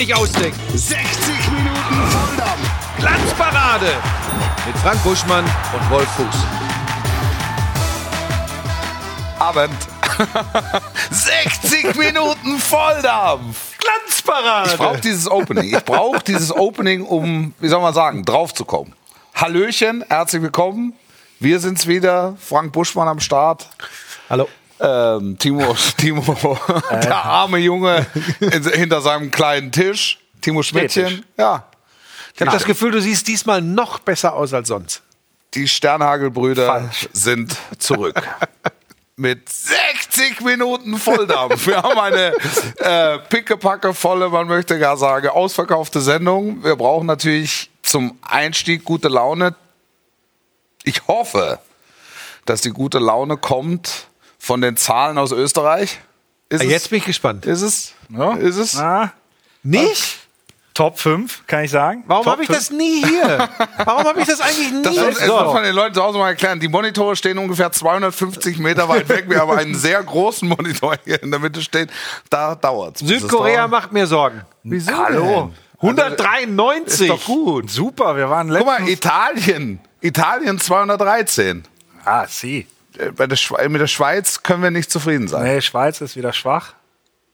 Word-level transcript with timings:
nicht 0.00 0.14
ausdenken. 0.14 0.58
60 0.78 0.96
Minuten 1.50 1.94
Volldampf. 2.08 2.96
Glanzparade 2.96 3.92
mit 4.66 4.74
Frank 4.78 5.02
Buschmann 5.02 5.44
und 5.44 5.90
Wolf 5.90 6.08
Fuß. 6.12 6.26
Abend. 9.38 9.76
60 11.10 11.96
Minuten 11.96 12.58
Volldampf. 12.58 13.76
Glanzparade. 13.78 14.70
Ich 14.70 14.76
brauche 14.78 15.00
dieses 15.00 15.30
Opening. 15.30 15.76
Ich 15.76 15.84
brauche 15.84 16.20
dieses 16.20 16.50
Opening, 16.50 17.02
um, 17.02 17.52
wie 17.60 17.68
soll 17.68 17.82
man 17.82 17.92
sagen, 17.92 18.24
draufzukommen. 18.24 18.94
Hallöchen, 19.34 20.02
herzlich 20.08 20.40
willkommen. 20.40 20.94
Wir 21.40 21.60
sind's 21.60 21.86
wieder. 21.86 22.36
Frank 22.40 22.72
Buschmann 22.72 23.08
am 23.08 23.20
Start. 23.20 23.68
Hallo. 24.30 24.48
Ähm, 24.80 25.36
Timo, 25.38 25.74
Timo, 25.98 26.58
der 26.90 27.24
arme 27.24 27.58
Junge 27.58 28.06
in, 28.40 28.64
hinter 28.64 29.00
seinem 29.02 29.30
kleinen 29.30 29.72
Tisch. 29.72 30.18
Timo 30.40 30.62
Schmidtchen. 30.62 31.24
Ja. 31.36 31.64
Ich 32.34 32.40
habe 32.40 32.52
das 32.52 32.64
Gefühl, 32.64 32.90
du 32.90 33.00
siehst 33.00 33.28
diesmal 33.28 33.60
noch 33.60 33.98
besser 33.98 34.32
aus 34.32 34.54
als 34.54 34.68
sonst. 34.68 35.02
Die 35.54 35.68
Sternhagelbrüder 35.68 36.66
Falsch. 36.66 37.08
sind 37.12 37.56
zurück. 37.78 38.22
Mit 39.16 39.50
60 39.50 40.40
Minuten 40.40 40.96
Volldampf. 40.96 41.66
Wir 41.66 41.82
haben 41.82 41.98
eine 41.98 42.32
äh, 42.78 43.18
pickepacke 43.28 43.92
volle, 43.92 44.30
man 44.30 44.46
möchte 44.46 44.78
gar 44.78 44.96
sagen, 44.96 45.28
ausverkaufte 45.28 46.00
Sendung. 46.00 46.64
Wir 46.64 46.76
brauchen 46.76 47.06
natürlich 47.06 47.68
zum 47.82 48.18
Einstieg 48.22 48.84
gute 48.84 49.08
Laune. 49.08 49.54
Ich 50.84 51.06
hoffe, 51.06 51.58
dass 52.46 52.62
die 52.62 52.70
gute 52.70 52.98
Laune 52.98 53.36
kommt 53.36 54.08
von 54.40 54.60
den 54.60 54.76
Zahlen 54.76 55.18
aus 55.18 55.30
Österreich. 55.30 56.00
Ist 56.48 56.64
Jetzt 56.64 56.90
bin 56.90 56.98
ich 56.98 57.04
gespannt. 57.04 57.46
Ist 57.46 57.62
es? 57.62 57.92
Ja. 58.08 58.32
Ist 58.34 58.56
es? 58.56 58.76
Ah, 58.76 59.12
Nicht? 59.62 60.16
Top 60.74 60.98
5, 60.98 61.46
kann 61.46 61.64
ich 61.64 61.70
sagen. 61.70 62.04
Warum 62.06 62.24
Top 62.24 62.32
habe 62.32 62.42
ich 62.42 62.46
fünf. 62.46 62.58
das 62.58 62.70
nie 62.70 63.04
hier? 63.04 63.48
Warum 63.84 64.04
habe 64.04 64.20
ich 64.20 64.26
das 64.26 64.40
eigentlich 64.40 64.72
nie? 64.72 64.82
Das, 64.82 64.96
muss, 64.96 65.18
das 65.18 65.26
So. 65.26 65.40
muss 65.44 65.52
man 65.52 65.62
den 65.64 65.74
Leuten 65.74 65.94
zu 65.94 66.02
Hause 66.02 66.18
mal 66.18 66.28
erklären. 66.30 66.58
Die 66.58 66.68
Monitore 66.68 67.14
stehen 67.16 67.36
ungefähr 67.38 67.70
250 67.70 68.58
Meter 68.58 68.88
weit 68.88 69.08
weg. 69.10 69.26
Wir 69.28 69.40
haben 69.40 69.50
einen 69.50 69.74
sehr 69.74 70.02
großen 70.02 70.48
Monitor 70.48 70.96
hier 71.04 71.22
in 71.22 71.30
der 71.30 71.38
Mitte 71.40 71.60
stehen. 71.60 71.90
Da 72.30 72.54
dauert 72.54 73.00
es. 73.02 73.06
Südkorea 73.06 73.68
macht 73.68 73.92
mir 73.92 74.06
Sorgen. 74.06 74.40
Wieso? 74.62 74.92
Hallo. 74.96 75.52
193. 75.80 77.00
Ist 77.02 77.10
doch 77.10 77.24
gut. 77.26 77.70
Super, 77.70 78.16
wir 78.16 78.30
waren 78.30 78.48
Guck 78.48 78.58
letztens... 78.66 78.80
mal, 78.80 78.88
Italien. 78.88 79.80
Italien 80.00 80.58
213. 80.58 81.64
ah, 82.04 82.26
sie. 82.26 82.66
Äh, 82.98 83.12
Bei 83.12 83.26
der 83.26 83.36
Schwe 83.36 83.68
mit 83.68 83.80
der 83.80 83.86
Schweiz 83.86 84.42
können 84.42 84.62
wir 84.62 84.70
nicht 84.70 84.90
zufrieden 84.90 85.28
sein. 85.28 85.44
Nee, 85.44 85.60
Schweiz 85.60 86.00
ist 86.00 86.16
wieder 86.16 86.32
schwach. 86.32 86.74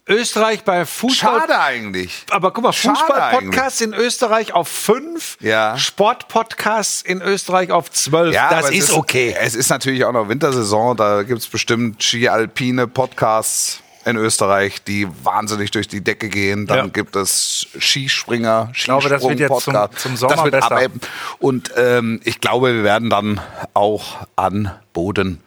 Österreich 0.09 0.63
bei 0.63 0.87
Fußball. 0.87 1.41
Schade 1.41 1.59
eigentlich. 1.59 2.27
Aber 2.31 2.53
guck 2.53 2.63
mal, 2.63 2.71
Fußball-Podcasts 2.73 3.81
in 3.81 3.93
Österreich 3.93 4.53
auf 4.53 4.69
5, 4.69 5.37
Ja. 5.41 5.77
Sport-Podcasts 5.77 7.03
in 7.03 7.21
Österreich 7.21 7.73
auf 7.73 7.91
12. 7.91 8.33
das 8.33 8.53
aber 8.53 8.69
es 8.73 8.85
ist 8.85 8.93
okay. 8.93 9.35
Es 9.37 9.57
ist 9.57 9.69
natürlich 9.69 10.05
auch 10.05 10.13
noch 10.13 10.29
Wintersaison. 10.29 10.97
Da 10.97 11.25
gibt 11.25 11.41
es 11.41 11.49
bestimmt 11.49 12.01
Ski-Alpine 12.05 12.87
Podcasts 12.87 13.81
in 14.05 14.15
Österreich, 14.17 14.85
die 14.85 15.09
wahnsinnig 15.25 15.73
durch 15.73 15.89
die 15.89 16.01
Decke 16.05 16.29
gehen. 16.29 16.69
Dann 16.69 16.79
Ja. 16.79 16.87
gibt 16.87 17.17
es 17.17 17.67
Skispringer, 17.77 18.71
glaube, 18.85 19.09
das 19.09 19.25
wird 19.25 19.41
jetzt 19.41 19.61
zum- 19.63 19.75
zum 19.97 20.17
Sommer 20.17 20.35
das 20.37 20.45
wird 20.45 20.53
besser. 20.53 20.71
abebben. 20.71 21.01
Und 21.41 21.73
ähm, 21.77 22.21
ich 22.23 22.41
glaube, 22.41 22.73
wir 22.73 22.85
werden 22.85 23.11
dann 23.11 23.41
auch 23.75 24.19
an 24.37 24.71
Boden 24.93 25.41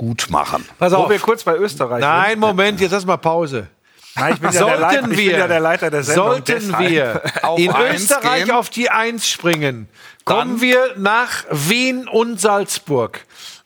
gut 0.00 0.28
machen. 0.30 0.66
Pass 0.78 0.92
Wo 0.94 0.96
auf. 0.96 1.10
wir 1.10 1.18
kurz 1.18 1.44
bei 1.44 1.56
Österreich 1.56 2.00
Nein, 2.00 2.38
Moment, 2.38 2.80
jetzt 2.80 2.92
lass 2.92 3.04
mal 3.04 3.18
Pause. 3.18 3.56
sind. 3.56 3.68
Nein, 4.16 4.32
ich 4.34 4.40
bin, 4.40 4.50
ja 4.50 4.64
der, 4.64 4.78
Leiter, 4.78 4.90
Sollten 4.94 5.10
ich 5.12 5.16
bin 5.18 5.26
wir, 5.28 5.38
ja 5.38 5.46
der 5.46 5.60
Leiter 5.60 5.90
der 5.90 6.02
Sendung. 6.02 6.26
sollten 6.26 6.78
wir 6.78 7.22
in 7.58 7.70
Österreich 7.94 8.44
gehen? 8.46 8.54
auf 8.54 8.70
die 8.70 8.88
Eins 8.90 9.28
springen, 9.28 9.88
kommen 10.24 10.52
Dann- 10.52 10.60
wir 10.62 10.94
nach 10.96 11.44
Wien 11.50 12.08
und 12.08 12.40
Salzburg 12.40 13.20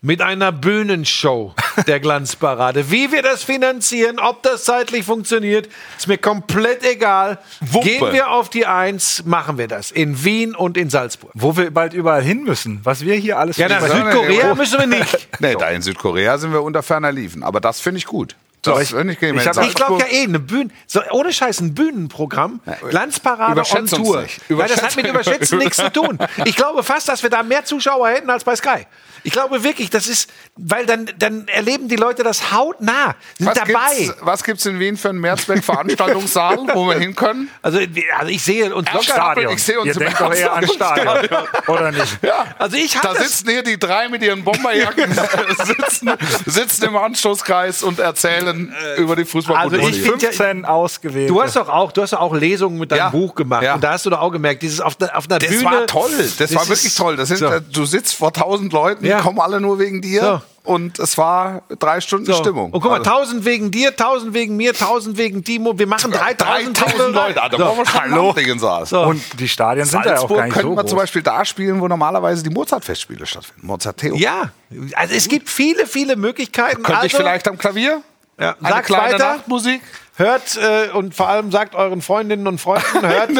mit 0.04 0.20
einer 0.20 0.53
Bühnenshow 0.53 1.54
der 1.87 1.98
Glanzparade. 1.98 2.91
Wie 2.91 3.10
wir 3.10 3.22
das 3.22 3.42
finanzieren, 3.42 4.19
ob 4.19 4.42
das 4.42 4.65
zeitlich 4.65 5.04
funktioniert, 5.04 5.69
ist 5.97 6.06
mir 6.09 6.19
komplett 6.19 6.84
egal. 6.84 7.38
Wumpe. 7.60 7.88
Gehen 7.88 8.12
wir 8.12 8.31
auf 8.31 8.50
die 8.50 8.66
Eins, 8.66 9.25
machen 9.25 9.56
wir 9.56 9.66
das. 9.66 9.91
In 9.91 10.22
Wien 10.22 10.54
und 10.54 10.76
in 10.76 10.91
Salzburg. 10.91 11.31
Wo 11.32 11.56
wir 11.56 11.70
bald 11.70 11.94
überall 11.94 12.22
hin 12.22 12.44
müssen. 12.44 12.81
Was 12.84 13.00
wir 13.00 13.15
hier 13.15 13.38
alles... 13.38 13.56
Ja, 13.56 13.66
nach 13.69 13.81
Südkorea 13.81 14.54
müssen 14.54 14.78
wir 14.78 14.87
nicht. 14.87 15.28
Nee, 15.41 15.56
da 15.59 15.69
in 15.70 15.82
Südkorea 15.82 16.38
sind 16.38 16.53
wir 16.53 16.62
unter 16.62 16.82
ferner 16.82 17.10
Liefen. 17.10 17.42
Aber 17.42 17.60
das 17.60 17.81
finde 17.81 17.98
ich 17.98 18.06
gut. 18.06 18.36
Das 18.64 18.82
ich- 18.82 18.94
ich, 18.94 19.22
ich, 19.69 19.75
glaube 19.75 20.00
ja 20.00 20.06
eh, 20.10 20.25
eine 20.25 20.38
Bühne, 20.41 20.70
so, 20.86 21.00
ohne 21.10 21.32
Scheiß, 21.32 21.60
ein 21.60 21.75
Bühnenprogramm, 21.75 22.60
Glanzparade 22.88 23.62
on 23.70 23.86
Tour. 23.86 24.25
Weil 24.48 24.69
das 24.69 24.82
hat 24.82 24.97
mit 24.97 25.06
Überschätzen 25.06 25.58
nichts 25.58 25.76
zu 25.76 25.92
tun. 25.92 26.19
Ich 26.44 26.56
glaube 26.56 26.82
fast, 26.82 27.08
dass 27.08 27.22
wir 27.22 27.30
da 27.30 27.42
mehr 27.42 27.64
Zuschauer 27.64 28.08
hätten 28.08 28.30
als 28.30 28.44
bei 28.44 28.56
Sky. 28.56 28.86
Ich 29.26 29.32
glaube 29.32 29.64
wirklich, 29.64 29.88
das 29.88 30.06
ist, 30.06 30.28
weil 30.54 30.84
dann, 30.84 31.10
dann 31.19 31.48
erleben 31.48 31.88
die 31.88 31.97
Leute 31.97 32.22
das 32.22 32.53
hautnah, 32.53 33.14
sind 33.38 33.47
was 33.47 33.54
dabei. 33.54 33.94
Gibt's, 33.97 34.16
was 34.20 34.44
gibt 34.44 34.58
es 34.58 34.66
in 34.66 34.78
Wien 34.78 34.98
für 34.98 35.08
einen 35.08 35.20
Mehrzweck-Veranstaltungssaal, 35.20 36.58
wo 36.74 36.88
wir 36.88 36.98
hin 36.98 37.14
können? 37.14 37.48
Also, 37.62 37.78
also 38.19 38.30
ich 38.30 38.42
sehe 38.42 38.74
uns 38.74 38.92
locker. 38.92 39.03
Stadion. 39.04 39.53
Ich 39.54 39.62
sehe 39.62 39.78
uns 39.80 39.86
Ihr 39.88 39.94
im 39.94 39.98
denkt 40.00 40.20
doch 40.20 40.34
eher 40.34 40.53
an 40.53 40.69
Stadion. 40.69 41.28
Oder 41.69 41.92
nicht? 41.92 42.19
Also 42.58 42.76
ich 42.76 42.98
Da 43.00 43.14
sitzen 43.14 43.48
hier 43.48 43.62
die 43.62 43.78
drei 43.78 44.10
mit 44.10 44.22
ihren 44.22 44.44
Bomberjacken, 44.44 45.10
sitzen, 45.64 46.10
sitzen 46.44 46.84
im 46.84 46.97
Anstoßkreis 46.97 47.82
und 47.82 48.00
erzählen 48.00 48.53
über 48.98 49.16
die 49.16 49.25
fußball 49.25 49.56
Also 49.56 49.76
ich 49.76 50.00
find- 50.03 50.22
15 50.22 50.65
ausgewählt. 50.65 51.31
Du 51.31 51.42
hast 51.42 51.56
doch 51.56 51.69
auch, 51.69 51.92
du 51.92 52.03
hast 52.03 52.12
doch 52.12 52.20
auch 52.20 52.34
Lesungen 52.34 52.78
mit 52.78 52.91
deinem 52.92 52.98
Ja. 52.98 53.09
Buch 53.10 53.34
gemacht 53.34 53.62
Ja. 53.62 53.75
und 53.75 53.84
da 53.84 53.92
hast 53.92 54.06
du 54.06 54.10
doch 54.10 54.20
auch 54.20 54.31
gemerkt, 54.31 54.62
dieses 54.62 54.81
auf, 54.81 54.94
der, 54.97 55.16
auf 55.16 55.25
einer 55.28 55.38
Das 55.38 55.48
Bühne. 55.50 55.65
war 55.65 55.87
toll, 55.87 56.10
das, 56.38 56.54
war 56.54 56.69
wirklich 56.69 56.94
toll. 56.94 57.16
Das 57.16 57.28
sind, 57.28 57.38
so. 57.38 57.47
äh, 57.47 57.60
Du 57.72 57.84
sitzt 57.84 58.15
vor 58.16 58.32
tausend 58.32 58.72
Leuten, 58.72 59.04
Ja. 59.04 59.19
die 59.19 59.22
kommen 59.22 59.41
alle 59.41 59.60
nur 59.60 59.78
wegen 59.78 60.00
dir 60.03 60.42
So. 60.65 60.72
und 60.72 60.98
es 60.98 61.16
war 61.19 61.62
drei 61.78 62.00
Stunden 62.00 62.26
So. 62.26 62.34
Stimmung. 62.34 62.70
Und 62.72 62.81
guck 62.81 62.91
mal, 62.91 62.98
Also, 62.98 63.10
tausend 63.10 63.44
wegen 63.44 63.70
dir, 63.70 63.94
tausend 63.97 64.34
wegen 64.34 64.56
mir, 64.56 64.72
tausend 64.75 65.16
wegen 65.19 65.42
Timo. 65.44 65.78
Wir 65.78 65.86
machen 65.86 66.10
3000 66.12 66.78
3000 66.81 67.15
Leute, 67.15 67.42
Ah, 67.42 67.48
da 67.48 67.56
brauchen 67.56 67.78
wir 67.78 67.86
schon 67.86 68.00
Hallo. 68.00 68.34
Saal. 68.59 68.86
So. 68.86 69.00
Und 69.03 69.22
die 69.41 69.48
Stadien 69.48 69.84
sind 69.86 70.04
ja 70.04 70.12
auch 70.12 70.19
Salzburg 70.19 70.36
gar 70.38 70.44
nicht 70.44 70.54
könnten 70.54 70.69
so 70.69 70.76
wir 70.76 70.82
groß. 70.82 70.91
zum 70.91 70.98
Beispiel 70.98 71.22
da 71.22 71.44
spielen, 71.44 71.81
wo 71.81 71.88
normalerweise 71.88 72.42
die 72.42 72.50
Mozart-Festspiele 72.50 73.26
stattfinden. 73.26 73.66
Mozart-Theo. 73.66 74.15
Ja, 74.16 74.50
also 74.94 75.15
es 75.15 75.28
gibt 75.28 75.48
viele, 75.50 75.86
viele 75.86 76.16
Möglichkeiten. 76.16 76.76
Könnte 76.82 76.94
also, 76.94 77.06
ich 77.06 77.15
vielleicht 77.15 77.48
am 77.48 77.59
Klavier? 77.59 78.03
Ja, 78.39 78.56
Eine 78.61 78.69
sagt 78.69 78.87
kleine 78.87 79.12
weiter, 79.15 79.37
Nachtmusik? 79.37 79.81
hört 80.17 80.56
äh, 80.56 80.91
und 80.93 81.12
vor 81.15 81.28
allem 81.28 81.50
sagt 81.50 81.75
euren 81.75 82.00
Freundinnen 82.00 82.47
und 82.47 82.61
Freunden, 82.61 82.84
hört 83.03 83.31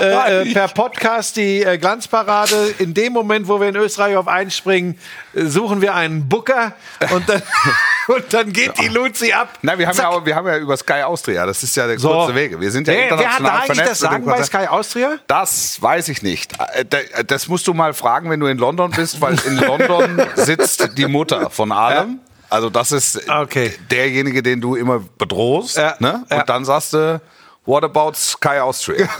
äh, 0.00 0.42
äh, 0.42 0.52
per 0.52 0.68
Podcast 0.68 1.36
die 1.36 1.62
äh, 1.64 1.78
Glanzparade. 1.78 2.74
In 2.78 2.94
dem 2.94 3.12
Moment, 3.12 3.48
wo 3.48 3.60
wir 3.60 3.68
in 3.68 3.74
Österreich 3.76 4.16
auf 4.16 4.28
einspringen, 4.28 4.98
äh, 5.34 5.44
suchen 5.46 5.80
wir 5.80 5.94
einen 5.94 6.28
Booker 6.28 6.74
und 7.12 7.28
dann, 7.28 7.42
und 8.08 8.24
dann 8.32 8.52
geht 8.52 8.78
die 8.78 8.86
Luzi 8.86 9.32
ab. 9.32 9.48
Na, 9.62 9.76
wir 9.78 9.86
haben, 9.88 9.96
ja, 9.96 10.02
Zack. 10.04 10.12
auch, 10.12 10.24
wir 10.24 10.36
haben 10.36 10.46
ja 10.46 10.58
über 10.58 10.76
Sky 10.76 11.02
Austria, 11.02 11.44
das 11.44 11.62
ist 11.64 11.74
ja 11.76 11.88
der 11.88 11.98
So. 11.98 12.10
kurze 12.10 12.34
Wege. 12.36 12.60
Wir 12.60 12.70
sind 12.70 12.86
ja 12.86 12.94
wer, 12.94 13.00
wer 13.00 13.10
hat 13.10 13.18
da 13.18 13.22
international 13.24 13.56
eigentlich 13.56 13.76
vernetzt 13.76 13.90
das 13.90 13.98
Sagen 14.10 14.24
bei. 14.24 14.42
Sky 14.44 14.66
Austria? 14.68 15.10
Das 15.26 15.82
weiß 15.82 16.08
ich 16.08 16.22
nicht. 16.22 16.52
Äh, 16.74 16.84
da- 16.84 17.22
Das 17.24 17.48
musst 17.48 17.66
du 17.66 17.74
mal 17.74 17.94
fragen, 17.94 18.30
wenn 18.30 18.38
du 18.38 18.46
in 18.46 18.58
London 18.58 18.92
bist, 18.92 19.20
weil 19.20 19.36
in 19.44 19.56
London 19.56 20.22
sitzt 20.36 20.96
die 20.96 21.06
Mutter 21.06 21.50
von 21.50 21.72
allem. 21.72 22.20
Also 22.52 22.68
das 22.70 22.92
ist 22.92 23.28
Okay. 23.28 23.72
derjenige, 23.90 24.42
den 24.42 24.60
du 24.60 24.74
immer 24.76 25.00
bedrohst. 25.18 25.76
Ja, 25.78 25.96
Ne? 25.98 26.24
ja. 26.30 26.40
Und 26.40 26.48
dann 26.48 26.64
sagst 26.64 26.92
du, 26.92 27.20
what 27.64 27.82
about 27.84 28.12
Sky 28.14 28.58
Austria? 28.60 29.08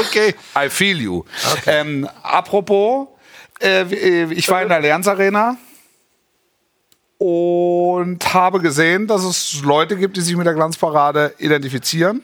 Okay. 0.00 0.34
I 0.56 0.68
feel 0.68 1.00
you. 1.00 1.24
Ähm, 1.66 2.08
apropos, 2.22 3.06
äh, 3.62 3.84
ich 4.32 4.48
war 4.48 4.62
in 4.62 4.68
der 4.68 4.78
Allianz 4.78 5.06
Arena 5.06 5.56
und 7.18 8.34
habe 8.34 8.60
gesehen, 8.60 9.06
dass 9.06 9.22
es 9.22 9.62
Leute 9.62 9.96
gibt, 9.96 10.16
die 10.16 10.20
sich 10.22 10.34
mit 10.36 10.46
der 10.46 10.54
Glanzparade 10.54 11.34
identifizieren. 11.38 12.22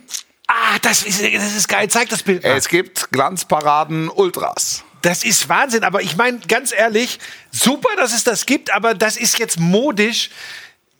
Ah, 0.49 0.79
das 0.83 1.03
ist, 1.03 1.23
das 1.23 1.55
ist 1.57 1.69
geil. 1.69 1.89
Zeig 1.89 2.09
das 2.09 2.23
Bild 2.23 2.43
mal. 2.43 2.57
Es 2.57 2.69
gibt 2.69 3.11
Glanzparaden 3.13 4.09
Ultras. 4.09 4.83
Das 5.03 5.25
ist 5.25 5.49
Wahnsinn, 5.49 5.85
aber 5.85 6.03
ich 6.03 6.17
meine, 6.17 6.39
ganz 6.41 6.73
ehrlich, 6.73 7.19
super, 7.51 7.89
dass 7.97 8.13
es 8.13 8.25
das 8.25 8.47
gibt, 8.47 8.75
aber 8.75 8.95
das 8.95 9.17
ist 9.17 9.39
jetzt 9.39 9.59
modisch. 9.59 10.31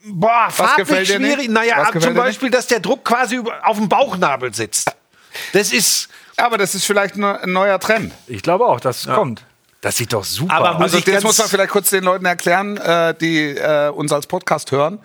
Boah, 0.05 0.49
farblich 0.51 0.87
gefällt 0.87 1.09
dir 1.09 1.19
nicht? 1.19 1.35
schwierig. 1.35 1.51
Naja, 1.51 1.91
zum 1.99 2.15
Beispiel, 2.15 2.51
dass 2.51 2.67
der 2.69 2.81
Druck 2.81 3.05
quasi 3.05 3.37
über, 3.37 3.67
auf 3.67 3.77
dem 3.77 3.89
Bauchnabel 3.89 4.55
sitzt. 4.55 4.93
Das 5.53 5.73
ist. 5.73 6.09
Aber 6.37 6.57
das 6.57 6.75
ist 6.75 6.85
vielleicht 6.85 7.17
ein 7.17 7.53
neuer 7.53 7.81
Trend. 7.81 8.13
Ich 8.29 8.43
glaube 8.43 8.67
auch, 8.67 8.79
dass 8.79 9.07
es 9.07 9.13
kommt. 9.13 9.43
Das 9.81 9.97
sieht 9.97 10.13
doch 10.13 10.25
super 10.25 10.55
Aber 10.55 10.77
aus. 10.77 10.83
Also 10.83 11.01
das 11.01 11.23
muss 11.23 11.39
man 11.39 11.49
vielleicht 11.49 11.71
kurz 11.71 11.91
den 11.91 12.05
Leuten 12.05 12.25
erklären, 12.25 12.77
äh, 12.79 13.15
die 13.15 13.51
äh, 13.51 13.91
uns 13.91 14.13
als 14.13 14.27
Podcast 14.27 14.73
hören. 14.73 14.99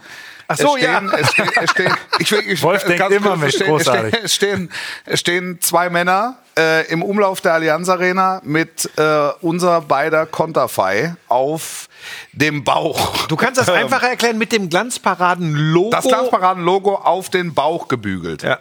Ach 0.47 0.57
so, 0.57 0.75
es 0.75 0.81
stehen, 0.81 1.09
ja. 1.11 1.17
es 1.17 1.31
stehen, 1.31 1.49
es 1.61 1.71
stehen, 1.71 1.93
ich, 2.19 2.31
ich, 2.31 2.63
Wolf 2.63 2.83
denkt 2.83 3.11
immer 3.11 3.29
kurz, 3.29 3.39
mit, 3.39 3.49
es 3.49 3.55
stehen, 3.55 3.67
großartig. 3.67 4.19
Es 4.23 4.35
stehen, 4.35 4.71
es 5.05 5.19
stehen 5.19 5.61
zwei 5.61 5.89
Männer 5.89 6.37
äh, 6.57 6.85
im 6.91 7.01
Umlauf 7.01 7.41
der 7.41 7.53
Allianz 7.53 7.89
Arena 7.89 8.41
mit 8.43 8.89
äh, 8.97 9.29
unser 9.41 9.81
beider 9.81 10.25
Konterfei 10.25 11.15
auf 11.27 11.87
dem 12.33 12.63
Bauch. 12.63 13.27
Du 13.27 13.35
kannst 13.35 13.59
das 13.59 13.69
einfacher 13.69 14.09
erklären 14.09 14.37
mit 14.37 14.51
dem 14.51 14.69
Glanzparaden-Logo. 14.69 15.89
Das 15.89 16.05
Glanzparaden-Logo 16.05 16.95
auf 16.95 17.29
den 17.29 17.53
Bauch 17.53 17.87
gebügelt. 17.87 18.43
Ja. 18.43 18.59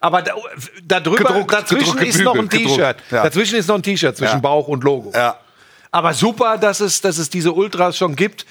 Aber 0.00 0.20
da, 0.20 0.34
da 0.82 1.00
drüber, 1.00 1.18
Gedruckt, 1.18 1.52
dazwischen 1.52 1.96
gedruckt, 1.96 2.02
ist 2.02 2.20
noch 2.22 2.34
ein 2.34 2.48
gebügelt, 2.48 2.68
T-Shirt. 2.68 2.96
gedruckt, 2.96 3.12
ja. 3.12 3.22
Dazwischen 3.22 3.58
ist 3.58 3.68
noch 3.68 3.76
ein 3.76 3.82
T-Shirt 3.82 4.16
zwischen 4.16 4.34
Ja. 4.34 4.40
Bauch 4.40 4.66
und 4.68 4.82
Logo. 4.82 5.12
Ja. 5.14 5.36
Aber 5.92 6.12
super, 6.12 6.58
dass 6.58 6.80
es, 6.80 7.00
dass 7.00 7.18
es 7.18 7.30
diese 7.30 7.52
Ultras 7.52 7.96
schon 7.96 8.16
gibt. 8.16 8.46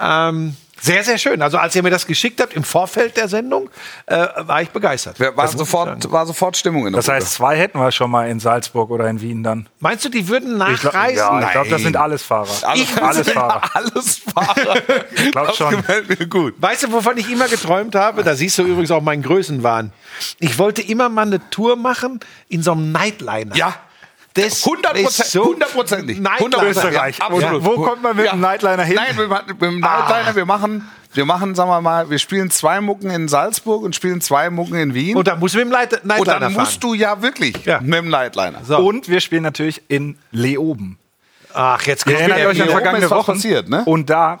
Ähm, 0.00 0.56
sehr, 0.86 1.04
sehr 1.04 1.18
schön. 1.18 1.42
Also 1.42 1.58
als 1.58 1.74
ihr 1.76 1.82
mir 1.82 1.90
das 1.90 2.06
geschickt 2.06 2.40
habt 2.40 2.54
im 2.54 2.64
Vorfeld 2.64 3.16
der 3.16 3.28
Sendung, 3.28 3.68
äh, 4.06 4.26
war 4.38 4.62
ich 4.62 4.70
begeistert. 4.70 5.18
War, 5.20 5.32
Das 5.32 5.36
muss 5.36 5.52
ich 5.52 5.58
sofort, 5.58 6.10
war 6.12 6.26
sofort 6.26 6.56
Stimmung 6.56 6.86
in 6.86 6.92
der 6.92 7.00
Das 7.02 7.08
heißt, 7.08 7.32
zwei 7.32 7.56
hätten 7.56 7.78
wir 7.78 7.90
schon 7.92 8.10
mal 8.10 8.28
in 8.28 8.40
Salzburg 8.40 8.90
oder 8.90 9.08
in 9.08 9.20
Wien 9.20 9.42
dann. 9.42 9.68
Meinst 9.80 10.04
du, 10.04 10.08
die 10.08 10.28
würden 10.28 10.52
Ich 10.72 10.80
glaub- 10.80 10.94
nachreisen? 10.94 11.16
ja, 11.18 11.40
ich 11.42 11.50
glaube, 11.52 11.68
das 11.68 11.78
Nein. 11.78 11.84
sind 11.84 11.96
alles 11.96 12.22
Fahrer. 12.22 12.48
Ich- 12.74 13.02
alles 13.02 13.30
Fahrer. 13.30 13.62
Alles 13.74 14.18
Fahrer. 14.34 14.80
glaub 15.32 15.46
das 15.48 15.56
schon. 15.56 15.70
gefällt 15.76 16.08
mir 16.18 16.26
gut. 16.26 16.54
Weißt 16.58 16.84
du, 16.84 16.92
wovon 16.92 17.16
ich 17.18 17.30
immer 17.30 17.48
geträumt 17.48 17.94
habe? 17.94 18.22
Da 18.22 18.34
siehst 18.34 18.56
du 18.58 18.62
übrigens 18.62 18.90
auch 18.90 19.02
meinen 19.02 19.22
Größenwahn. 19.22 19.92
Ich 20.38 20.58
wollte 20.58 20.82
immer 20.82 21.08
mal 21.08 21.26
eine 21.26 21.50
Tour 21.50 21.76
machen 21.76 22.20
in 22.48 22.62
so 22.62 22.72
einem 22.72 22.92
Nightliner. 22.92 23.54
Ja. 23.56 23.74
Das 24.36 24.64
100 24.64 24.98
ist 24.98 25.30
so- 25.32 25.44
hundertprozentig. 25.46 26.18
Nightliner. 26.20 26.62
Österreich. 26.64 27.18
Ja, 27.18 27.26
absolut. 27.26 27.64
Wo 27.64 27.76
kommt 27.82 28.02
man 28.02 28.16
mit 28.16 28.30
dem 28.30 28.40
Nightliner 28.40 28.84
hin? 28.84 28.96
Nein, 28.96 29.16
wir, 29.16 29.28
machen- 29.28 29.46
mit 29.48 29.62
dem 29.62 29.80
Nightliner, 29.80 30.36
wir 30.36 30.44
machen, 30.46 30.88
wir 31.14 31.24
machen, 31.24 31.54
sagen 31.54 31.70
wir 31.70 31.80
mal, 31.80 32.10
wir 32.10 32.18
spielen 32.18 32.50
zwei 32.50 32.80
Mucken 32.80 33.10
in 33.10 33.28
Salzburg 33.28 33.82
und 33.82 33.94
spielen 33.94 34.20
zwei 34.20 34.50
Mucken 34.50 34.74
in 34.76 34.94
Wien. 34.94 35.16
Und 35.16 35.26
dann 35.28 35.38
musst 35.38 35.54
du 35.54 35.58
mit 35.58 35.66
dem 35.68 35.72
Leit- 35.72 35.92
Nightliner 36.04 36.18
Und 36.20 36.28
dann 36.28 36.40
fahren. 36.42 36.52
musst 36.54 36.82
du 36.84 36.94
ja 36.94 37.22
wirklich 37.22 37.64
Ja. 37.64 37.80
mit 37.80 37.94
dem 37.94 38.08
Nightliner. 38.10 38.60
So. 38.64 38.78
Und 38.78 39.08
wir 39.08 39.20
spielen 39.20 39.42
natürlich 39.42 39.82
in 39.88 40.18
Leoben. 40.30 40.98
Ach, 41.54 41.80
jetzt 41.86 42.04
Ihr 42.06 42.12
kommt 42.12 42.20
erinnert 42.20 42.38
der 42.38 42.48
euch 42.48 42.62
an 42.62 42.68
vergangene 42.68 43.08
passiert, 43.08 43.68
ne? 43.70 43.82
Und 43.86 44.10
da, 44.10 44.40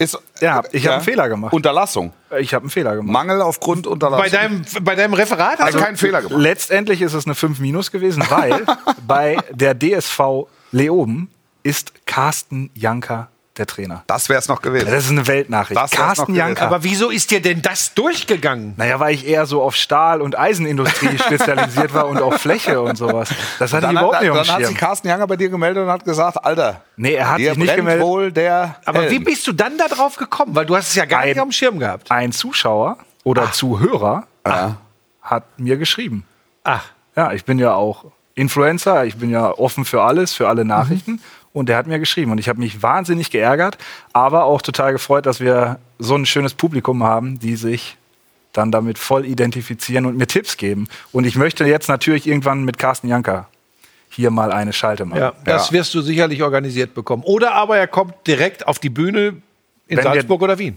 Ist, 0.00 0.16
Ja, 0.40 0.62
ich 0.70 0.86
hab 0.86 0.94
einen 0.94 1.02
Fehler 1.02 1.28
gemacht. 1.28 1.52
Unterlassung. 1.52 2.12
ich 2.38 2.54
habe 2.54 2.62
einen 2.62 2.70
Fehler 2.70 2.94
gemacht. 2.94 3.12
Mangel 3.12 3.42
aufgrund 3.42 3.86
Unterlassung. 3.88 4.24
bei 4.24 4.28
deinem, 4.30 4.62
bei 4.82 4.94
deinem 4.94 5.14
Referat? 5.14 5.60
also 5.60 5.64
Also, 5.64 5.78
keinen 5.80 5.96
Fehler 5.96 6.22
gemacht. 6.22 6.40
Letztendlich 6.40 7.02
ist 7.02 7.14
es 7.14 7.24
eine 7.26 7.34
5 7.34 7.58
minus 7.58 7.90
gewesen, 7.90 8.22
weil 8.28 8.64
bei 9.08 9.36
der 9.50 9.76
DSV 9.76 10.46
Leoben 10.70 11.30
ist 11.64 12.06
Carsten 12.06 12.70
Janker 12.74 13.28
der 13.58 13.66
Trainer. 13.66 14.02
Das 14.06 14.28
wäre 14.28 14.38
es 14.38 14.48
noch 14.48 14.62
gewesen. 14.62 14.86
Das 14.90 15.04
ist 15.04 15.10
eine 15.10 15.26
Weltnachricht. 15.26 15.80
Das 15.80 15.90
Carsten. 15.90 16.34
Janker. 16.34 16.66
aber 16.66 16.82
wieso 16.84 17.10
ist 17.10 17.30
dir 17.30 17.42
denn 17.42 17.60
das 17.62 17.94
durchgegangen? 17.94 18.74
naja, 18.76 18.98
weil 19.00 19.14
ich 19.14 19.26
eher 19.26 19.46
so 19.46 19.62
auf 19.62 19.74
Stahl- 19.76 20.22
und 20.22 20.38
Eisenindustrie 20.38 21.18
spezialisiert 21.24 21.92
war 21.94 22.06
und 22.08 22.22
auf 22.22 22.36
Fläche 22.36 22.80
und 22.80 22.96
sowas. 22.96 23.28
Das 23.58 23.72
hatte 23.72 23.86
ich 23.86 23.92
Dann, 23.92 23.96
überhaupt 23.96 24.14
hat, 24.16 24.22
nicht 24.22 24.30
dann 24.32 24.38
auf 24.40 24.46
dem 24.46 24.52
hat 24.54 24.60
Schirm. 24.60 24.68
sich 24.70 24.78
Carsten 24.78 25.08
Janger 25.08 25.26
bei 25.26 25.36
dir 25.36 25.48
gemeldet 25.48 25.84
und 25.84 25.90
hat 25.90 26.04
gesagt, 26.04 26.44
Alter, 26.44 26.82
Nee, 26.96 27.14
er 27.14 27.30
hat 27.30 27.38
sich 27.38 27.56
nicht 27.56 27.76
gemeldet. 27.76 28.04
wohl 28.04 28.32
der 28.32 28.76
Aber 28.84 29.00
Helm. 29.02 29.10
wie 29.12 29.18
bist 29.20 29.46
du 29.46 29.52
dann 29.52 29.76
da 29.78 29.88
drauf 29.88 30.16
gekommen? 30.16 30.54
Weil 30.54 30.66
du 30.66 30.76
hast 30.76 30.88
es 30.88 30.94
ja 30.94 31.04
gar 31.04 31.20
Ein- 31.20 31.28
nicht 31.28 31.38
auf 31.40 31.46
dem 31.48 31.52
Schirm 31.52 31.78
gehabt. 31.78 32.10
Ein 32.10 32.32
Zuschauer 32.32 32.96
oder 33.24 33.52
Zuhörer 33.52 34.26
hat 35.22 35.44
mir 35.58 35.76
geschrieben. 35.76 36.24
Ach, 36.64 36.84
Ja, 37.16 37.32
ich 37.32 37.44
bin 37.44 37.58
ja 37.58 37.74
auch 37.74 38.04
Influencer, 38.34 39.04
ich 39.04 39.16
bin 39.16 39.30
ja 39.30 39.50
offen 39.50 39.84
für 39.84 40.02
alles, 40.02 40.32
für 40.32 40.48
alle 40.48 40.64
Nachrichten. 40.64 41.20
Und 41.58 41.68
der 41.68 41.76
hat 41.76 41.86
mir 41.86 41.98
geschrieben. 41.98 42.30
Und 42.32 42.38
ich 42.38 42.48
habe 42.48 42.58
mich 42.60 42.82
wahnsinnig 42.82 43.30
geärgert, 43.30 43.78
aber 44.12 44.44
auch 44.44 44.62
total 44.62 44.92
gefreut, 44.92 45.26
dass 45.26 45.40
wir 45.40 45.78
so 45.98 46.14
ein 46.14 46.24
schönes 46.26 46.54
Publikum 46.54 47.02
haben, 47.02 47.38
die 47.38 47.56
sich 47.56 47.96
dann 48.52 48.70
damit 48.72 48.98
voll 48.98 49.26
identifizieren 49.26 50.06
und 50.06 50.16
mir 50.16 50.26
Tipps 50.26 50.56
geben. 50.56 50.88
Und 51.12 51.24
ich 51.24 51.36
möchte 51.36 51.64
jetzt 51.64 51.88
natürlich 51.88 52.26
irgendwann 52.26 52.64
mit 52.64 52.78
Carsten 52.78 53.08
Janker 53.08 53.48
hier 54.08 54.30
mal 54.30 54.52
eine 54.52 54.72
Schalte 54.72 55.04
machen. 55.04 55.20
ja, 55.20 55.32
das 55.44 55.68
Ja. 55.68 55.74
wirst 55.74 55.94
du 55.94 56.00
sicherlich 56.00 56.42
organisiert 56.42 56.94
bekommen. 56.94 57.22
Oder 57.24 57.52
aber 57.54 57.76
er 57.76 57.86
kommt 57.86 58.14
direkt 58.26 58.66
auf 58.66 58.78
die 58.78 58.88
Bühne 58.88 59.42
in 59.86 59.96
Wenn 59.98 60.02
Salzburg 60.04 60.40
oder 60.42 60.58
Wien. 60.58 60.76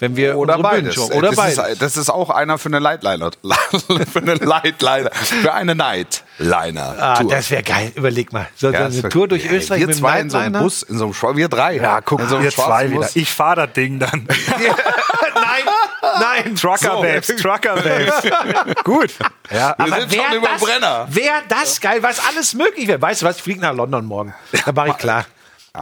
Wenn 0.00 0.14
wir 0.14 0.38
Oder 0.38 0.58
beides. 0.58 0.96
Oder 0.96 1.28
das, 1.30 1.36
beides. 1.36 1.58
Ist, 1.58 1.82
das 1.82 1.96
ist 1.96 2.08
auch 2.08 2.30
einer 2.30 2.56
für 2.58 2.68
eine 2.68 2.78
Lightliner. 2.78 3.32
für 4.12 4.20
eine 4.20 4.34
Lightliner. 4.34 5.10
Für 5.10 5.52
eine 5.52 5.74
Nightliner. 5.74 6.94
ah, 7.00 7.24
das 7.24 7.50
wäre 7.50 7.64
geil. 7.64 7.90
Überleg 7.96 8.32
mal. 8.32 8.46
So 8.54 8.70
Ja, 8.70 8.86
eine 8.86 9.08
Tour 9.08 9.26
durch 9.26 9.50
Österreich 9.50 9.80
wir 9.80 9.86
mit 9.88 9.96
zwei 9.96 10.20
in 10.20 10.30
so 10.30 10.38
einem? 10.38 10.62
Bus, 10.62 10.84
in 10.84 10.98
so 10.98 11.04
einem 11.06 11.14
Schwa 11.14 11.34
wir 11.34 11.48
drei. 11.48 11.76
Ja, 11.76 12.00
guck, 12.00 12.20
in 12.20 12.28
so 12.28 12.36
einem 12.36 12.44
ihr 12.44 12.52
zwei 12.52 12.90
wieder. 12.90 13.00
Bus. 13.00 13.16
Ich 13.16 13.32
fahre 13.32 13.66
das 13.66 13.72
Ding 13.72 13.98
dann. 13.98 14.28
nein, 15.34 15.64
nein. 16.20 16.54
Trucker 16.54 16.92
So. 16.92 17.02
Babes, 17.02 17.26
Trucker 17.36 17.74
Babes. 17.74 18.14
Gut. 18.84 19.10
Ja, 19.50 19.74
Wir 19.78 19.84
Aber 19.94 20.00
sind 20.08 20.14
schon 20.14 20.36
über 20.36 20.48
das, 20.48 20.62
Brenner. 20.62 21.08
Wäre 21.10 21.42
das 21.48 21.80
geil, 21.80 22.02
was 22.04 22.20
alles 22.24 22.54
möglich 22.54 22.86
wäre. 22.86 23.02
Weißt 23.02 23.22
du 23.22 23.26
was, 23.26 23.38
ich 23.38 23.42
fliege 23.42 23.60
nach 23.60 23.74
London 23.74 24.04
morgen. 24.04 24.32
Da 24.64 24.70
mache 24.70 24.90
ich 24.90 24.96
klar. 24.98 25.24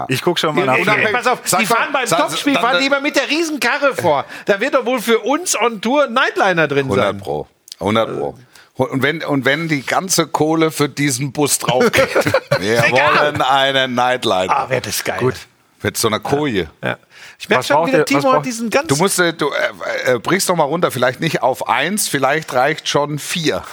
Ich 0.09 0.23
gucke 0.23 0.39
schon 0.39 0.55
mal 0.55 0.67
nach. 0.67 0.77
Ey, 0.77 1.13
pass 1.13 1.27
auf, 1.27 1.41
Sag 1.45 1.61
die 1.61 1.67
fahren 1.67 1.93
beim 1.93 2.07
Topspiel, 2.07 2.55
fahren 2.55 2.79
die 2.81 2.87
immer 2.87 3.01
mit 3.01 3.17
der 3.17 3.29
Riesenkarre 3.29 3.95
vor. 3.95 4.25
Da 4.45 4.61
wird 4.61 4.75
doch 4.75 4.85
wohl 4.85 5.01
für 5.01 5.21
uns 5.21 5.59
on 5.59 5.81
Tour 5.81 6.09
Nightliner 6.09 6.69
drin 6.69 6.85
100 6.87 7.07
sein. 7.07 7.19
Pro. 7.19 7.47
100 7.81 8.19
Pro. 8.19 8.35
Und 8.75 9.03
wenn, 9.03 9.25
und 9.25 9.47
wenn 9.47 9.69
die 9.69 9.85
ganze 9.85 10.27
Kohle 10.27 10.71
für 10.71 10.89
diesen 10.89 11.33
Bus 11.33 11.59
drauf 11.59 11.91
geht, 11.93 12.15
wir 12.59 12.83
wollen 12.91 13.41
einen 13.41 13.95
Nightliner. 13.95 14.55
Ah, 14.55 14.69
wäre 14.69 14.83
das 14.83 15.03
geil. 15.03 15.19
Gut. 15.19 15.35
Mit 15.83 15.97
so 15.97 16.09
einer 16.09 16.21
Koje. 16.21 16.69
Ja. 16.83 16.99
Ich 17.39 17.49
merke 17.49 17.65
schon 17.65 17.87
wieder, 17.87 17.99
ihr- 17.99 18.05
Timo 18.07 18.23
hat 18.29 18.33
braucht- 18.37 18.47
diesen 18.47 18.71
ganz... 18.71 18.87
Du 18.89 18.97
musst, 18.97 19.19
äh, 19.19 19.33
du 19.35 19.51
äh, 19.51 20.15
äh, 20.15 20.19
brichst 20.19 20.49
doch 20.49 20.57
mal 20.57 20.65
runter, 20.65 20.91
vielleicht 20.91 21.21
nicht 21.21 21.43
auf 21.43 21.69
eins, 21.69 22.09
vielleicht 22.09 22.53
reicht 22.55 22.89
schon 22.89 23.19
vier. 23.19 23.63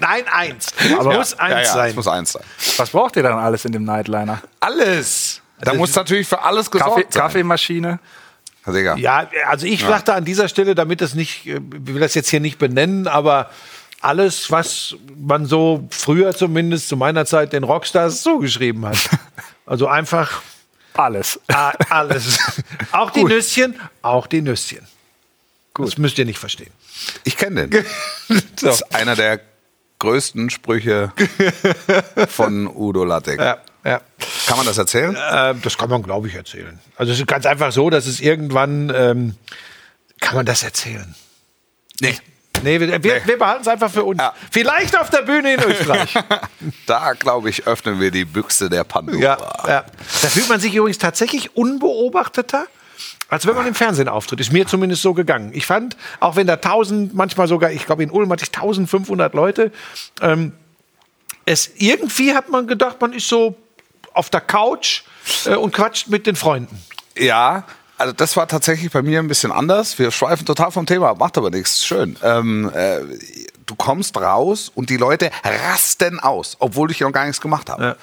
Nein, 0.00 0.24
eins. 0.32 0.68
Aber- 0.98 1.14
muss 1.14 1.38
eins 1.38 1.52
ja, 1.52 1.60
ja, 1.60 1.72
sein. 1.72 1.90
es 1.90 1.96
muss 1.96 2.08
eins 2.08 2.32
sein. 2.32 2.42
Was 2.76 2.90
braucht 2.90 3.16
ihr 3.16 3.22
dann 3.22 3.38
alles 3.38 3.64
in 3.64 3.72
dem 3.72 3.84
Nightliner? 3.84 4.40
Alles. 4.60 5.40
Da 5.60 5.74
muss 5.74 5.94
natürlich 5.94 6.28
für 6.28 6.40
alles 6.42 6.70
Kaffee, 6.70 6.84
gesorgt 6.84 7.12
sein. 7.12 7.22
Kaffeemaschine? 7.22 7.98
Digga. 8.66 8.96
Ja, 8.96 9.26
also 9.48 9.66
ich 9.66 9.82
dachte 9.84 10.12
an 10.12 10.24
dieser 10.26 10.46
Stelle, 10.48 10.74
damit 10.74 11.00
das 11.00 11.14
nicht, 11.14 11.46
äh, 11.46 11.52
ich 11.54 11.60
will 11.94 12.00
das 12.00 12.14
jetzt 12.14 12.28
hier 12.28 12.40
nicht 12.40 12.58
benennen, 12.58 13.08
aber 13.08 13.48
alles, 14.02 14.50
was 14.50 14.94
man 15.16 15.46
so 15.46 15.88
früher 15.90 16.34
zumindest 16.34 16.88
zu 16.88 16.96
meiner 16.96 17.24
Zeit 17.24 17.52
den 17.54 17.64
Rockstars 17.64 18.22
zugeschrieben 18.22 18.86
hat. 18.86 18.98
Also 19.66 19.86
einfach 19.86 20.40
Alles. 20.98 21.38
a- 21.48 21.70
alles. 21.90 22.38
Auch 22.92 23.10
die 23.10 23.20
Gut. 23.20 23.30
Nüsschen, 23.30 23.78
auch 24.02 24.26
die 24.26 24.42
Nüsschen. 24.42 24.86
Das 25.74 25.96
müsst 25.96 26.18
ihr 26.18 26.24
nicht 26.24 26.38
verstehen. 26.40 26.72
Ich 27.24 27.36
kenne 27.36 27.68
den. 27.68 27.84
Das 28.60 28.76
ist 28.80 28.94
einer 28.94 29.14
der 29.14 29.40
größten 30.00 30.50
Sprüche 30.50 31.12
von 32.28 32.66
Udo 32.66 33.04
Lattek. 33.04 33.38
Ja, 33.40 33.58
ja. 33.84 34.00
Kann 34.48 34.56
man 34.56 34.66
das 34.66 34.76
erzählen? 34.78 35.16
Ähm, 35.32 35.60
das 35.62 35.78
kann 35.78 35.88
man, 35.88 36.02
glaube 36.02 36.26
ich, 36.28 36.34
erzählen. 36.34 36.78
Also 36.96 37.12
es 37.12 37.20
ist 37.20 37.26
ganz 37.28 37.46
einfach 37.46 37.70
so, 37.72 37.90
dass 37.90 38.06
es 38.06 38.18
irgendwann, 38.20 38.92
ähm, 38.94 39.36
kann 40.20 40.34
man 40.34 40.46
das 40.46 40.64
erzählen? 40.64 41.14
Nee. 42.00 42.18
Nee, 42.62 42.80
wir, 42.80 43.02
wir, 43.02 43.26
wir 43.26 43.38
behalten 43.38 43.62
es 43.62 43.68
einfach 43.68 43.90
für 43.90 44.04
uns. 44.04 44.20
Ja. 44.20 44.32
Vielleicht 44.50 44.98
auf 44.98 45.10
der 45.10 45.22
Bühne 45.22 45.54
in 45.54 45.62
Österreich. 45.62 46.14
Da, 46.86 47.12
glaube 47.12 47.50
ich, 47.50 47.66
öffnen 47.66 48.00
wir 48.00 48.10
die 48.10 48.24
Büchse 48.24 48.68
der 48.70 48.84
Pandora. 48.84 49.18
ja, 49.18 49.36
ja. 49.66 49.84
Da 50.22 50.28
fühlt 50.28 50.48
man 50.48 50.58
sich 50.58 50.74
übrigens 50.74 50.98
tatsächlich 50.98 51.56
unbeobachteter, 51.56 52.66
als 53.28 53.46
wenn 53.46 53.54
man 53.54 53.66
im 53.66 53.74
Fernsehen 53.74 54.08
auftritt. 54.08 54.40
Ist 54.40 54.52
mir 54.52 54.66
zumindest 54.66 55.02
so 55.02 55.14
gegangen. 55.14 55.50
Ich 55.52 55.66
fand, 55.66 55.96
auch 56.20 56.36
wenn 56.36 56.46
da 56.46 56.54
1000, 56.54 57.14
manchmal 57.14 57.46
sogar, 57.46 57.70
ich 57.70 57.84
glaube 57.86 58.02
in 58.02 58.10
Ulm 58.10 58.30
hatte 58.32 58.44
ich 58.44 58.48
1500 58.48 59.34
Leute, 59.34 59.70
ähm, 60.22 60.52
es 61.44 61.70
irgendwie 61.76 62.34
hat 62.34 62.48
man 62.48 62.66
gedacht, 62.66 63.00
man 63.00 63.12
ist 63.12 63.28
so 63.28 63.56
auf 64.12 64.30
der 64.30 64.40
Couch 64.40 65.02
äh, 65.44 65.54
und 65.54 65.72
quatscht 65.72 66.08
mit 66.08 66.26
den 66.26 66.36
Freunden. 66.36 66.82
Ja, 67.16 67.64
also 67.98 68.12
das 68.12 68.36
war 68.36 68.48
tatsächlich 68.48 68.90
bei 68.92 69.02
mir 69.02 69.18
ein 69.18 69.28
bisschen 69.28 69.52
anders. 69.52 69.98
Wir 69.98 70.10
schweifen 70.10 70.46
total 70.46 70.70
vom 70.70 70.86
Thema 70.86 71.10
ab, 71.10 71.18
macht 71.18 71.36
aber 71.36 71.50
nichts. 71.50 71.84
Schön. 71.84 72.16
Ähm, 72.22 72.70
äh, 72.74 73.00
du 73.66 73.74
kommst 73.74 74.16
raus 74.16 74.70
und 74.74 74.88
die 74.90 74.96
Leute 74.96 75.30
rasten 75.44 76.20
aus, 76.20 76.56
obwohl 76.60 76.90
ich 76.90 77.00
noch 77.00 77.12
gar 77.12 77.26
nichts 77.26 77.40
gemacht 77.40 77.68
habe. 77.70 77.82
Ja. 77.82 77.96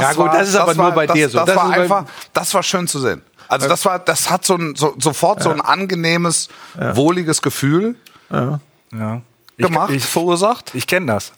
Ja, 0.00 0.12
gut, 0.12 0.32
das 0.32 0.48
ist 0.50 0.54
aber 0.54 0.74
nur 0.74 0.92
bei 0.92 1.06
das, 1.08 1.14
dir 1.14 1.28
so. 1.28 1.38
Das, 1.38 1.46
Das 1.46 1.56
war 1.56 1.70
einfach, 1.70 2.04
das 2.32 2.54
war 2.54 2.62
schön 2.62 2.86
zu 2.86 3.00
sehen. 3.00 3.22
Also 3.48 3.68
das 3.68 3.84
war, 3.84 3.98
das 3.98 4.30
hat 4.30 4.44
so 4.44 4.54
ein, 4.54 4.76
so, 4.76 4.94
sofort 5.00 5.42
so 5.42 5.50
ein 5.50 5.60
angenehmes, 5.60 6.48
wohliges 6.94 7.42
Gefühl 7.42 7.96
Ja. 8.30 8.60
Ich, 9.56 9.66
gemacht, 9.66 9.92
ich, 9.92 10.04
verursacht. 10.04 10.74
ich 10.74 10.86
kenne 10.86 11.06
das. 11.12 11.32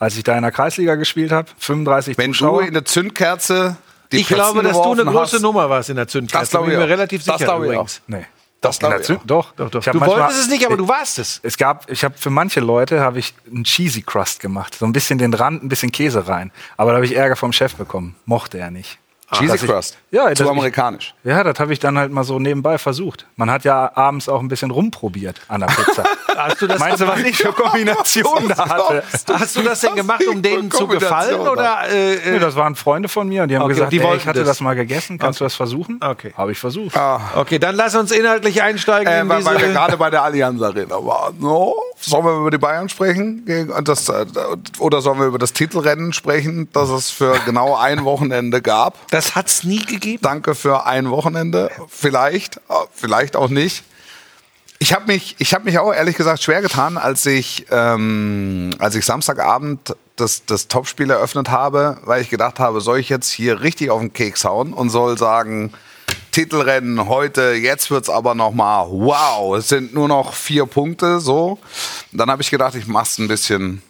Als 0.00 0.16
ich 0.16 0.24
da 0.24 0.34
in 0.36 0.42
der 0.42 0.52
Kreisliga 0.52 0.94
gespielt 0.94 1.32
habe, 1.32 1.48
35 1.58 2.16
Wenn 2.16 2.32
Zuschauer. 2.32 2.62
du 2.62 2.68
in 2.68 2.74
der 2.74 2.84
Zündkerze 2.86 3.76
Ich 4.10 4.26
glaube, 4.28 4.62
dass 4.62 4.72
du 4.80 4.92
eine 4.92 5.04
große 5.04 5.36
hast, 5.36 5.42
Nummer 5.42 5.68
warst 5.68 5.90
in 5.90 5.96
der 5.96 6.08
Zündkerze. 6.08 6.40
Das 6.42 6.50
glaube 6.50 6.66
bin 6.66 6.72
ich 6.74 6.78
mir 6.78 6.84
auch. 6.84 6.88
relativ 6.88 7.24
Das 7.24 7.36
sicher 7.38 7.44
glaube 7.46 7.66
ich 7.66 7.72
übrigens. 7.72 8.02
nee. 8.06 8.26
Das 8.60 8.78
glaube 8.80 9.00
ich 9.00 9.10
auch. 9.12 9.22
Doch, 9.24 9.52
Doch, 9.54 9.70
doch. 9.70 9.84
Du 9.84 9.98
manchmal- 9.98 10.20
wolltest 10.22 10.40
es 10.40 10.48
nicht, 10.48 10.66
aber 10.66 10.76
du 10.76 10.88
warst 10.88 11.18
es. 11.20 11.38
Es 11.44 11.56
gab, 11.56 11.88
ich 11.90 12.02
habe 12.02 12.16
für 12.18 12.30
manche 12.30 12.58
Leute 12.58 13.00
habe 13.00 13.20
ich 13.20 13.32
einen 13.52 13.62
Cheesy 13.62 14.02
Crust 14.02 14.40
gemacht, 14.40 14.74
so 14.74 14.84
ein 14.84 14.92
bisschen 14.92 15.18
den 15.18 15.32
Rand, 15.32 15.62
ein 15.62 15.68
bisschen 15.68 15.92
Käse 15.92 16.26
rein. 16.26 16.50
Aber 16.76 16.90
da 16.90 16.96
habe 16.96 17.06
ich 17.06 17.14
Ärger 17.14 17.36
vom 17.36 17.52
Chef 17.52 17.76
bekommen. 17.76 18.16
Mochte 18.24 18.58
er 18.58 18.72
nicht. 18.72 18.98
Cheesy 19.32 19.46
Dass 19.52 19.62
ich- 19.62 19.68
Crust. 19.70 19.96
Ja, 20.10 20.22
zu 20.28 20.28
dass 20.34 20.40
ich- 20.40 20.48
amerikanisch. 20.50 21.14
Ja, 21.22 21.44
das 21.44 21.58
habe 21.60 21.72
ich 21.72 21.78
dann 21.78 21.98
halt 21.98 22.10
mal 22.10 22.24
so 22.24 22.38
nebenbei 22.38 22.78
versucht. 22.78 23.26
Man 23.36 23.50
hat 23.50 23.64
ja 23.64 23.90
abends 23.94 24.26
auch 24.28 24.40
ein 24.40 24.48
bisschen 24.48 24.70
rumprobiert 24.70 25.40
an 25.48 25.60
der 25.60 25.66
Pizza. 25.66 26.04
Hast 26.38 26.62
du 26.62 26.66
das 26.66 26.78
Meinst 26.78 27.00
du, 27.00 27.06
was 27.08 27.20
ich 27.20 27.36
für 27.36 27.52
Kombinationen 27.52 28.48
da 28.56 28.68
hatte? 28.68 29.02
Hast 29.32 29.56
du 29.56 29.62
das 29.62 29.80
denn 29.80 29.96
gemacht, 29.96 30.24
um 30.26 30.40
denen 30.40 30.70
zu 30.70 30.86
gefallen? 30.86 31.40
Oder, 31.40 31.88
äh, 31.90 32.16
Nee, 32.30 32.36
äh, 32.36 32.38
das 32.38 32.54
waren 32.56 32.74
Freunde 32.74 33.08
von 33.08 33.28
mir 33.28 33.42
und 33.42 33.48
die 33.48 33.56
haben 33.56 33.64
Okay, 33.64 33.74
gesagt, 33.74 33.92
die 33.92 34.00
ey, 34.00 34.16
ich 34.16 34.26
hatte 34.26 34.38
das. 34.40 34.48
das. 34.48 34.60
mal 34.60 34.74
gegessen, 34.74 35.18
kannst 35.18 35.40
du 35.40 35.44
das 35.44 35.54
versuchen? 35.54 36.00
Okay. 36.02 36.32
Habe 36.36 36.52
ich 36.52 36.58
versucht. 36.58 36.96
okay, 37.36 37.58
dann 37.58 37.74
lass 37.74 37.94
uns 37.96 38.12
inhaltlich 38.12 38.62
einsteigen 38.62 39.12
Äh, 39.12 39.20
in 39.22 39.28
weil, 39.28 39.44
weil 39.44 39.60
wir 39.60 39.68
gerade 39.72 39.96
bei 39.96 40.10
der 40.10 40.22
Allianz 40.22 40.62
Arena 40.62 40.94
waren. 41.04 41.38
No? 41.40 41.74
sollen 42.00 42.24
wir 42.24 42.36
über 42.38 42.50
die 42.52 42.58
Bayern 42.58 42.88
sprechen? 42.88 43.44
Gegen- 43.44 43.72
Das, 43.84 44.08
äh, 44.08 44.24
oder 44.78 45.00
sollen 45.02 45.18
wir 45.18 45.26
über 45.26 45.38
das 45.38 45.52
Titelrennen 45.52 46.12
sprechen, 46.12 46.68
das 46.72 46.88
es 46.90 47.10
für 47.10 47.34
genau 47.44 47.74
ein 47.76 48.04
Wochenende 48.04 48.62
gab? 48.62 48.94
Das 49.10 49.17
hat 49.34 49.48
es 49.48 49.64
nie 49.64 49.84
gegeben. 49.84 50.22
Danke 50.22 50.54
für 50.54 50.86
ein 50.86 51.10
Wochenende. 51.10 51.70
Vielleicht, 51.88 52.56
äh, 52.56 52.74
vielleicht 52.92 53.36
auch 53.36 53.48
nicht. 53.48 53.84
Ich 54.80 54.92
habe 54.92 55.06
mich, 55.06 55.34
ich 55.38 55.58
mich 55.64 55.78
auch 55.78 55.92
ehrlich 55.92 56.16
gesagt 56.16 56.42
schwer 56.42 56.62
getan, 56.62 56.98
als 56.98 57.26
ich, 57.26 57.66
ähm, 57.70 58.70
als 58.78 58.94
ich 58.94 59.04
Samstagabend 59.04 59.96
das, 60.16 60.44
das 60.46 60.68
Topspiel 60.68 61.10
eröffnet 61.10 61.50
habe, 61.50 61.98
weil 62.04 62.22
ich 62.22 62.30
gedacht 62.30 62.60
habe, 62.60 62.80
soll 62.80 62.98
ich 63.00 63.08
jetzt 63.08 63.30
hier 63.30 63.60
richtig 63.60 63.90
auf 63.90 64.00
den 64.00 64.12
Keks 64.12 64.44
hauen 64.44 64.72
und 64.72 64.90
soll 64.90 65.18
sagen, 65.18 65.72
Titelrennen 66.30 67.08
heute, 67.08 67.54
jetzt 67.54 67.90
wird's 67.90 68.08
aber 68.08 68.34
noch 68.34 68.52
mal 68.52 68.86
wow, 68.88 69.56
es 69.56 69.68
sind 69.68 69.94
nur 69.94 70.06
noch 70.06 70.34
vier 70.34 70.66
Punkte, 70.66 71.20
so. 71.20 71.58
Dann 72.12 72.30
habe 72.30 72.42
ich 72.42 72.50
gedacht, 72.50 72.74
ich 72.76 72.86
mach's 72.86 73.18
ein 73.18 73.26
bisschen 73.28 73.82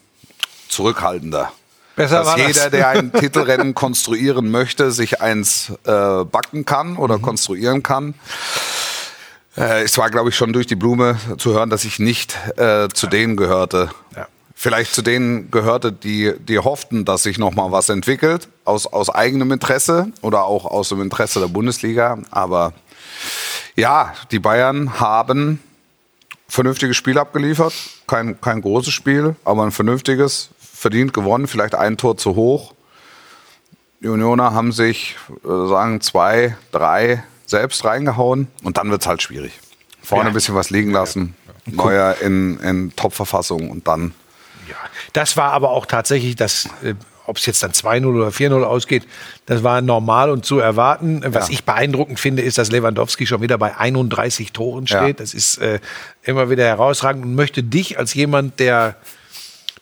zurückhaltender. 0.69 1.53
Besser 1.99 2.19
dass 2.19 2.27
war 2.29 2.37
das. 2.39 2.47
jeder, 2.47 2.71
der 2.71 2.89
ein 2.89 3.13
Titelrennen 3.13 3.75
konstruieren 3.75 4.51
möchte, 4.51 4.91
sich 4.93 5.21
eins 5.21 5.73
äh, 5.85 6.25
backen 6.25 6.65
kann 6.65 6.97
oder 6.97 7.19
konstruieren 7.19 7.83
kann. 7.83 8.15
Äh, 9.57 9.83
es 9.83 9.99
war, 9.99 10.09
glaube 10.11 10.31
ich, 10.31 10.37
schon 10.37 10.53
durch 10.53 10.67
die 10.67 10.77
Blume 10.77 11.19
zu 11.37 11.53
hören, 11.53 11.71
dass 11.71 11.85
ich 11.85 11.99
nicht 11.99 12.37
äh, 12.57 12.89
zu 12.89 13.09
denen 13.09 13.37
gehörte. 13.37 13.91
Ja. 14.17 14.29
Vielleicht 14.55 14.93
zu 14.95 15.03
denen 15.03 15.51
gehörte, 15.51 15.93
die, 15.93 16.35
die 16.39 16.59
hofften, 16.59 17.05
dass 17.05 17.25
sich 17.25 17.39
noch 17.39 17.55
mal 17.55 17.71
was 17.71 17.89
entwickelt, 17.89 18.49
aus, 18.65 18.87
aus 18.87 19.11
eigenem 19.11 19.53
Interesse 19.53 20.09
oder 20.21 20.45
auch 20.45 20.65
aus 20.65 20.89
dem 20.89 21.01
Interesse 21.03 21.41
der 21.41 21.49
Bundesliga. 21.49 22.19
Aber 22.31 22.73
ja, 23.77 24.15
die 24.31 24.41
Bayern 24.41 24.99
haben 24.99 25.61
vernünftiges 26.49 26.97
Spiel 26.97 27.19
abgeliefert. 27.19 27.73
Kein, 28.07 28.41
kein 28.41 28.61
großes 28.61 28.93
Spiel, 28.93 29.37
aber 29.45 29.65
ein 29.65 29.71
vernünftiges. 29.71 30.51
Verdient 30.79 31.13
gewonnen, 31.13 31.47
vielleicht 31.49 31.75
ein 31.75 31.97
Tor 31.97 32.17
zu 32.17 32.37
hoch. 32.37 32.73
Die 34.01 34.09
Unioner 34.09 34.53
haben 34.55 34.71
sich, 34.73 35.17
äh, 35.45 35.69
sagen, 35.69 36.01
zwei, 36.01 36.57
drei 36.71 37.25
selbst 37.47 37.85
reingehauen 37.85 38.47
und 38.63 38.77
dann 38.77 38.91
wird's 38.91 39.07
halt 39.09 39.21
schwierig. 39.23 39.59
Vorne 40.03 40.25
Ja. 40.25 40.29
ein 40.29 40.35
bisschen 40.35 40.55
was 40.55 40.71
liegen 40.71 40.93
lassen, 40.93 41.35
Neuer 41.67 42.17
in, 42.21 42.59
in 42.61 42.95
Top-Verfassung 42.95 43.71
und 43.71 43.89
dann. 43.89 44.15
Ja, 44.69 44.77
das 45.15 45.37
war 45.37 45.53
aber 45.53 45.71
auch 45.71 45.85
tatsächlich 45.85 46.37
das, 46.37 46.67
äh, 46.85 46.95
ob 47.27 47.39
es 47.39 47.47
jetzt 47.47 47.63
dann 47.63 47.73
2-0 47.73 48.07
oder 48.07 48.29
4-0 48.31 48.63
ausgeht, 48.63 49.07
das 49.47 49.63
war 49.65 49.81
normal 49.83 50.31
und 50.31 50.45
zu 50.47 50.61
erwarten. 50.61 51.23
Was 51.27 51.49
Ja. 51.49 51.55
ich 51.55 51.65
beeindruckend 51.65 52.21
finde, 52.21 52.43
ist, 52.43 52.57
dass 52.57 52.71
Lewandowski 52.71 53.27
schon 53.27 53.43
wieder 53.43 53.59
bei 53.59 53.77
31 53.77 54.53
Toren 54.53 54.87
steht. 54.87 55.01
Ja. 55.01 55.13
Das 55.15 55.35
ist 55.35 55.59
äh, 55.59 55.81
immer 56.23 56.49
wieder 56.51 56.65
herausragend 56.65 57.25
und 57.25 57.35
möchte 57.35 57.63
dich 57.65 57.99
als 57.99 58.15
jemand, 58.15 58.61
der 58.61 58.95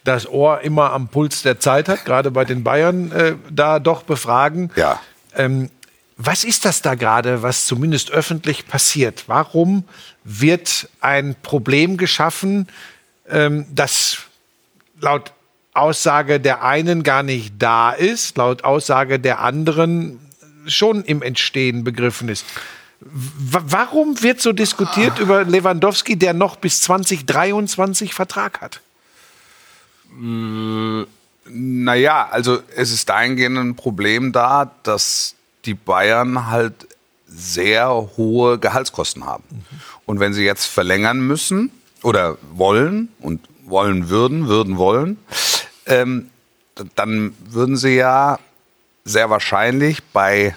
das 0.06 0.28
Ohr 0.28 0.60
immer 0.60 0.92
am 0.92 1.08
Puls 1.08 1.42
der 1.42 1.60
Zeit 1.60 1.88
hat, 1.88 2.04
gerade 2.04 2.30
bei 2.30 2.44
den 2.44 2.64
Bayern, 2.64 3.12
äh, 3.12 3.34
da 3.50 3.78
doch 3.78 4.02
befragen. 4.02 4.70
Ja. 4.76 5.00
Ähm, 5.34 5.70
was 6.16 6.44
ist 6.44 6.64
das 6.64 6.80
da 6.80 6.94
gerade, 6.94 7.42
was 7.42 7.66
zumindest 7.66 8.10
öffentlich 8.10 8.66
passiert? 8.66 9.24
Warum 9.26 9.84
wird 10.24 10.88
ein 11.00 11.36
Problem 11.42 11.98
geschaffen, 11.98 12.68
ähm, 13.28 13.66
das 13.70 14.18
laut 15.00 15.32
Aussage 15.74 16.40
der 16.40 16.62
einen 16.62 17.02
gar 17.02 17.22
nicht 17.22 17.54
da 17.58 17.92
ist, 17.92 18.38
laut 18.38 18.64
Aussage 18.64 19.20
der 19.20 19.40
anderen 19.40 20.18
schon 20.66 21.04
im 21.04 21.20
Entstehen 21.20 21.84
begriffen 21.84 22.30
ist? 22.30 22.46
W 23.00 23.58
warum 23.62 24.22
wird 24.22 24.40
so 24.40 24.52
diskutiert 24.52 25.18
über 25.18 25.44
Lewandowski, 25.44 26.16
der 26.16 26.32
noch 26.32 26.56
bis 26.56 26.80
2023 26.80 28.14
Vertrag 28.14 28.62
hat? 28.62 28.80
Naja, 31.48 32.28
also 32.30 32.60
es 32.74 32.90
ist 32.90 33.08
dahingehend 33.08 33.58
ein 33.58 33.76
Problem 33.76 34.32
da, 34.32 34.70
dass 34.82 35.34
die 35.64 35.74
Bayern 35.74 36.48
halt 36.48 36.88
sehr 37.26 37.90
hohe 38.16 38.58
Gehaltskosten 38.58 39.24
haben. 39.26 39.44
Und 40.06 40.20
wenn 40.20 40.32
sie 40.32 40.44
jetzt 40.44 40.66
verlängern 40.66 41.20
müssen 41.20 41.70
oder 42.02 42.38
wollen 42.52 43.08
und 43.20 43.40
wollen 43.64 44.08
würden, 44.08 44.46
würden 44.48 44.78
wollen, 44.78 45.18
ähm, 45.86 46.30
dann 46.94 47.34
würden 47.48 47.76
sie 47.76 47.96
ja 47.96 48.38
sehr 49.04 49.30
wahrscheinlich 49.30 50.02
bei 50.04 50.54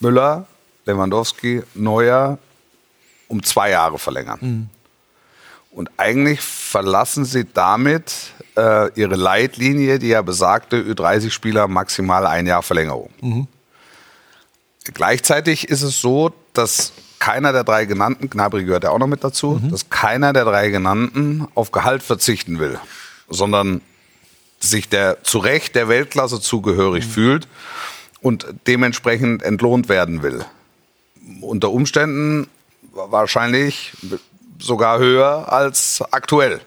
Müller, 0.00 0.46
Lewandowski, 0.86 1.62
Neuer 1.74 2.38
um 3.28 3.42
zwei 3.42 3.70
Jahre 3.70 3.98
verlängern. 3.98 4.70
Und 5.74 5.90
eigentlich 5.96 6.40
verlassen 6.40 7.24
sie 7.24 7.44
damit 7.52 8.14
äh, 8.56 8.92
ihre 8.94 9.16
Leitlinie, 9.16 9.98
die 9.98 10.08
ja 10.08 10.22
besagte, 10.22 10.80
Ü30-Spieler 10.80 11.66
maximal 11.66 12.26
ein 12.26 12.46
Jahr 12.46 12.62
Verlängerung. 12.62 13.10
Gleichzeitig 14.94 15.68
ist 15.68 15.82
es 15.82 16.00
so, 16.00 16.32
dass 16.52 16.92
keiner 17.18 17.52
der 17.52 17.64
drei 17.64 17.86
genannten, 17.86 18.30
Gnabry 18.30 18.64
gehört 18.64 18.84
ja 18.84 18.90
auch 18.90 18.98
noch 18.98 19.08
mit 19.08 19.24
dazu, 19.24 19.58
dass 19.70 19.90
keiner 19.90 20.32
der 20.32 20.44
drei 20.44 20.68
genannten 20.68 21.48
auf 21.54 21.72
Gehalt 21.72 22.02
verzichten 22.02 22.60
will, 22.60 22.78
sondern 23.28 23.80
sich 24.60 24.88
der 24.88 25.24
zu 25.24 25.38
Recht 25.38 25.74
der 25.74 25.88
Weltklasse 25.88 26.40
zugehörig 26.40 27.04
fühlt 27.06 27.48
und 28.20 28.46
dementsprechend 28.66 29.42
entlohnt 29.42 29.88
werden 29.88 30.22
will. 30.22 30.44
Unter 31.40 31.70
Umständen 31.70 32.46
wahrscheinlich 32.92 33.92
sogar 34.64 34.98
höher 34.98 35.52
als 35.52 36.02
aktuell. 36.10 36.60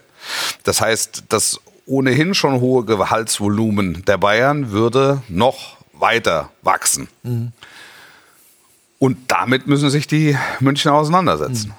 Das 0.64 0.82
heißt, 0.82 1.24
das 1.30 1.60
ohnehin 1.86 2.34
schon 2.34 2.60
hohe 2.60 2.84
Gehaltsvolumen 2.86 4.04
der 4.06 4.18
Bayern 4.18 4.72
würde 4.72 5.22
noch 5.30 5.78
weiter 5.94 6.52
wachsen. 6.62 7.08
Und 9.00 9.18
damit 9.32 9.68
müssen 9.68 9.90
sich 9.90 10.08
die 10.08 10.38
München 10.60 10.92
auseinandersetzen. 10.92 11.74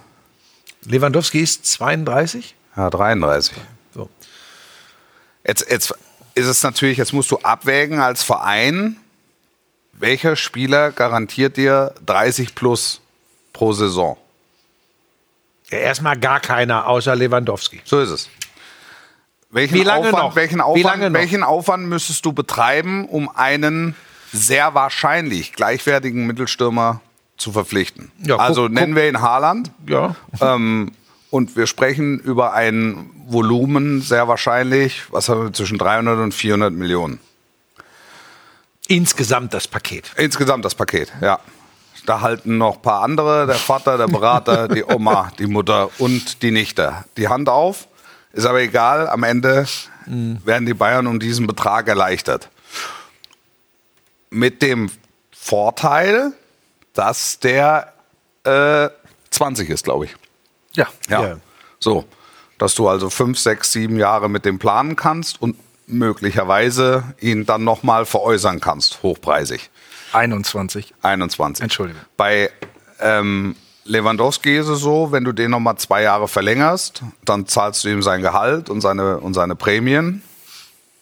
Lewandowski 0.84 1.40
ist 1.40 1.66
32. 1.66 2.54
Ja, 2.76 2.90
33. 2.90 3.56
So. 3.94 4.08
Jetzt, 5.46 5.70
jetzt 5.70 5.94
ist 6.34 6.46
es 6.46 6.62
natürlich, 6.62 6.98
jetzt 6.98 7.12
musst 7.12 7.30
du 7.30 7.38
abwägen 7.38 8.00
als 8.00 8.22
Verein, 8.22 8.96
welcher 9.92 10.36
Spieler 10.36 10.92
garantiert 10.92 11.56
dir 11.56 11.92
30 12.06 12.54
plus 12.54 13.00
pro 13.52 13.72
Saison? 13.72 14.16
Ja, 15.70 15.78
erstmal 15.78 16.18
gar 16.18 16.40
keiner 16.40 16.86
außer 16.86 17.14
Lewandowski. 17.14 17.80
So 17.84 18.00
ist 18.00 18.10
es. 18.10 18.28
Welchen 19.50 19.74
Wie 19.74 19.82
lange 19.82 20.08
Aufwand, 20.08 20.24
noch? 20.24 20.36
Welchen 20.36 20.58
Wie 20.58 20.62
Aufwand, 20.62 20.84
lange 20.84 21.10
noch? 21.10 21.18
welchen 21.20 21.42
Aufwand 21.42 21.86
müsstest 21.88 22.24
du 22.24 22.32
betreiben, 22.32 23.06
um 23.06 23.28
einen 23.34 23.94
sehr 24.32 24.74
wahrscheinlich 24.74 25.52
gleichwertigen 25.54 26.26
Mittelstürmer 26.26 27.00
zu 27.38 27.52
verpflichten? 27.52 28.10
Ja, 28.18 28.36
guck- 28.36 28.44
also 28.44 28.62
guck- 28.62 28.72
nennen 28.72 28.94
wir 28.94 29.08
ihn 29.08 29.20
Haaland. 29.22 29.70
Ja. 29.86 30.16
Ähm, 30.40 30.92
und 31.30 31.56
wir 31.56 31.66
sprechen 31.66 32.18
über 32.18 32.52
ein 32.54 33.10
Volumen 33.26 34.00
sehr 34.00 34.28
wahrscheinlich, 34.28 35.02
was 35.10 35.28
haben 35.28 35.44
wir 35.44 35.52
zwischen 35.52 35.76
300 35.78 36.18
und 36.18 36.32
400 36.32 36.72
Millionen. 36.72 37.20
Insgesamt 38.86 39.52
das 39.52 39.68
Paket. 39.68 40.12
Insgesamt 40.16 40.64
das 40.64 40.74
Paket, 40.74 41.12
ja. 41.20 41.38
Da 42.08 42.22
halten 42.22 42.56
noch 42.56 42.76
ein 42.76 42.82
paar 42.82 43.02
andere, 43.02 43.46
der 43.46 43.56
Vater, 43.56 43.98
der 43.98 44.06
Berater, 44.06 44.66
die 44.74 44.82
Oma, 44.82 45.30
die 45.38 45.46
Mutter 45.46 45.90
und 45.98 46.42
die 46.42 46.50
Nichte. 46.50 47.04
Die 47.18 47.28
Hand 47.28 47.50
auf, 47.50 47.86
ist 48.32 48.46
aber 48.46 48.62
egal, 48.62 49.10
am 49.10 49.24
Ende 49.24 49.66
werden 50.06 50.64
die 50.64 50.72
Bayern 50.72 51.06
um 51.06 51.20
diesen 51.20 51.46
Betrag 51.46 51.86
erleichtert. 51.86 52.48
Mit 54.30 54.62
dem 54.62 54.90
Vorteil, 55.32 56.32
dass 56.94 57.40
der 57.40 57.92
äh, 58.44 58.88
20 59.28 59.68
ist, 59.68 59.84
glaube 59.84 60.06
ich. 60.06 60.16
Ja. 60.72 60.88
Ja. 61.10 61.22
Ja. 61.22 61.36
So, 61.78 62.06
dass 62.56 62.74
du 62.74 62.88
also 62.88 63.10
fünf, 63.10 63.38
sechs, 63.38 63.72
sieben 63.72 63.98
Jahre 63.98 64.30
mit 64.30 64.46
dem 64.46 64.58
planen 64.58 64.96
kannst 64.96 65.42
und 65.42 65.56
möglicherweise 65.86 67.04
ihn 67.20 67.44
dann 67.44 67.64
nochmal 67.64 68.06
veräußern 68.06 68.60
kannst, 68.60 69.02
hochpreisig. 69.02 69.68
21. 70.12 70.94
21. 71.02 71.62
Entschuldige. 71.62 71.98
Bei 72.16 72.50
ähm, 73.00 73.56
Lewandowski 73.84 74.58
ist 74.58 74.68
es 74.68 74.80
so, 74.80 75.12
wenn 75.12 75.24
du 75.24 75.32
den 75.32 75.50
nochmal 75.50 75.76
zwei 75.76 76.02
Jahre 76.02 76.28
verlängerst, 76.28 77.02
dann 77.24 77.46
zahlst 77.46 77.84
du 77.84 77.88
ihm 77.88 78.02
sein 78.02 78.20
Gehalt 78.20 78.68
und 78.70 78.80
seine, 78.80 79.18
und 79.18 79.34
seine 79.34 79.56
Prämien. 79.56 80.22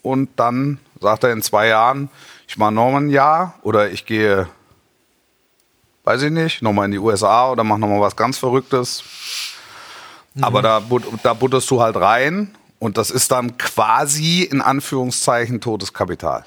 Und 0.03 0.31
dann 0.37 0.79
sagt 1.01 1.25
er 1.25 1.33
in 1.33 1.43
zwei 1.43 1.67
Jahren, 1.67 2.09
ich 2.47 2.57
mache 2.59 2.73
nochmal 2.73 3.03
ein 3.03 3.11
Jahr 3.11 3.55
oder 3.63 3.91
ich 3.91 4.07
gehe, 4.07 4.49
weiß 6.05 6.23
ich 6.23 6.31
nicht, 6.31 6.63
nochmal 6.63 6.87
in 6.87 6.93
die 6.93 6.99
USA 6.99 7.51
oder 7.51 7.65
mache 7.65 7.81
nochmal 7.81 8.01
was 8.01 8.15
ganz 8.15 8.39
Verrücktes. 8.39 9.03
Aber 10.41 10.63
da, 10.63 10.83
da 11.23 11.35
butterst 11.35 11.71
du 11.71 11.81
halt 11.81 11.97
rein 11.97 12.55
und 12.79 12.99
das 12.99 13.11
ist 13.11 13.33
dann 13.33 13.57
quasi 13.57 14.43
in 14.43 14.61
Anführungszeichen 14.61 15.61
totes 15.61 15.93
Kapital. 15.93 16.45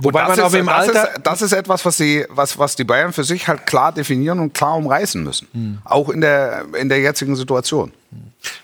Wobei 0.00 0.22
man 0.24 0.32
ist, 0.32 0.40
auch 0.40 0.52
im 0.54 0.66
das 0.66 0.74
Alter- 0.88 1.10
Ist, 1.14 1.20
das 1.24 1.42
ist 1.42 1.52
etwas, 1.52 1.84
was, 1.84 1.96
sie, 1.96 2.24
was, 2.28 2.58
was 2.58 2.76
die 2.76 2.84
Bayern 2.84 3.12
für 3.12 3.24
sich 3.24 3.48
halt 3.48 3.66
klar 3.66 3.92
definieren 3.92 4.38
und 4.38 4.54
klar 4.54 4.76
umreißen 4.76 5.22
müssen. 5.22 5.80
Auch 5.84 6.08
in 6.08 6.20
der, 6.20 6.66
in 6.78 6.88
der 6.88 7.00
jetzigen 7.00 7.34
Situation. 7.36 7.92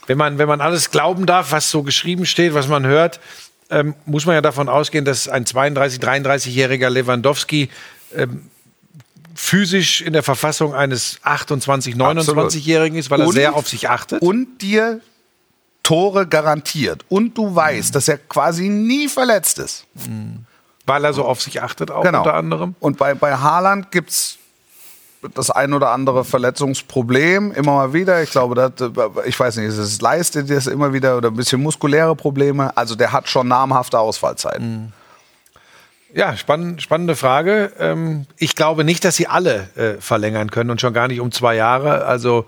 wenn 0.07 0.17
man, 0.19 0.39
wenn 0.39 0.49
man 0.49 0.61
alles 0.61 0.91
glauben 0.91 1.27
darf, 1.27 1.51
was 1.53 1.71
so 1.71 1.83
geschrieben 1.83 2.27
steht, 2.27 2.55
was 2.55 2.69
man 2.69 2.87
hört, 2.87 3.21
ähm, 3.71 3.95
muss 4.07 4.27
man 4.27 4.35
ja 4.35 4.41
davon 4.43 4.69
ausgehen, 4.69 5.05
dass 5.05 5.29
ein 5.29 5.47
32, 5.47 5.99
33-jähriger 6.01 6.91
Lewandowski 6.91 7.71
ähm, 8.15 8.49
physisch 9.35 10.01
in 10.03 10.13
der 10.13 10.23
Verfassung 10.23 10.75
eines 10.75 11.19
28, 11.23 11.95
29-Jährigen 11.97 12.97
ist, 12.99 13.11
weil 13.11 13.21
er 13.23 13.27
Und- 13.27 13.35
sehr 13.35 13.55
auf 13.55 13.69
sich 13.69 13.89
achtet. 13.89 14.23
Und 14.23 14.59
dir 14.63 15.01
Tore 15.83 16.27
garantiert. 16.27 17.05
Und 17.09 17.37
du 17.37 17.55
weißt, 17.55 17.95
dass 17.95 18.09
er 18.09 18.17
quasi 18.19 18.69
nie 18.69 19.09
verletzt 19.09 19.59
ist. 19.59 19.85
Weil 20.87 21.05
er 21.05 21.13
so 21.13 21.25
auf 21.25 21.41
sich 21.41 21.63
achtet, 21.63 21.91
auch 21.91 22.03
Genau. 22.03 22.19
unter 22.19 22.35
anderem. 22.35 22.75
Und 22.81 22.99
bei, 22.99 23.15
bei 23.15 23.37
Haaland 23.37 23.91
gibt 23.91 24.11
es 24.11 24.39
das 25.33 25.51
ein 25.51 25.73
oder 25.73 25.91
andere 25.91 26.25
Verletzungsproblem 26.25 27.53
immer 27.53 27.73
mal 27.77 27.93
wieder. 27.95 28.23
Ich 28.23 28.31
glaube, 28.31 28.55
das, 28.55 28.73
ich 29.25 29.41
weiß 29.41 29.57
nicht, 29.57 29.67
ist 29.69 29.79
es 29.79 30.01
Leiste, 30.03 30.45
das 30.45 30.67
immer 30.67 30.93
wieder 30.93 31.17
oder 31.17 31.31
ein 31.31 31.37
bisschen 31.37 31.63
muskuläre 31.63 32.15
Probleme. 32.15 32.77
Also 32.77 32.95
der 32.95 33.13
hat 33.13 33.29
schon 33.29 33.49
namhafte 33.49 33.99
Ausfallzeiten. 33.99 34.93
Ja, 36.13 36.37
spann 36.37 36.79
spannende 36.79 37.17
Frage. 37.17 37.73
Ähm, 37.79 38.27
ich 38.37 38.55
glaube 38.55 38.85
nicht, 38.85 39.05
dass 39.05 39.17
sie 39.17 39.27
alle 39.27 39.69
äh, 39.77 40.01
verlängern 40.01 40.51
können 40.51 40.71
und 40.71 40.81
schon 40.81 40.93
gar 40.93 41.09
nicht 41.09 41.21
um 41.21 41.33
zwei 41.33 41.57
Jahre. 41.57 42.05
Also 42.05 42.45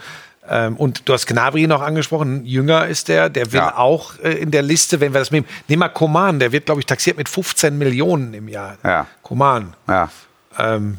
ähm, 0.49 0.77
und 0.77 1.09
du 1.09 1.13
hast 1.13 1.27
Gnabry 1.27 1.67
noch 1.67 1.83
angesprochen, 1.83 2.45
jünger 2.45 2.87
ist 2.87 3.09
der, 3.09 3.29
der 3.29 3.53
will 3.53 3.59
Ja. 3.61 3.77
auch 3.77 4.19
äh, 4.23 4.33
in 4.35 4.51
der 4.51 4.63
Liste, 4.63 5.01
wenn 5.01 5.13
wir 5.13 5.21
das 5.21 5.31
nehmen, 5.31 5.47
nehmen 5.69 5.83
wir 5.83 5.89
Koman, 5.89 6.39
der 6.39 6.53
wird, 6.53 6.67
glaube 6.67 6.81
ich, 6.81 6.87
taxiert 6.87 7.17
mit 7.17 7.29
15 7.29 7.77
Millionen 7.79 8.35
im 8.35 8.49
Jahr. 8.49 8.77
Ja. 8.85 9.07
Koman. 9.23 9.75
Ja. 9.89 10.11
Ähm, 10.59 10.99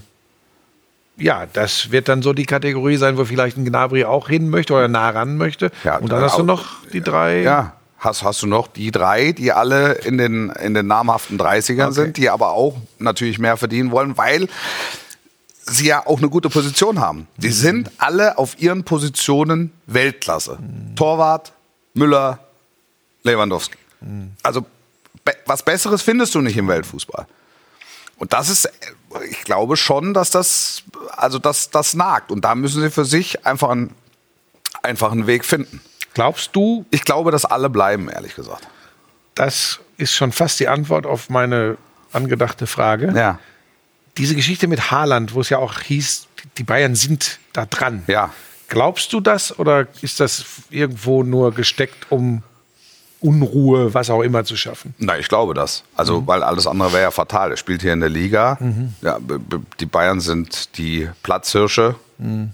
ja, 1.17 1.47
das 1.51 1.91
wird 1.91 2.09
dann 2.09 2.21
so 2.21 2.33
die 2.33 2.45
Kategorie 2.45 2.97
sein, 2.97 3.17
wo 3.17 3.25
vielleicht 3.25 3.57
ein 3.57 3.65
Gnabry 3.65 4.05
auch 4.05 4.29
hin 4.29 4.49
möchte 4.49 4.73
oder 4.73 4.87
nah 4.87 5.09
ran 5.09 5.37
möchte. 5.37 5.71
Ja, 5.83 5.97
und 5.97 6.11
dann 6.11 6.21
hast 6.21 6.37
du 6.37 6.43
noch 6.43 6.65
die 6.93 7.01
drei. 7.01 7.41
Ja, 7.41 7.73
hast, 7.97 8.23
hast 8.23 8.43
du 8.43 8.47
noch 8.47 8.67
die 8.67 8.91
drei, 8.91 9.31
die 9.31 9.51
alle 9.51 9.93
in 9.93 10.19
den, 10.19 10.51
in 10.51 10.75
den 10.75 10.85
namhaften 10.85 11.39
30ern 11.39 11.85
Okay. 11.85 11.91
sind, 11.93 12.17
die 12.17 12.29
aber 12.29 12.51
auch 12.51 12.75
natürlich 12.99 13.39
mehr 13.39 13.57
verdienen 13.57 13.89
wollen, 13.89 14.15
weil 14.17 14.47
sie 15.67 15.87
ja 15.87 16.05
auch 16.05 16.17
eine 16.17 16.29
gute 16.29 16.49
Position 16.49 16.99
haben. 16.99 17.19
Mhm. 17.19 17.41
Die 17.41 17.51
sind 17.51 17.91
alle 17.97 18.37
auf 18.37 18.59
ihren 18.59 18.83
Positionen 18.83 19.71
Weltklasse. 19.85 20.57
Mhm. 20.59 20.95
Torwart, 20.95 21.53
Müller, 21.93 22.39
Lewandowski. 23.23 23.77
Mhm. 24.01 24.31
Also 24.43 24.65
be 25.23 25.35
was 25.45 25.63
Besseres 25.63 26.01
findest 26.01 26.33
du 26.35 26.41
nicht 26.41 26.57
im 26.57 26.67
Weltfußball. 26.67 27.27
Und 28.17 28.33
das 28.33 28.49
ist, 28.49 28.69
ich 29.29 29.43
glaube 29.43 29.77
schon, 29.77 30.13
dass 30.13 30.31
das, 30.31 30.83
also 31.15 31.37
das, 31.37 31.69
das 31.69 31.93
nagt. 31.93 32.31
Und 32.31 32.43
da 32.45 32.55
müssen 32.55 32.81
sie 32.81 32.89
für 32.89 33.05
sich 33.05 33.45
einfach 33.45 33.69
einen, 33.69 33.93
einfach 34.81 35.11
einen 35.11 35.27
Weg 35.27 35.45
finden. 35.45 35.81
Glaubst 36.15 36.55
du, 36.55 36.85
Ich 36.89 37.03
glaube, 37.03 37.29
dass 37.29 37.45
alle 37.45 37.69
bleiben, 37.69 38.09
ehrlich 38.09 38.35
gesagt. 38.35 38.67
das 39.35 39.79
ist 39.97 40.13
schon 40.13 40.31
fast 40.31 40.59
die 40.59 40.67
Antwort 40.67 41.05
auf 41.05 41.29
meine 41.29 41.77
angedachte 42.11 42.65
Frage. 42.65 43.13
Ja. 43.15 43.39
Diese 44.17 44.35
Geschichte 44.35 44.67
mit 44.67 44.91
Haaland, 44.91 45.33
wo 45.33 45.41
es 45.41 45.49
ja 45.49 45.57
auch 45.59 45.79
hieß, 45.81 46.27
die 46.57 46.63
Bayern 46.63 46.95
sind 46.95 47.39
da 47.53 47.65
dran. 47.65 48.03
Ja. 48.07 48.31
Glaubst 48.67 49.13
du 49.13 49.19
das 49.21 49.57
oder 49.59 49.87
ist 50.01 50.19
das 50.19 50.43
irgendwo 50.69 51.23
nur 51.23 51.53
gesteckt, 51.53 52.07
um 52.09 52.41
Unruhe, 53.19 53.93
was 53.93 54.09
auch 54.09 54.21
immer 54.21 54.43
zu 54.43 54.55
schaffen? 54.55 54.93
Na, 54.99 55.17
ich 55.17 55.27
glaube 55.27 55.53
das. 55.53 55.83
Also, 55.95 56.27
weil 56.27 56.43
alles 56.43 56.67
andere 56.67 56.91
wäre 56.93 57.03
ja 57.03 57.11
fatal. 57.11 57.51
Er 57.51 57.57
spielt 57.57 57.81
hier 57.81 57.93
in 57.93 57.99
der 57.99 58.09
Liga. 58.09 58.57
Ja, 59.01 59.17
b- 59.19 59.37
b- 59.39 59.57
die 59.79 59.85
Bayern 59.87 60.19
sind 60.19 60.77
die 60.77 61.09
Platzhirsche 61.23 61.95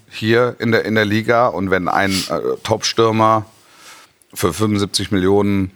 hier 0.09 0.55
in 0.59 0.71
der, 0.71 0.85
in 0.85 0.95
der 0.95 1.05
Liga. 1.05 1.47
Und 1.47 1.69
wenn 1.71 1.87
ein 1.87 2.11
äh, 2.11 2.39
Top-Stürmer 2.63 3.45
für 4.33 4.53
75 4.53 5.11
Millionen 5.11 5.71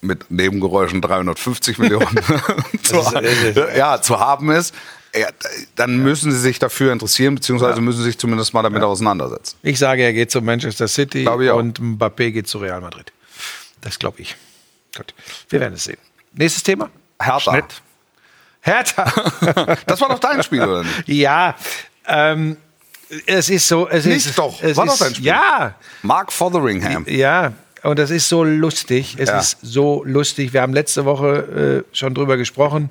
mit 0.00 0.30
Nebengeräuschen 0.30 1.00
350 1.00 1.78
Millionen 1.78 2.06
zu, 2.82 3.02
ja, 3.76 4.00
zu 4.00 4.18
haben 4.20 4.50
ist, 4.50 4.74
ja, 5.14 5.28
dann 5.76 5.98
müssen 5.98 6.30
sie 6.32 6.38
sich 6.38 6.58
dafür 6.58 6.92
interessieren, 6.92 7.34
beziehungsweise 7.34 7.80
müssen 7.80 7.98
sie 7.98 8.04
sich 8.04 8.18
zumindest 8.18 8.54
mal 8.54 8.62
damit 8.62 8.82
auseinandersetzen. 8.82 9.56
Ich 9.62 9.78
sage, 9.78 10.02
er 10.02 10.12
geht 10.12 10.30
zu 10.30 10.40
Manchester 10.40 10.88
City 10.88 11.26
und 11.26 11.80
Mbappé 11.80 12.30
geht 12.30 12.46
zu 12.48 12.58
Real 12.58 12.80
Madrid. 12.80 13.12
Das 13.80 13.98
glaube 13.98 14.20
ich. 14.20 14.36
Gut, 14.96 15.14
wir 15.48 15.60
werden 15.60 15.74
es 15.74 15.84
sehen. 15.84 15.98
Nächstes 16.32 16.62
Thema. 16.62 16.90
Hertha. 17.20 17.52
Schnitt. 17.52 17.82
Hertha. 18.60 19.04
Das 19.86 20.00
war 20.00 20.08
doch 20.10 20.18
dein 20.18 20.42
Spiel, 20.42 20.62
oder 20.62 20.82
nicht? 20.84 21.08
ja, 21.08 21.54
ähm, 22.06 22.56
es 23.26 23.48
ist 23.48 23.66
so. 23.66 23.88
Es 23.88 24.04
Nicht 24.04 24.26
ist, 24.26 24.38
doch. 24.38 24.62
Es 24.62 24.76
War 24.76 24.86
doch 24.86 24.92
ist, 24.94 25.00
dein 25.00 25.14
Spiel. 25.14 25.26
Ja, 25.26 25.74
Mark 26.02 26.32
Fotheringham. 26.32 27.04
Ja, 27.08 27.52
und 27.82 27.98
das 27.98 28.10
ist 28.10 28.28
so 28.28 28.44
lustig. 28.44 29.16
Es 29.18 29.28
Ja. 29.28 29.38
ist 29.40 29.58
so 29.62 30.04
lustig. 30.04 30.52
Wir 30.52 30.62
haben 30.62 30.72
letzte 30.74 31.04
Woche 31.04 31.84
äh, 31.90 31.96
schon 31.96 32.14
drüber 32.14 32.36
gesprochen, 32.36 32.90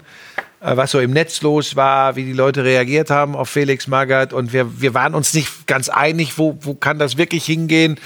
was 0.62 0.92
so 0.92 1.00
im 1.00 1.12
Netz 1.12 1.42
los 1.42 1.76
war, 1.76 2.16
wie 2.16 2.26
die 2.26 2.34
Leute 2.34 2.64
reagiert 2.64 3.10
haben 3.10 3.36
auf 3.36 3.50
Felix 3.50 3.88
Magath. 3.88 4.34
Und 4.34 4.52
wir, 4.54 4.82
wir 4.82 4.94
waren 4.94 5.16
uns 5.16 5.34
nicht 5.34 5.68
ganz 5.68 5.90
einig, 5.90 6.38
wo, 6.38 6.58
wo 6.62 6.74
kann 6.74 7.00
das 7.00 7.18
wirklich 7.18 7.46
hingehen. 7.46 8.00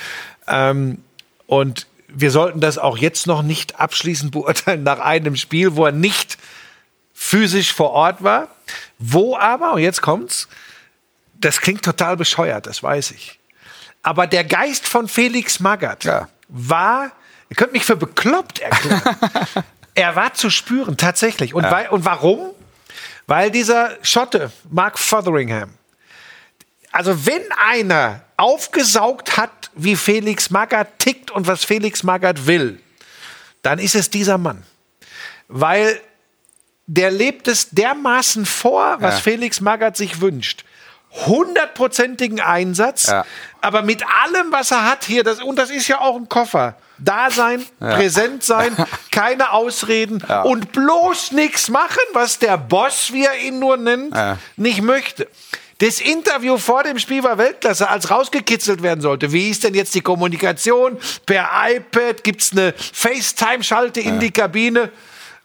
Ähm, 0.47 0.99
und 1.47 1.87
wir 2.07 2.29
sollten 2.31 2.59
das 2.59 2.77
auch 2.77 2.97
jetzt 2.97 3.25
noch 3.25 3.41
nicht 3.41 3.79
abschließend 3.79 4.31
beurteilen 4.31 4.83
nach 4.83 4.99
einem 4.99 5.35
Spiel, 5.35 5.75
wo 5.75 5.85
er 5.85 5.91
nicht 5.91 6.37
physisch 7.13 7.73
vor 7.73 7.91
Ort 7.91 8.23
war. 8.23 8.49
Wo 8.99 9.35
aber, 9.37 9.73
und 9.73 9.81
jetzt 9.81 10.01
kommt's, 10.01 10.47
das 11.33 11.59
klingt 11.59 11.83
total 11.83 12.17
bescheuert, 12.17 12.67
das 12.67 12.83
weiß 12.83 13.11
ich. 13.11 13.39
Aber 14.01 14.27
der 14.27 14.43
Geist 14.43 14.87
von 14.87 15.07
Felix 15.07 15.59
Magath 15.59 16.03
Ja. 16.03 16.29
war, 16.49 17.11
ihr 17.49 17.55
könnt 17.55 17.73
mich 17.73 17.83
für 17.85 17.95
bekloppt 17.95 18.59
erklären. 18.59 19.01
er 19.95 20.15
war 20.15 20.33
zu 20.33 20.49
spüren, 20.49 20.97
tatsächlich. 20.97 21.53
Und, 21.53 21.63
weil, 21.63 21.89
und 21.89 22.05
warum? 22.05 22.51
Weil 23.27 23.51
dieser 23.51 23.97
Schotte, 24.01 24.51
Mark 24.69 24.99
Fotheringham, 24.99 25.69
also 26.91 27.25
wenn 27.25 27.41
einer 27.51 28.21
aufgesaugt 28.37 29.37
hat, 29.37 29.71
wie 29.73 29.95
Felix 29.95 30.49
Magath 30.49 30.99
tickt 30.99 31.31
und 31.31 31.47
was 31.47 31.63
Felix 31.63 32.03
Magath 32.03 32.45
will, 32.45 32.79
dann 33.61 33.79
ist 33.79 33.95
es 33.95 34.09
dieser 34.09 34.37
Mann. 34.37 34.63
Weil 35.47 35.99
der 36.85 37.11
lebt 37.11 37.47
es 37.47 37.69
dermaßen 37.69 38.45
vor, 38.45 38.97
was 38.99 39.15
Ja. 39.15 39.21
Felix 39.21 39.61
Magath 39.61 39.97
sich 39.97 40.21
wünscht. 40.21 40.65
Hundertprozentigen 41.25 42.39
Einsatz, 42.39 43.07
Ja. 43.07 43.25
aber 43.61 43.81
mit 43.81 44.03
allem, 44.23 44.51
was 44.51 44.71
er 44.71 44.89
hat 44.89 45.03
hier, 45.05 45.23
das, 45.23 45.41
und 45.41 45.57
das 45.57 45.69
ist 45.69 45.87
ja 45.87 45.99
auch 46.01 46.15
ein 46.15 46.27
Koffer. 46.29 46.75
Da 46.99 47.29
sein, 47.31 47.65
präsent 47.79 48.43
sein, 48.43 48.75
keine 49.11 49.51
Ausreden 49.51 50.23
und 50.45 50.71
bloß 50.71 51.31
nichts 51.33 51.69
machen, 51.69 51.99
was 52.13 52.39
der 52.39 52.57
Boss, 52.57 53.11
wie 53.11 53.25
er 53.25 53.37
ihn 53.39 53.59
nur 53.59 53.77
nennt, 53.77 54.15
Ja. 54.15 54.37
nicht 54.55 54.81
möchte. 54.81 55.27
Das 55.79 55.99
Interview 55.99 56.57
vor 56.57 56.83
dem 56.83 56.97
Spiel 56.99 57.23
war 57.23 57.37
Weltklasse, 57.37 57.89
als 57.89 58.09
rausgekitzelt 58.09 58.83
werden 58.83 59.01
sollte. 59.01 59.33
Wie 59.33 59.49
ist 59.49 59.63
denn 59.63 59.73
jetzt 59.73 59.93
die 59.95 60.01
Kommunikation? 60.01 60.97
Per 61.25 61.49
iPad? 61.67 62.23
Gibt 62.23 62.41
es 62.41 62.51
eine 62.53 62.73
FaceTime-Schalte 62.73 63.99
in 63.99 64.19
die 64.19 64.31
Kabine? 64.31 64.91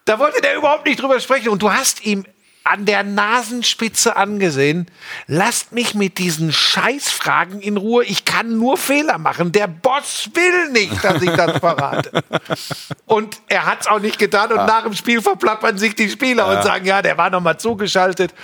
Da 0.05 0.19
wollte 0.19 0.41
der 0.41 0.55
überhaupt 0.57 0.87
nicht 0.87 1.01
drüber 1.03 1.19
sprechen. 1.19 1.49
Und 1.49 1.61
du 1.63 1.73
hast 1.73 2.05
ihm 2.05 2.25
an 2.69 2.85
der 2.85 3.03
Nasenspitze 3.03 4.17
angesehen, 4.17 4.87
lasst 5.27 5.73
mich 5.73 5.95
mit 5.95 6.19
diesen 6.19 6.53
Scheißfragen 6.53 7.61
in 7.61 7.77
Ruhe. 7.77 8.05
Ich 8.05 8.25
kann 8.25 8.59
nur 8.59 8.77
Fehler 8.77 9.19
machen. 9.19 9.53
Der 9.53 9.67
Boss 9.67 10.31
will 10.35 10.71
nicht, 10.73 11.03
dass 11.03 11.23
ich 11.23 11.31
das 11.31 11.59
verrate. 11.59 12.23
Und 13.07 13.41
er 13.49 13.67
hat 13.67 13.83
es 13.83 13.87
auch 13.87 14.01
nicht 14.01 14.19
getan. 14.19 14.53
Und 14.53 14.67
nach 14.67 14.83
dem 14.83 14.95
Spiel 14.95 15.23
verplappern 15.23 15.79
sich 15.79 15.95
die 15.95 16.11
Spieler 16.11 16.47
und 16.47 16.63
sagen, 16.63 16.85
ja, 16.85 17.01
der 17.01 17.17
war 17.17 17.31
noch 17.31 17.41
mal 17.41 17.59
zugeschaltet. 17.59 18.35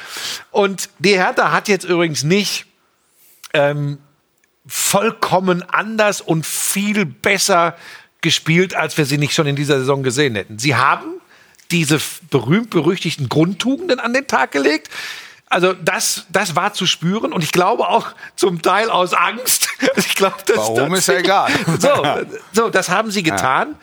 Und 0.50 0.88
die 0.98 1.16
Hertha 1.16 1.52
hat 1.52 1.68
jetzt 1.68 1.84
übrigens 1.84 2.22
nicht 2.22 2.66
ähm, 3.52 3.98
vollkommen 4.66 5.62
anders 5.68 6.20
und 6.20 6.46
viel 6.46 7.04
besser 7.04 7.76
gespielt, 8.22 8.74
als 8.74 8.96
wir 8.96 9.04
sie 9.04 9.18
nicht 9.18 9.34
schon 9.34 9.46
in 9.46 9.56
dieser 9.56 9.78
Saison 9.78 10.02
gesehen 10.02 10.34
hätten. 10.34 10.58
Sie 10.58 10.74
haben 10.74 11.20
diese 11.70 12.00
berühmt-berüchtigten 12.30 13.28
Grundtugenden 13.28 14.00
an 14.00 14.12
den 14.12 14.26
Tag 14.26 14.52
gelegt. 14.52 14.90
Also 15.48 15.72
das, 15.72 16.26
das 16.30 16.56
war 16.56 16.72
zu 16.72 16.86
spüren 16.86 17.32
und 17.32 17.44
ich 17.44 17.52
glaube 17.52 17.88
auch 17.88 18.08
zum 18.34 18.62
Teil 18.62 18.90
aus 18.90 19.14
Angst. 19.14 19.68
Also 19.80 19.92
ich 19.96 20.14
glaube, 20.14 20.36
das 20.46 20.56
Warum, 20.56 20.94
ist 20.94 21.08
ja 21.08 21.18
egal. 21.18 21.50
So, 21.78 22.04
so, 22.52 22.70
das 22.70 22.88
haben 22.88 23.10
sie 23.10 23.22
getan. 23.22 23.76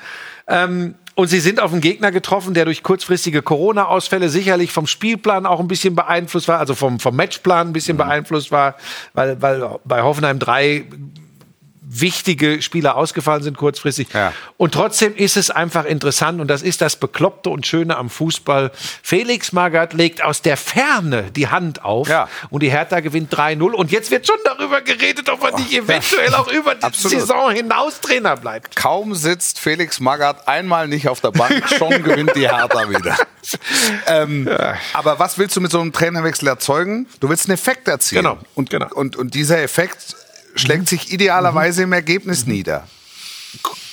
Ähm, 0.48 0.96
und 1.15 1.28
sie 1.28 1.39
sind 1.39 1.60
auf 1.60 1.72
einen 1.72 1.82
Gegner 1.82 2.12
getroffen, 2.12 2.54
der 2.54 2.65
durch 2.65 2.84
kurzfristige 2.84 3.41
Corona-Ausfälle 3.41 4.30
sicherlich 4.30 4.72
vom 4.72 4.88
Spielplan 4.88 5.46
auch 5.46 5.60
ein 5.60 5.67
bisschen 5.67 5.96
beeinflusst 5.96 6.48
war, 6.48 6.60
also 6.60 6.74
vom, 6.74 7.00
vom 7.00 7.15
Matchplan 7.15 7.67
ein 7.67 7.74
bisschen 7.74 7.98
beeinflusst 7.98 8.52
war, 8.52 8.76
weil, 9.13 9.41
weil 9.41 9.80
bei 9.84 10.02
Hoffenheim 10.02 10.39
3 10.39 10.86
wichtige 11.94 12.62
Spieler 12.62 12.96
ausgefallen 12.96 13.44
sind 13.44 13.58
kurzfristig. 13.58 14.08
Ja. 14.14 14.32
Und 14.58 14.74
trotzdem 14.74 15.16
ist 15.16 15.36
es 15.36 15.50
einfach 15.50 15.86
interessant 15.86 16.40
und 16.40 16.48
das 16.48 16.62
ist 16.62 16.82
das 16.82 16.96
Bekloppte 16.96 17.50
und 17.50 17.68
Schöne 17.68 17.98
am 17.98 18.10
Fußball. 18.10 18.72
Felix 19.04 19.52
Magath 19.52 19.94
legt 19.94 20.24
aus 20.24 20.42
der 20.42 20.56
Ferne 20.58 21.24
die 21.36 21.50
Hand 21.50 21.84
auf 21.84 22.08
Ja. 22.08 22.30
und 22.50 22.64
die 22.64 22.72
Hertha 22.72 23.02
gewinnt 23.02 23.34
3-0 23.36 23.72
und 23.74 23.92
jetzt 23.92 24.10
wird 24.12 24.26
schon 24.26 24.38
darüber 24.46 24.82
geredet, 24.82 25.30
ob 25.30 25.44
er 25.44 25.58
nicht 25.60 25.74
eventuell 25.74 26.34
auch 26.36 26.52
über 26.52 26.76
die 26.76 26.84
Absolut. 26.84 27.20
Saison 27.20 27.52
hinaus 27.52 28.00
Trainer 28.00 28.38
bleibt. 28.38 28.76
Kaum 28.76 29.14
sitzt 29.14 29.60
Felix 29.60 30.00
Magath 30.00 30.48
einmal 30.48 30.88
nicht 30.88 31.10
auf 31.10 31.20
der 31.20 31.32
Bank, 31.32 31.64
schon 31.78 31.90
gewinnt 32.04 32.32
die 32.36 32.48
Hertha 32.50 32.90
wieder. 32.90 33.18
ähm, 34.08 34.50
Aber 34.94 35.20
was 35.20 35.38
willst 35.38 35.56
du 35.56 35.62
mit 35.62 35.72
so 35.72 35.80
einem 35.82 35.92
Trainerwechsel 35.92 36.48
erzeugen? 36.48 37.08
Du 37.20 37.28
willst 37.30 37.48
einen 37.48 37.56
Effekt 37.56 37.88
erzielen. 37.88 38.24
Genau, 38.24 38.38
Und, 38.56 38.70
genau. 38.70 38.88
und, 38.94 39.16
und 39.16 39.34
dieser 39.34 39.62
Effekt 39.62 40.16
schlägt 40.56 40.88
sich 40.88 41.12
idealerweise 41.12 41.84
im 41.84 41.94
Ergebnis 41.94 42.46
nieder. 42.46 42.88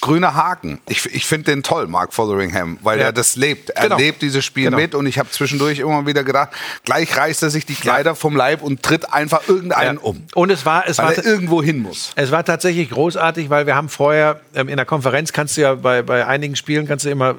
Grüner 0.01 0.35
Haken. 0.37 0.81
Ich, 0.89 1.05
ich 1.07 1.27
finde 1.27 1.51
den 1.51 1.65
toll, 1.65 1.89
Mark 1.89 2.15
Fotheringham, 2.15 2.79
weil 2.83 3.01
Ja. 3.01 3.07
er 3.07 3.13
das 3.13 3.35
lebt. 3.35 3.71
Er 3.71 3.83
Genau. 3.85 3.97
lebt 3.97 4.23
dieses 4.23 4.45
Spiel 4.45 4.67
Genau. 4.67 4.77
mit 4.77 4.95
und 4.95 5.07
ich 5.07 5.19
habe 5.19 5.29
zwischendurch 5.31 5.81
immer 5.81 6.07
wieder 6.07 6.23
gedacht, 6.23 6.51
gleich 6.85 7.17
reißt 7.17 7.43
er 7.43 7.51
sich 7.51 7.67
die 7.67 7.75
Kleider 7.75 8.15
vom 8.15 8.37
Leib 8.37 8.63
und 8.63 8.85
tritt 8.85 9.13
einfach 9.13 9.49
irgendeinen 9.49 9.99
um. 9.99 10.25
Und 10.35 10.51
es 10.51 10.65
war, 10.65 10.87
es 10.87 10.99
war, 10.99 11.09
Weil 11.09 11.17
er 11.17 11.25
irgendwo 11.25 11.61
hin 11.63 11.81
muss. 11.83 12.13
Es 12.15 12.31
war 12.31 12.45
tatsächlich 12.45 12.91
großartig, 12.91 13.51
weil 13.51 13.67
wir 13.67 13.75
haben 13.75 13.89
vorher 13.89 14.41
ähm, 14.55 14.69
in 14.69 14.77
der 14.77 14.87
Konferenz 14.87 15.33
kannst 15.33 15.57
du 15.57 15.63
ja 15.63 15.75
bei, 15.75 16.03
bei 16.03 16.25
einigen 16.25 16.55
Spielen 16.55 16.87
kannst 16.87 17.05
du 17.05 17.11
immer 17.11 17.35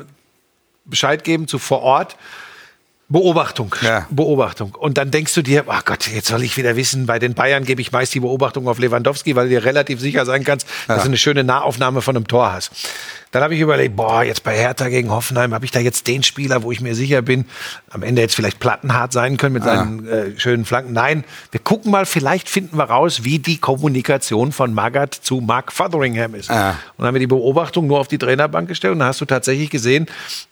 Bescheid 0.84 1.24
geben 1.24 1.48
zu 1.48 1.60
vor 1.60 1.82
Ort. 1.82 2.18
Beobachtung, 3.10 3.76
Ja. 3.82 4.06
Beobachtung. 4.12 4.76
Und 4.76 5.00
dann 5.00 5.10
denkst 5.10 5.34
du 5.34 5.42
dir, 5.42 5.64
ach 5.68 5.84
Gott, 5.84 6.08
jetzt 6.08 6.28
soll 6.28 6.44
ich 6.44 6.56
wieder 6.58 6.76
wissen, 6.76 7.08
bei 7.08 7.18
den 7.18 7.34
Bayern 7.34 7.66
gebe 7.66 7.82
ich 7.82 7.92
meist 7.92 8.14
die 8.14 8.20
Beobachtung 8.20 8.68
auf 8.68 8.78
Lewandowski, 8.78 9.36
weil 9.36 9.46
du 9.50 9.56
dir 9.56 9.66
relativ 9.66 10.00
sicher 10.00 10.26
sein 10.26 10.44
kannst, 10.44 10.68
dass 10.88 11.02
du 11.04 11.08
eine 11.10 11.18
schöne 11.18 11.44
Nahaufnahme 11.44 12.02
von 12.04 12.16
einem 12.16 12.28
Tor 12.28 12.54
hast. 12.54 12.72
Dann 13.32 13.44
habe 13.44 13.54
ich 13.54 13.62
überlegt, 13.62 13.96
boah, 13.96 14.24
jetzt 14.24 14.44
bei 14.44 14.56
Hertha 14.58 14.90
gegen 14.90 15.12
Hoffenheim 15.12 15.54
habe 15.54 15.64
ich 15.64 15.72
da 15.72 15.80
jetzt 15.80 16.08
den 16.08 16.24
Spieler, 16.24 16.64
wo 16.64 16.72
ich 16.72 16.82
mir 16.82 16.96
sicher 16.96 17.22
bin, 17.22 17.46
am 17.92 18.02
Ende 18.02 18.22
jetzt 18.24 18.36
vielleicht 18.36 18.60
plattenhart 18.60 19.14
sein 19.14 19.38
können 19.38 19.54
mit 19.54 19.64
seinen 19.64 20.08
äh, 20.08 20.40
schönen 20.40 20.66
Flanken. 20.66 20.94
Nein, 20.94 21.24
wir 21.52 21.60
gucken 21.60 21.92
mal, 21.92 22.08
vielleicht 22.08 22.50
finden 22.50 22.78
wir 22.78 22.86
raus, 22.86 23.24
wie 23.24 23.38
die 23.38 23.58
Kommunikation 23.58 24.52
von 24.52 24.74
Magath 24.74 25.14
zu 25.14 25.42
Mark 25.42 25.72
Fotheringham 25.72 26.34
ist. 26.34 26.50
Ja. 26.50 26.70
Und 26.70 26.78
dann 26.98 27.08
haben 27.08 27.16
wir 27.16 27.20
die 27.20 27.28
Beobachtung 27.28 27.86
nur 27.86 28.00
auf 28.00 28.08
die 28.08 28.18
Trainerbank 28.18 28.68
gestellt 28.68 28.94
und 28.94 29.00
dann 29.00 29.10
hast 29.10 29.22
du 29.22 29.26
tatsächlich 29.26 29.70
gesehen, 29.70 30.08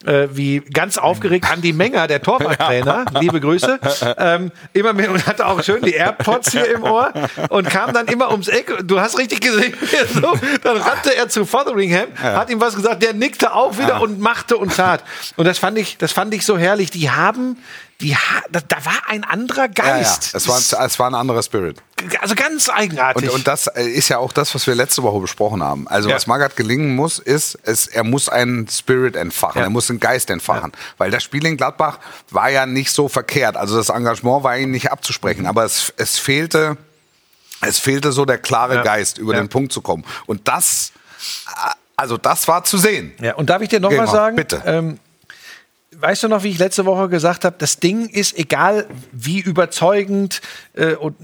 äh, 0.06 0.28
wie 0.32 0.60
ganz 0.60 1.00
aufgeregt 1.00 1.52
Andi 1.52 1.74
Menger, 1.74 2.08
der 2.08 2.22
Torwarttrainer, 2.28 3.06
liebe 3.20 3.40
Grüße, 3.40 3.80
ähm, 4.20 4.52
immer 4.74 4.94
mehr 4.94 5.10
und 5.10 5.26
hatte 5.26 5.48
auch 5.48 5.64
schön 5.64 5.82
die 5.82 5.94
AirPods 5.94 6.52
hier 6.52 6.72
im 6.76 6.84
Ohr 6.84 7.12
und 7.50 7.68
kam 7.70 7.92
dann 7.94 8.08
immer 8.08 8.30
ums 8.32 8.50
Eck. 8.50 8.72
Du 8.84 9.00
hast 9.00 9.18
richtig 9.18 9.42
gesehen, 9.42 9.74
so, 10.14 10.34
dann 10.62 10.78
rannte 10.78 11.16
er 11.16 11.28
zu 11.28 11.46
Fotheringham, 11.46 12.08
hat 12.22 12.52
ihm 12.52 12.60
was 12.60 12.67
gesagt, 12.76 13.02
der 13.04 13.14
nickte 13.14 13.54
auch 13.54 13.78
wieder 13.78 14.02
und 14.02 14.20
machte 14.20 14.58
und 14.58 14.76
tat. 14.76 15.04
Und 15.36 15.46
das 15.46 15.58
fand 15.58 15.78
ich, 15.78 15.98
das 15.98 16.12
fand 16.12 16.34
ich 16.34 16.46
so 16.46 16.58
herrlich. 16.58 16.92
Die 16.92 17.10
haben, 17.10 17.58
die, 18.02 18.16
ha 18.16 18.42
da, 18.52 18.60
da 18.68 18.78
war 18.86 18.94
ein 19.08 19.24
anderer 19.24 19.68
Ja, 19.76 19.86
ja. 19.88 19.98
Geist. 19.98 20.34
Es, 20.36 20.48
war, 20.48 20.58
es 20.86 21.00
war 21.00 21.08
ein 21.10 21.16
anderer 21.16 21.42
Spirit. 21.44 21.78
also 22.22 22.36
ganz 22.36 22.70
eigenartig. 22.70 23.30
Und, 23.30 23.36
und 23.36 23.48
das 23.48 23.68
äh, 23.68 23.84
ist 23.88 24.10
ja 24.10 24.18
auch 24.20 24.32
das, 24.32 24.54
was 24.56 24.68
wir 24.68 24.76
letzte 24.76 25.04
Woche 25.04 25.20
besprochen 25.20 25.64
haben. 25.64 25.88
Also 25.88 26.10
Ja. 26.10 26.16
was 26.16 26.28
Magath 26.28 26.56
gelingen 26.56 26.96
muss, 26.96 27.20
ist, 27.20 27.58
es, 27.64 27.88
er 27.88 28.04
muss 28.04 28.30
einen 28.30 28.68
Spirit 28.68 29.16
entfachen, 29.16 29.60
Ja. 29.60 29.66
er 29.66 29.70
muss 29.70 29.90
einen 29.90 30.00
Geist 30.00 30.30
entfachen. 30.30 30.72
Weil 30.98 31.10
das 31.12 31.24
Spiel 31.24 31.46
in 31.46 31.58
Gladbach 31.58 32.00
war 32.30 32.50
ja 32.50 32.66
nicht 32.66 32.92
so 32.92 33.08
verkehrt. 33.08 33.58
Also 33.58 33.78
das 33.78 33.90
Engagement 33.90 34.44
war 34.44 34.58
ihm 34.58 34.72
nicht 34.72 34.92
abzusprechen. 34.92 35.46
Aber 35.48 35.64
es, 35.66 35.92
es 35.98 36.18
fehlte, 36.20 36.78
es 37.62 37.80
fehlte 37.80 38.12
so 38.12 38.26
der 38.26 38.38
klare 38.38 38.76
Ja. 38.76 38.82
Geist, 38.84 39.18
über 39.18 39.34
Ja. 39.34 39.40
den 39.40 39.50
Punkt 39.50 39.74
zu 39.74 39.82
kommen. 39.82 40.06
Und 40.28 40.48
das, 40.48 40.92
also 41.98 42.18
das 42.18 42.48
war 42.48 42.64
zu 42.64 42.78
sehen. 42.78 43.14
Ja, 43.20 43.36
und 43.36 43.50
darf 43.50 43.62
ich 43.62 43.70
dir 43.70 43.80
noch 43.80 43.90
Geh 43.90 43.98
mal 43.98 44.06
mal, 44.06 44.12
sagen? 44.12 44.36
bitte. 44.36 44.62
Ähm, 44.66 45.00
weißt 46.00 46.24
du 46.24 46.28
noch, 46.28 46.44
wie 46.44 46.50
ich 46.50 46.60
letzte 46.60 46.86
Woche 46.86 47.10
gesagt 47.10 47.44
habe, 47.44 47.56
das 47.58 47.80
Ding 47.80 48.08
ist 48.08 48.38
egal, 48.38 48.86
wie 49.12 49.40
überzeugend 49.40 50.42
äh, 50.74 50.94
und 50.94 51.16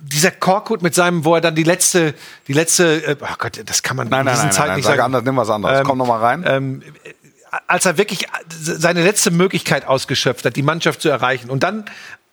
dieser 0.00 0.30
Korkut 0.30 0.82
mit 0.82 0.94
seinem, 0.94 1.24
wo 1.24 1.34
er 1.34 1.40
dann 1.40 1.54
die 1.54 1.64
letzte, 1.64 2.14
die 2.46 2.52
letzte, 2.52 3.04
äh, 3.04 3.16
oh 3.20 3.34
Gott, 3.38 3.60
das 3.64 3.82
kann 3.82 3.96
man 3.96 4.08
Nein, 4.08 4.20
in 4.20 4.26
nein, 4.26 4.34
diesen 4.34 4.46
nein, 4.46 4.52
Zeiten 4.52 4.68
nein, 4.68 4.76
nicht 4.76 4.84
sag 4.84 4.92
sagen. 4.92 5.02
anders, 5.02 5.24
nimm 5.24 5.36
was 5.36 5.50
anderes. 5.50 5.84
Komm 5.84 5.98
noch 5.98 6.06
mal 6.06 6.20
rein. 6.20 6.44
Ähm, 6.46 6.82
als 7.66 7.86
er 7.86 7.96
wirklich 7.96 8.26
seine 8.60 9.02
letzte 9.02 9.30
Möglichkeit 9.30 9.86
ausgeschöpft 9.86 10.44
hat, 10.44 10.56
die 10.56 10.62
Mannschaft 10.62 11.00
zu 11.00 11.08
erreichen. 11.08 11.48
Und 11.48 11.62
dann 11.62 11.86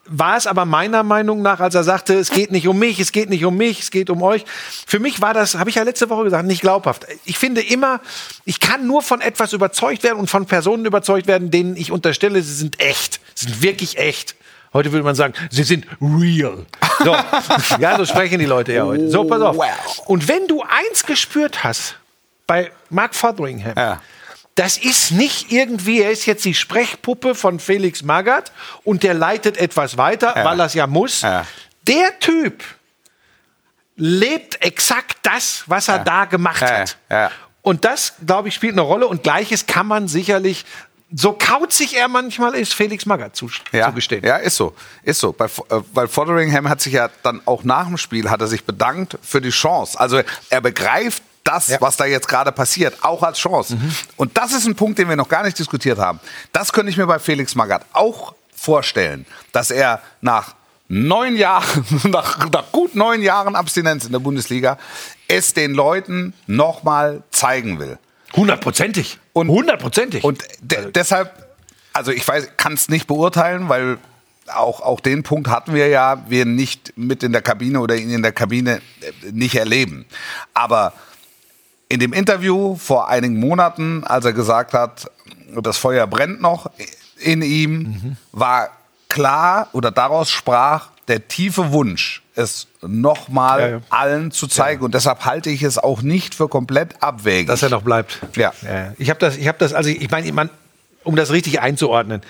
war 0.08 0.38
es 0.38 0.46
aber 0.48 0.66
meiner 0.66 1.04
Meinung 1.04 1.42
nach, 1.42 1.60
als 1.60 1.74
er 1.76 1.84
sagte, 1.84 2.14
es 2.14 2.30
geht 2.30 2.52
nicht 2.52 2.68
um 2.68 2.78
mich, 2.78 3.00
es 3.00 3.12
geht 3.12 3.30
nicht 3.30 3.44
um 3.44 3.58
mich, 3.58 3.80
es 3.82 3.92
geht 3.92 4.10
um 4.10 4.22
euch. 4.22 4.46
Für 4.86 5.00
mich 5.00 5.22
war 5.22 5.34
das, 5.34 5.56
habe 5.56 5.70
ich 5.70 5.78
ja 5.78 5.84
letzte 5.84 6.10
Woche 6.10 6.26
gesagt, 6.26 6.46
nicht 6.46 6.62
glaubhaft. 6.62 7.08
Ich 7.26 7.38
finde 7.38 7.62
immer, 7.62 8.00
ich 8.46 8.60
kann 8.60 8.86
nur 8.86 9.02
von 9.02 9.22
etwas 9.22 9.54
überzeugt 9.54 10.04
werden 10.04 10.20
und 10.20 10.30
von 10.30 10.46
Personen 10.46 10.86
überzeugt 10.86 11.28
werden, 11.28 11.50
denen 11.50 11.76
ich 11.76 11.92
unterstelle, 11.92 12.42
sie 12.42 12.54
sind 12.54 12.80
echt, 12.80 13.20
sie 13.34 13.46
sind 13.46 13.62
wirklich 13.64 13.98
echt. 13.98 14.36
Heute 14.74 14.92
würde 14.92 15.04
man 15.06 15.16
sagen, 15.16 15.34
sie 15.50 15.64
sind 15.64 15.88
real. 16.02 16.66
So, 17.04 17.16
ja, 17.80 17.98
so 17.98 18.06
sprechen 18.06 18.40
die 18.40 18.46
Leute 18.46 18.74
ja 18.74 18.84
heute. 18.86 19.10
So, 19.10 19.24
pass 19.24 19.42
auf. 19.42 19.58
Und 20.06 20.28
wenn 20.28 20.48
du 20.48 20.62
eins 20.62 21.06
gespürt 21.06 21.64
hast 21.64 21.96
bei 22.46 22.72
Mark 22.90 23.16
Fotheringham, 23.16 23.74
Ja. 23.78 24.02
Das 24.56 24.78
ist 24.78 25.12
nicht 25.12 25.52
irgendwie, 25.52 26.02
er 26.02 26.12
ist 26.12 26.26
jetzt 26.26 26.46
die 26.46 26.54
Sprechpuppe 26.54 27.36
von 27.36 27.60
Felix 27.60 28.04
Magath 28.04 28.52
und 28.84 29.04
der 29.04 29.14
leitet 29.14 29.58
etwas 29.58 29.98
weiter, 29.98 30.34
Ja. 30.36 30.46
weil 30.46 30.60
er 30.60 30.66
es 30.68 30.74
ja 30.74 30.88
muss. 30.88 31.22
Ja. 31.22 31.46
Der 31.88 32.18
Typ 32.20 32.64
lebt 33.96 34.62
exakt 34.64 35.18
das, 35.24 35.64
was 35.68 35.88
er 35.88 36.00
da 36.00 36.26
gemacht 36.26 36.62
Ja, 36.62 36.68
hat. 36.80 36.98
ja. 37.10 37.32
Und 37.62 37.84
das, 37.86 38.14
glaube 38.26 38.50
ich, 38.50 38.56
spielt 38.56 38.74
eine 38.74 38.82
Rolle. 38.82 39.08
Und 39.08 39.24
gleiches 39.24 39.66
kann 39.66 39.88
man 39.88 40.08
sicherlich, 40.08 40.66
so 41.14 41.34
kauzig 41.34 41.96
er 41.98 42.08
manchmal 42.08 42.54
ist, 42.56 42.74
Felix 42.74 43.06
Magath 43.06 43.36
zu, 43.36 43.50
Ja, 43.72 43.88
zugestehen. 43.90 44.24
ja, 44.24 44.38
ist 44.38 44.56
so, 44.56 44.76
ist 45.04 45.20
so. 45.20 45.32
Bei, 45.32 45.46
äh, 45.46 45.50
weil 45.94 46.08
Fotheringham 46.08 46.70
hat 46.70 46.82
sich 46.82 46.94
ja 46.94 47.10
dann 47.24 47.42
auch 47.46 47.64
nach 47.64 47.88
dem 47.88 47.98
Spiel 47.98 48.30
hat 48.30 48.42
er 48.42 48.48
sich 48.48 48.66
bedankt 48.66 49.18
für 49.24 49.42
die 49.42 49.50
Chance. 49.50 50.00
Also 50.00 50.22
er 50.50 50.62
begreift 50.62 51.24
das, 51.46 51.68
Ja. 51.70 51.78
was 51.80 51.96
da 51.96 52.06
jetzt 52.06 52.28
gerade 52.28 52.52
passiert, 52.52 52.98
auch 53.04 53.24
als 53.24 53.38
Chance. 53.38 53.78
Und 54.18 54.38
das 54.38 54.52
ist 54.52 54.66
ein 54.66 54.76
Punkt, 54.76 55.00
den 55.00 55.08
wir 55.08 55.16
noch 55.16 55.30
gar 55.30 55.44
nicht 55.44 55.58
diskutiert 55.58 55.98
haben. 55.98 56.20
Das 56.52 56.74
könnte 56.74 56.90
ich 56.92 56.98
mir 56.98 57.08
bei 57.08 57.20
Felix 57.20 57.56
Magath 57.56 57.86
auch 57.94 58.36
vorstellen, 58.54 59.26
dass 59.54 59.72
er 59.72 60.02
nach 60.22 60.56
neun 60.90 61.36
Jahren, 61.38 61.86
nach, 62.04 62.50
nach 62.52 62.72
gut 62.74 62.96
neun 62.96 63.22
Jahren 63.22 63.56
Abstinenz 63.56 64.06
in 64.06 64.12
der 64.12 64.20
Bundesliga, 64.20 64.78
es 65.28 65.54
den 65.54 65.74
Leuten 65.74 66.34
nochmal 66.48 67.24
zeigen 67.32 67.80
will. 67.80 67.98
Hundertprozentig. 68.36 69.20
Und- 69.34 69.50
Hundertprozentig. 69.50 70.24
Und 70.24 70.44
de 70.62 70.92
deshalb, 70.92 71.32
also 71.94 72.12
ich 72.12 72.28
weiß, 72.28 72.50
kann 72.58 72.74
es 72.74 72.90
nicht 72.90 73.08
beurteilen, 73.08 73.70
weil 73.70 73.98
auch, 74.48 74.82
auch 74.82 75.00
den 75.00 75.24
Punkt 75.24 75.48
hatten 75.50 75.74
wir 75.74 75.88
ja, 75.88 76.24
wir 76.30 76.46
nicht 76.46 76.94
mit 76.98 77.24
in 77.24 77.32
der 77.32 77.42
Kabine 77.42 77.80
oder 77.80 77.96
ihn 77.96 78.12
in 78.12 78.22
der 78.22 78.32
Kabine 78.34 78.78
äh, 79.02 79.32
nicht 79.32 79.56
erleben. 79.56 80.06
Aber 80.54 80.94
in 81.96 82.00
dem 82.02 82.12
Interview 82.14 82.76
vor 82.76 83.08
einigen 83.08 83.40
Monaten, 83.40 84.04
als 84.04 84.26
er 84.26 84.34
gesagt 84.34 84.74
hat, 84.74 85.10
das 85.62 85.78
Feuer 85.78 86.06
brennt 86.08 86.42
noch 86.42 86.70
in 87.22 87.42
ihm, 87.42 88.18
war 88.34 88.70
klar 89.08 89.70
oder 89.72 89.92
daraus 89.92 90.30
sprach 90.30 90.90
der 91.08 91.30
tiefe 91.30 91.72
Wunsch, 91.72 92.22
es 92.36 92.68
nochmal 92.82 93.60
Ja, 93.62 93.68
ja. 93.68 93.80
allen 93.92 94.32
zu 94.32 94.48
zeigen. 94.48 94.84
Und 94.84 94.94
deshalb 94.94 95.24
halte 95.24 95.50
ich 95.50 95.64
es 95.64 95.78
auch 95.78 96.02
nicht 96.02 96.36
für 96.36 96.50
komplett 96.50 97.02
abwegig. 97.02 97.48
dass 97.48 97.64
er 97.64 97.70
noch 97.70 97.84
bleibt. 97.84 98.20
Ja. 98.36 98.52
Ich 98.98 99.10
habe 99.10 99.20
das, 99.22 99.38
ich 99.38 99.48
habe 99.48 99.58
das, 99.58 99.72
also 99.74 99.90
ich 99.90 100.12
meine, 100.12 100.30
man, 100.34 100.50
um 101.06 101.16
das 101.16 101.32
richtig 101.32 101.62
einzuordnen. 101.62 102.22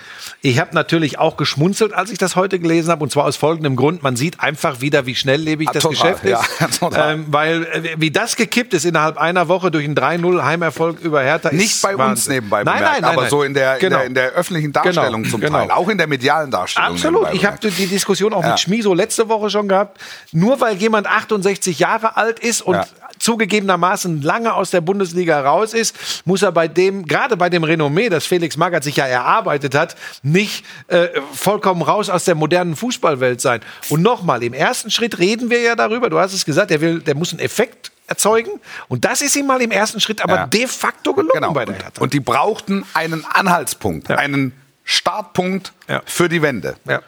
Ich 0.42 0.60
habe 0.60 0.74
natürlich 0.74 1.18
auch 1.18 1.36
geschmunzelt, 1.36 1.92
als 1.92 2.10
ich 2.10 2.18
das 2.18 2.36
heute 2.36 2.58
gelesen 2.58 2.90
habe, 2.90 3.02
und 3.02 3.10
zwar 3.10 3.24
aus 3.24 3.36
folgendem 3.36 3.74
Grund: 3.76 4.02
Man 4.02 4.16
sieht 4.16 4.40
einfach 4.40 4.80
wieder, 4.80 5.06
wie 5.06 5.14
schnelllebig 5.14 5.70
das 5.72 5.82
total, 5.82 6.12
Geschäft 6.14 6.24
ist, 6.24 6.80
ja, 6.80 7.10
ähm, 7.12 7.26
weil 7.28 7.64
äh, 7.64 7.94
wie 7.98 8.10
das 8.10 8.36
gekippt 8.36 8.74
ist 8.74 8.84
innerhalb 8.84 9.16
einer 9.18 9.48
Woche 9.48 9.70
durch 9.70 9.84
einen 9.84 9.96
3-0 9.96 10.44
Heimerfolg 10.44 11.00
über 11.00 11.22
Hertha. 11.22 11.50
Nicht 11.52 11.66
ist 11.72 11.82
bei 11.82 11.90
uns 11.90 11.98
Wahnsinn. 11.98 12.34
nebenbei 12.34 12.62
nein, 12.64 12.74
bemerkt, 12.76 12.92
nein, 12.92 13.02
nein, 13.02 13.12
aber 13.12 13.22
nein. 13.22 13.30
so 13.30 13.42
in 13.42 13.54
der, 13.54 13.78
Genau. 13.78 13.96
in 13.96 13.98
der, 13.98 14.06
in 14.06 14.14
der 14.14 14.30
öffentlichen 14.32 14.72
Darstellung 14.72 15.22
Genau, 15.22 15.30
zum 15.30 15.40
genau. 15.40 15.58
Teil, 15.58 15.70
auch 15.70 15.88
in 15.88 15.98
der 15.98 16.06
medialen 16.06 16.50
Darstellung. 16.50 16.90
Absolut. 16.92 17.32
Ich 17.32 17.44
habe 17.44 17.58
die 17.58 17.86
Diskussion 17.86 18.32
auch 18.32 18.42
Ja. 18.42 18.50
mit 18.50 18.60
Schmiso 18.60 18.94
letzte 18.94 19.28
Woche 19.28 19.50
schon 19.50 19.68
gehabt. 19.68 19.98
Nur 20.32 20.60
weil 20.60 20.76
jemand 20.76 21.06
68 21.06 21.78
Jahre 21.78 22.16
alt 22.16 22.38
ist 22.38 22.60
und 22.62 22.74
Ja. 22.74 22.86
Zugegebenermaßen 23.26 24.22
lange 24.22 24.54
aus 24.54 24.70
der 24.70 24.80
Bundesliga 24.80 25.40
raus 25.40 25.74
ist, 25.74 26.22
muss 26.24 26.42
er 26.42 26.52
bei 26.52 26.68
dem, 26.68 27.04
gerade 27.06 27.36
bei 27.36 27.50
dem 27.50 27.64
Renommee, 27.64 28.08
das 28.08 28.24
Felix 28.24 28.56
Magath 28.56 28.84
sich 28.84 28.96
ja 28.96 29.06
erarbeitet 29.06 29.74
hat, 29.74 29.96
nicht 30.22 30.64
äh, 30.88 31.08
vollkommen 31.34 31.82
raus 31.82 32.08
aus 32.08 32.24
der 32.24 32.36
modernen 32.36 32.76
Fußballwelt 32.76 33.40
sein. 33.40 33.60
Und 33.88 34.02
nochmal, 34.02 34.42
im 34.44 34.54
ersten 34.54 34.90
Schritt 34.90 35.18
reden 35.18 35.50
wir 35.50 35.60
ja 35.60 35.74
darüber, 35.74 36.08
du 36.08 36.18
hast 36.20 36.32
es 36.34 36.44
gesagt, 36.44 36.70
der, 36.70 36.80
will, 36.80 37.00
der 37.00 37.16
muss 37.16 37.32
einen 37.32 37.40
Effekt 37.40 37.90
erzeugen. 38.06 38.52
Und 38.86 39.04
das 39.04 39.20
ist 39.22 39.34
ihm 39.34 39.46
mal 39.46 39.60
im 39.60 39.72
ersten 39.72 39.98
Schritt 39.98 40.22
aber 40.22 40.34
Ja. 40.36 40.46
de 40.46 40.68
facto 40.68 41.12
gelungen 41.12 41.32
Genau. 41.34 41.52
bei 41.52 41.64
der 41.64 41.74
Und, 41.74 41.82
Hertha. 41.82 42.00
und 42.02 42.12
die 42.12 42.20
brauchten 42.20 42.84
einen 42.94 43.24
Anhaltspunkt, 43.24 44.08
Ja. 44.08 44.16
einen 44.16 44.52
Startpunkt 44.84 45.72
Ja. 45.88 46.02
für 46.06 46.28
die 46.28 46.42
Wende. 46.42 46.76
ja. 46.88 47.00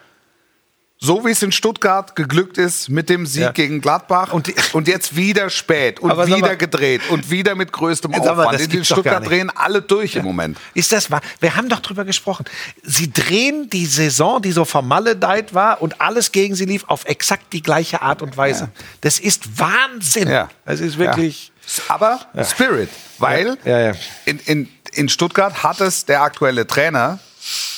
So 1.01 1.25
wie 1.25 1.31
es 1.31 1.43
in 1.45 1.53
Stuttgart 1.53 2.17
geglückt 2.17 2.59
ist 2.59 2.89
mit 2.89 3.09
dem 3.09 3.25
Sieg 3.25 3.43
Ja. 3.43 3.53
gegen 3.53 3.81
Gladbach 3.81 4.33
Und 4.33 4.53
und, 4.75 4.89
jetzt 4.89 5.15
wieder 5.15 5.49
spät 5.49 6.01
und 6.01 6.11
Aber 6.11 6.27
wieder 6.27 6.39
mal- 6.41 6.57
gedreht 6.57 7.03
und 7.11 7.31
wieder 7.31 7.55
mit 7.55 7.71
größtem 7.73 8.13
Aufwand. 8.15 8.53
das 8.55 8.63
In 8.67 8.85
Stuttgart 8.85 9.25
drehen 9.25 9.49
alle 9.55 9.81
durch 9.81 10.17
im 10.17 10.25
Moment. 10.25 10.59
Ist 10.75 10.91
das 10.91 11.09
wahr? 11.09 11.21
Wir 11.39 11.55
haben 11.55 11.69
doch 11.69 11.79
drüber 11.79 12.05
gesprochen. 12.05 12.47
Sie 12.83 13.13
drehen 13.13 13.71
die 13.71 13.87
Saison, 13.87 14.43
die 14.43 14.51
so 14.51 14.65
vermaledeit 14.65 15.55
war 15.55 15.81
und 15.83 16.01
alles 16.01 16.33
gegen 16.33 16.57
sie 16.57 16.65
lief, 16.65 16.83
auf 16.89 17.05
exakt 17.05 17.53
die 17.53 17.63
gleiche 17.63 18.03
Art 18.03 18.21
und 18.21 18.37
Weise. 18.37 18.69
Das 19.01 19.21
ist 19.21 19.57
Wahnsinn. 19.59 20.29
Ja. 20.29 20.49
Das 20.65 20.81
ist 20.81 20.99
wirklich. 20.99 21.53
Ja. 21.79 21.95
Aber 21.95 22.21
Spirit, 22.45 22.89
weil 23.19 23.57
Ja, 23.65 23.79
ja. 23.81 23.93
In, 24.25 24.41
in, 24.47 24.69
in 24.93 25.09
Stuttgart 25.09 25.63
hat 25.63 25.81
es 25.81 26.07
der 26.07 26.23
aktuelle 26.23 26.67
Trainer, 26.67 27.21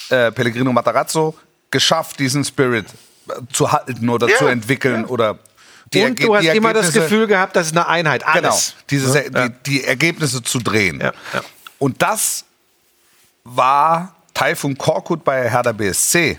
äh, 0.09 0.33
Pellegrino 0.33 0.73
Matarazzo, 0.73 1.37
geschafft, 1.71 2.19
diesen 2.19 2.45
Spirit 2.45 2.87
zu 3.53 3.71
halten 3.73 4.09
oder 4.09 4.29
Ja. 4.29 4.37
zu 4.37 4.47
entwickeln 4.47 5.05
oder 5.05 5.39
die 5.93 6.03
und 6.05 6.23
du 6.23 6.37
hast 6.37 6.45
immer 6.47 6.73
das 6.73 6.93
Gefühl 6.93 7.27
gehabt, 7.27 7.57
das 7.57 7.67
ist 7.67 7.77
eine 7.77 7.89
Einheit. 7.89 8.23
genau, 8.35 8.49
Alles. 8.51 8.75
diese, 8.91 9.25
Ja. 9.33 9.49
die, 9.49 9.55
die 9.67 9.85
Ergebnisse 9.85 10.43
zu 10.43 10.59
drehen. 10.61 11.01
Ja, 11.01 11.13
ja. 11.33 11.41
Und 11.79 12.01
das 12.03 12.45
war 13.45 14.15
Taifun 14.35 14.77
Korkut 14.79 15.25
bei 15.25 15.51
Hertha 15.51 15.73
BSC 15.73 16.39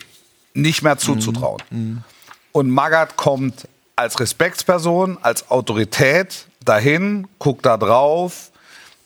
nicht 0.54 0.82
mehr 0.82 0.98
zuzutrauen. 0.98 1.62
Mhm. 1.70 2.04
Und 2.52 2.70
Magath 2.70 3.16
kommt 3.18 3.68
als 3.96 4.20
Respektsperson, 4.20 5.18
als 5.22 5.50
Autorität 5.50 6.46
dahin, 6.64 7.28
guckt 7.40 7.66
da 7.66 7.78
drauf. 7.78 8.51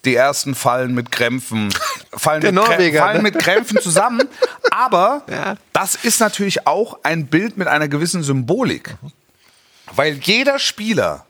Die 0.06 0.16
ersten 0.16 0.56
fallen 0.56 0.94
mit 0.94 1.12
Krämpfen, 1.12 1.74
fallen, 2.14 2.42
Der 2.42 2.52
mit, 2.52 2.64
Krä 2.64 2.70
Norweger, 2.72 3.00
fallen 3.02 3.18
ne? 3.18 3.24
mit 3.24 3.40
Krämpfen 3.40 3.80
zusammen. 3.82 4.28
Aber 4.72 5.24
Ja. 5.30 5.56
das 5.74 5.96
ist 5.96 6.20
natürlich 6.20 6.68
auch 6.68 7.00
ein 7.04 7.28
Bild 7.28 7.58
mit 7.58 7.68
einer 7.68 7.88
gewissen 7.88 8.24
Symbolik. 8.24 8.96
Weil 9.96 10.14
jeder 10.22 10.60
Spieler 10.60 11.26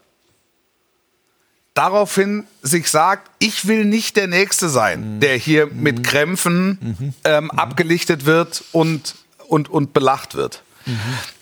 daraufhin 1.73 2.45
sich 2.61 2.89
sagt, 2.89 3.29
ich 3.39 3.67
will 3.67 3.85
nicht 3.85 4.15
der 4.15 4.27
Nächste 4.27 4.69
sein, 4.69 5.19
der 5.19 5.35
hier 5.35 5.67
mit 5.67 6.03
Krämpfen 6.05 7.13
ähm, 7.25 7.51
abgelichtet 7.51 8.25
wird 8.25 8.63
und, 8.71 9.15
und, 9.47 9.69
und 9.69 9.93
belacht 9.93 10.35
wird. 10.35 10.63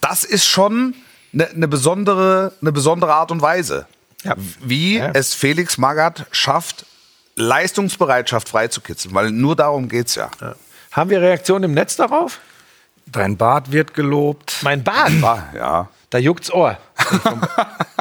Das 0.02 0.24
ist 0.24 0.46
schon 0.46 0.96
eine 1.34 1.50
ne 1.54 1.68
besondere, 1.68 2.54
eine 2.62 2.72
besondere 2.72 3.14
Art 3.14 3.30
und 3.32 3.42
Weise, 3.42 3.86
Ja. 4.24 4.36
wie 4.64 4.98
Ja. 4.98 5.12
es 5.14 5.34
Felix 5.36 5.78
Magath 5.78 6.26
schafft, 6.32 6.86
Leistungsbereitschaft 7.36 8.50
freizukitzeln, 8.50 9.14
weil 9.14 9.32
nur 9.32 9.56
darum 9.56 9.90
geht's 9.90 10.16
ja. 10.16 10.30
Haben 10.92 11.10
wir 11.10 11.22
Reaktionen 11.22 11.66
im 11.66 11.74
Netz 11.74 11.96
darauf? 11.96 12.40
Dein 13.06 13.38
Bart 13.38 13.72
wird 13.72 13.94
gelobt. 13.94 14.58
Mein 14.62 14.84
Bart, 14.84 15.12
ja. 15.56 15.90
da 16.10 16.18
juckt's 16.18 16.52
Ohr. 16.52 16.78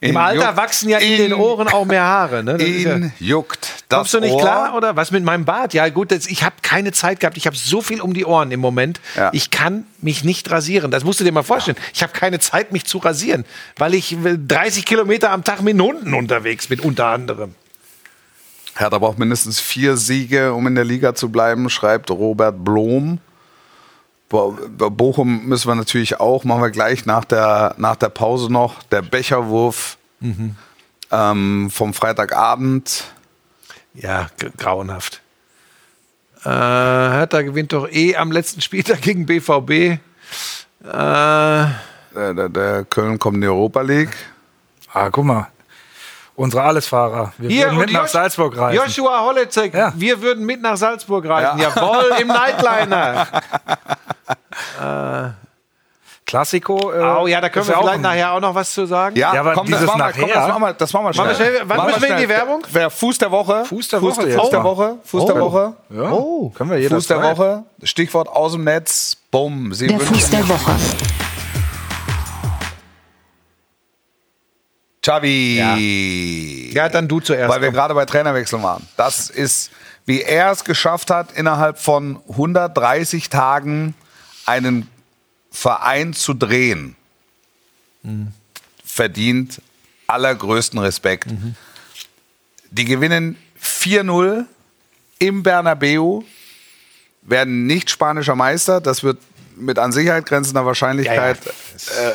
Im 0.00 0.16
Alter 0.16 0.56
wachsen 0.56 0.88
ja 0.88 0.98
in 0.98 1.16
den 1.16 1.32
Ohren 1.32 1.66
auch 1.68 1.84
mehr 1.84 2.04
Haare. 2.04 2.44
Ne? 2.44 2.62
Ja- 2.62 3.10
juckt 3.18 3.78
das 3.88 3.98
Kommst 3.98 4.14
du 4.14 4.20
nicht 4.20 4.32
Ohr. 4.32 4.40
klar 4.40 4.74
oder 4.76 4.96
was 4.96 5.10
mit 5.10 5.24
meinem 5.24 5.44
Bart? 5.44 5.74
Ja 5.74 5.88
gut, 5.88 6.12
das, 6.12 6.26
ich 6.26 6.42
habe 6.44 6.56
keine 6.62 6.92
Zeit 6.92 7.20
gehabt. 7.20 7.36
Ich 7.36 7.46
habe 7.46 7.56
so 7.56 7.80
viel 7.80 8.00
um 8.00 8.12
die 8.14 8.24
Ohren 8.24 8.52
im 8.52 8.60
Moment. 8.60 9.00
Ja. 9.16 9.30
Ich 9.32 9.50
kann 9.50 9.86
mich 10.00 10.24
nicht 10.24 10.50
rasieren. 10.50 10.90
Das 10.90 11.04
musst 11.04 11.20
du 11.20 11.24
dir 11.24 11.32
mal 11.32 11.42
vorstellen. 11.42 11.78
Ich 11.94 12.02
habe 12.02 12.12
keine 12.12 12.38
Zeit, 12.38 12.70
mich 12.70 12.84
zu 12.84 12.98
rasieren, 12.98 13.44
weil 13.76 13.94
ich 13.94 14.12
äh, 14.12 14.36
30 14.36 14.84
Kilometer 14.84 15.30
am 15.30 15.42
Tag 15.42 15.62
mit 15.62 15.74
den 15.74 15.82
Hunden 15.82 16.14
unterwegs 16.14 16.66
bin, 16.66 16.80
unter 16.80 17.06
anderem. 17.06 17.54
Hertha 18.78 18.98
braucht 18.98 19.18
mindestens 19.18 19.60
vier 19.60 19.96
Siege, 19.96 20.52
um 20.52 20.66
in 20.66 20.74
der 20.74 20.84
Liga 20.84 21.14
zu 21.14 21.30
bleiben, 21.30 21.68
schreibt 21.68 22.10
Robert 22.10 22.64
Blom. 22.64 23.18
Bo 24.28 24.56
Bo- 24.76 24.90
Bochum 24.90 25.46
müssen 25.46 25.68
wir 25.68 25.74
natürlich 25.74 26.20
auch, 26.20 26.44
machen 26.44 26.62
wir 26.62 26.70
gleich 26.70 27.06
nach 27.06 27.24
der, 27.24 27.74
nach 27.78 27.96
der 27.96 28.10
Pause 28.10 28.52
noch. 28.52 28.82
Der 28.84 29.02
Becherwurf 29.02 29.96
ähm, 31.10 31.70
vom 31.72 31.94
Freitagabend. 31.94 33.04
Ja, 33.94 34.28
grauenhaft. 34.58 35.22
Äh, 36.44 36.48
Hertha 36.50 37.42
gewinnt 37.42 37.72
doch 37.72 37.88
eh 37.90 38.14
am 38.16 38.30
letzten 38.30 38.60
Spieltag 38.60 39.00
gegen 39.02 39.26
BVB. 39.26 39.70
Äh, 39.70 39.98
Der, 40.84 41.70
der, 42.14 42.48
der 42.48 42.84
Köln 42.84 43.18
kommt 43.18 43.36
in 43.36 43.40
die 43.40 43.48
Europa 43.48 43.80
League. 43.80 44.14
Ah, 44.92 45.10
guck 45.10 45.24
mal. 45.24 45.48
Unsere 46.38 46.62
Allesfahrer. 46.62 47.32
Wir 47.36 47.50
Hier, 47.50 47.64
würden 47.66 47.78
mit 47.80 47.92
nach 47.92 48.02
Josh- 48.02 48.12
Salzburg 48.12 48.56
reisen. 48.56 48.76
Joshua 48.80 49.24
Holecek, 49.24 49.74
Ja. 49.74 49.92
wir 49.96 50.22
würden 50.22 50.46
mit 50.46 50.62
nach 50.62 50.76
Salzburg 50.76 51.28
reisen. 51.28 51.58
Ja. 51.58 51.70
Jawohl, 51.74 52.12
im 52.20 52.28
Nightliner. 52.28 53.26
Klassiko. 56.26 56.92
Äh, 56.92 57.00
Oh 57.20 57.26
ja, 57.26 57.40
da 57.40 57.48
können 57.48 57.66
wir 57.66 57.76
auch 57.76 57.80
vielleicht 57.80 57.96
ein- 57.96 58.02
nachher 58.02 58.32
auch 58.34 58.40
noch 58.40 58.54
was 58.54 58.72
zu 58.72 58.86
sagen. 58.86 59.16
Ja, 59.16 59.34
Ja, 59.34 59.40
aber 59.40 59.54
komm, 59.54 59.68
das 59.70 59.80
dieses 59.80 59.86
machen 59.96 59.98
wir, 59.98 60.12
komm, 60.12 60.28
nachher- 60.28 60.34
das 60.34 60.48
machen 60.48 60.62
wir, 60.62 60.72
das 60.74 60.92
machen 60.92 61.04
wir 61.06 61.12
schnell. 61.14 61.26
Machen 61.26 61.38
wir 61.38 61.44
schnell. 61.46 61.60
Wann 61.64 61.76
Machen 61.78 61.86
müssen 61.88 62.02
wir 62.02 62.08
in 62.10 62.16
die. 62.18 62.28
Werbung? 62.28 62.62
Wer 62.70 62.90
Fuß 62.90 63.18
der 63.18 63.30
Woche. 63.32 63.64
Fuß 63.64 63.88
der 63.88 64.00
Fuß, 64.00 64.16
Woche 64.18 64.26
Fuß 64.30 64.34
jetzt. 64.42 64.52
der 64.52 64.60
Oh. 64.60 64.64
Woche. 64.64 64.96
Fuß 65.04 65.24
der 65.26 65.36
Oh. 65.36 65.40
Woche. 65.40 65.72
Ja, 65.90 66.02
Oh. 66.12 66.50
können 66.50 66.70
wir 66.70 66.88
Fuß 66.90 67.06
der. 67.08 67.22
Woche. 67.22 67.64
Stichwort 67.82 68.28
aus 68.28 68.52
dem 68.52 68.62
Netz. 68.64 69.16
Bumm. 69.30 69.72
Sie 69.74 69.86
Der 69.88 69.98
Fuß 69.98 70.30
der 70.30 70.48
Woche. 70.48 70.72
Xavi. 75.08 76.70
Ja, 76.72 76.88
dann 76.88 77.08
du 77.08 77.20
zuerst. 77.20 77.52
Weil 77.52 77.62
wir 77.62 77.70
gerade 77.70 77.94
bei 77.94 78.04
Trainerwechsel 78.04 78.62
waren. 78.62 78.86
Das 78.96 79.30
ist, 79.30 79.70
wie 80.06 80.22
er 80.22 80.52
es 80.52 80.64
geschafft 80.64 81.10
hat, 81.10 81.32
innerhalb 81.32 81.78
von 81.78 82.20
130 82.28 83.30
Tagen 83.30 83.94
einen 84.44 84.88
Verein 85.50 86.12
zu 86.12 86.34
drehen, 86.34 86.94
verdient 88.84 89.60
allergrößten 90.06 90.78
Respekt. 90.78 91.26
Die 92.70 92.84
gewinnen 92.84 93.36
4-0 93.62 94.44
im 95.18 95.42
Bernabeu, 95.42 96.20
werden 97.22 97.66
nicht 97.66 97.90
spanischer 97.90 98.36
Meister. 98.36 98.80
Das 98.80 99.02
wird 99.02 99.18
mit 99.56 99.78
an 99.78 99.92
Sicherheit 99.92 100.24
grenzender 100.26 100.64
Wahrscheinlichkeit 100.64 101.38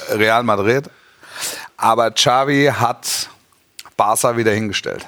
Äh, 0.09 0.13
Real 0.13 0.43
Madrid. 0.43 0.89
Aber 1.83 2.11
Xavi 2.11 2.71
hat 2.79 3.29
Barca 3.97 4.37
wieder 4.37 4.51
hingestellt. 4.51 5.05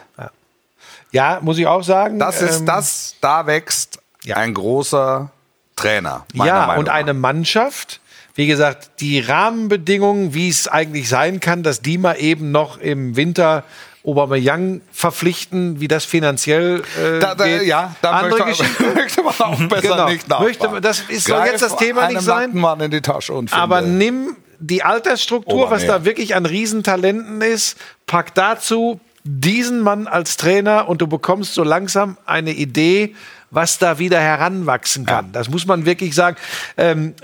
ja, 1.11 1.39
muss 1.41 1.57
ich 1.57 1.67
auch 1.67 1.83
sagen. 1.83 2.19
Das 2.19 2.41
ist 2.41 2.59
ähm, 2.59 2.65
das, 2.65 3.15
da 3.21 3.47
wächst 3.47 3.99
ja. 4.23 4.35
ein 4.37 4.53
großer 4.53 5.29
Trainer. 5.75 6.25
Ja, 6.33 6.67
Meinung 6.67 6.77
und 6.83 6.89
eine. 6.89 7.13
Mannschaft. 7.13 8.01
Wie 8.35 8.47
gesagt, 8.47 8.89
die 8.99 9.21
Rahmenbedingungen, 9.21 10.33
wie 10.33 10.49
es 10.49 10.67
eigentlich 10.67 11.07
sein 11.07 11.39
kann, 11.39 11.63
dass 11.63 11.81
die 11.81 11.97
mal 11.97 12.15
eben 12.15 12.51
noch 12.51 12.77
im 12.77 13.15
Winter 13.15 13.63
Aubameyang 14.05 14.81
verpflichten, 14.91 15.79
wie 15.79 15.87
das 15.87 16.03
finanziell 16.05 16.83
äh, 17.01 17.19
Da, 17.19 17.33
da, 17.35 17.45
geht. 17.45 17.63
ja, 17.63 17.95
da 18.01 18.11
Andere 18.11 18.45
möchte, 18.45 18.63
Geschichte. 18.63 18.83
möchte 18.95 19.23
man 19.23 19.33
auch 19.39 19.59
besser 19.69 19.81
Genau. 19.81 20.09
nicht 20.09 20.27
nachfragen. 20.27 20.45
Möchte- 20.73 20.81
das 20.81 20.99
ist- 21.07 21.25
soll 21.27 21.45
jetzt 21.45 21.61
das 21.61 21.77
Thema 21.77 22.09
nicht 22.09 22.21
sein? 22.21 22.53
Mann 22.53 22.81
in 22.81 22.91
die 22.91 23.01
Tasche 23.01 23.31
und 23.33 23.49
finde. 23.49 23.63
Aber 23.63 23.81
nimm 23.81 24.35
die 24.59 24.83
Altersstruktur, 24.83 25.69
was 25.69 25.83
Aubameyang. 25.83 25.87
da 25.87 26.05
wirklich 26.05 26.35
an 26.35 26.45
Riesentalenten 26.45 27.41
ist, 27.41 27.77
pack 28.05 28.33
dazu 28.35 28.99
diesen 29.27 29.81
Mann 29.81 30.07
als 30.07 30.37
Trainer 30.37 30.87
und 30.87 31.01
du 31.01 31.07
bekommst 31.07 31.55
so 31.55 31.63
langsam 31.63 32.17
eine 32.27 32.51
Idee, 32.51 33.15
was 33.49 33.79
da 33.79 33.97
wieder 33.97 34.19
heranwachsen 34.19 35.05
kann. 35.05 35.31
Das 35.31 35.49
muss 35.49 35.65
man 35.65 35.85
wirklich 35.85 36.13
sagen. 36.13 36.37
Ähm, 36.77 37.15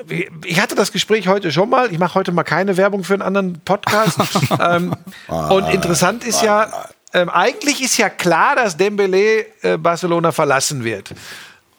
ich 0.44 0.60
hatte 0.60 0.74
das 0.76 0.92
Gespräch 0.92 1.28
heute 1.28 1.52
schon 1.52 1.70
mal. 1.70 1.92
Ich 1.92 2.00
mache 2.00 2.16
heute 2.16 2.32
mal 2.32 2.44
keine 2.44 2.76
Werbung 2.78 3.04
für 3.04 3.14
einen 3.14 3.22
anderen 3.22 3.62
Podcast. 3.66 4.18
ähm, 4.60 4.96
und 5.28 5.70
interessant 5.70 6.24
ist 6.24 6.42
ja, 6.42 6.72
ähm, 7.14 7.30
eigentlich 7.30 7.84
ist 7.84 7.98
ja 7.98 8.10
klar, 8.10 8.56
dass 8.56 8.78
Dembele 8.78 9.46
äh, 9.62 9.78
Barcelona 9.78 10.32
verlassen 10.32 10.84
wird. 10.84 11.14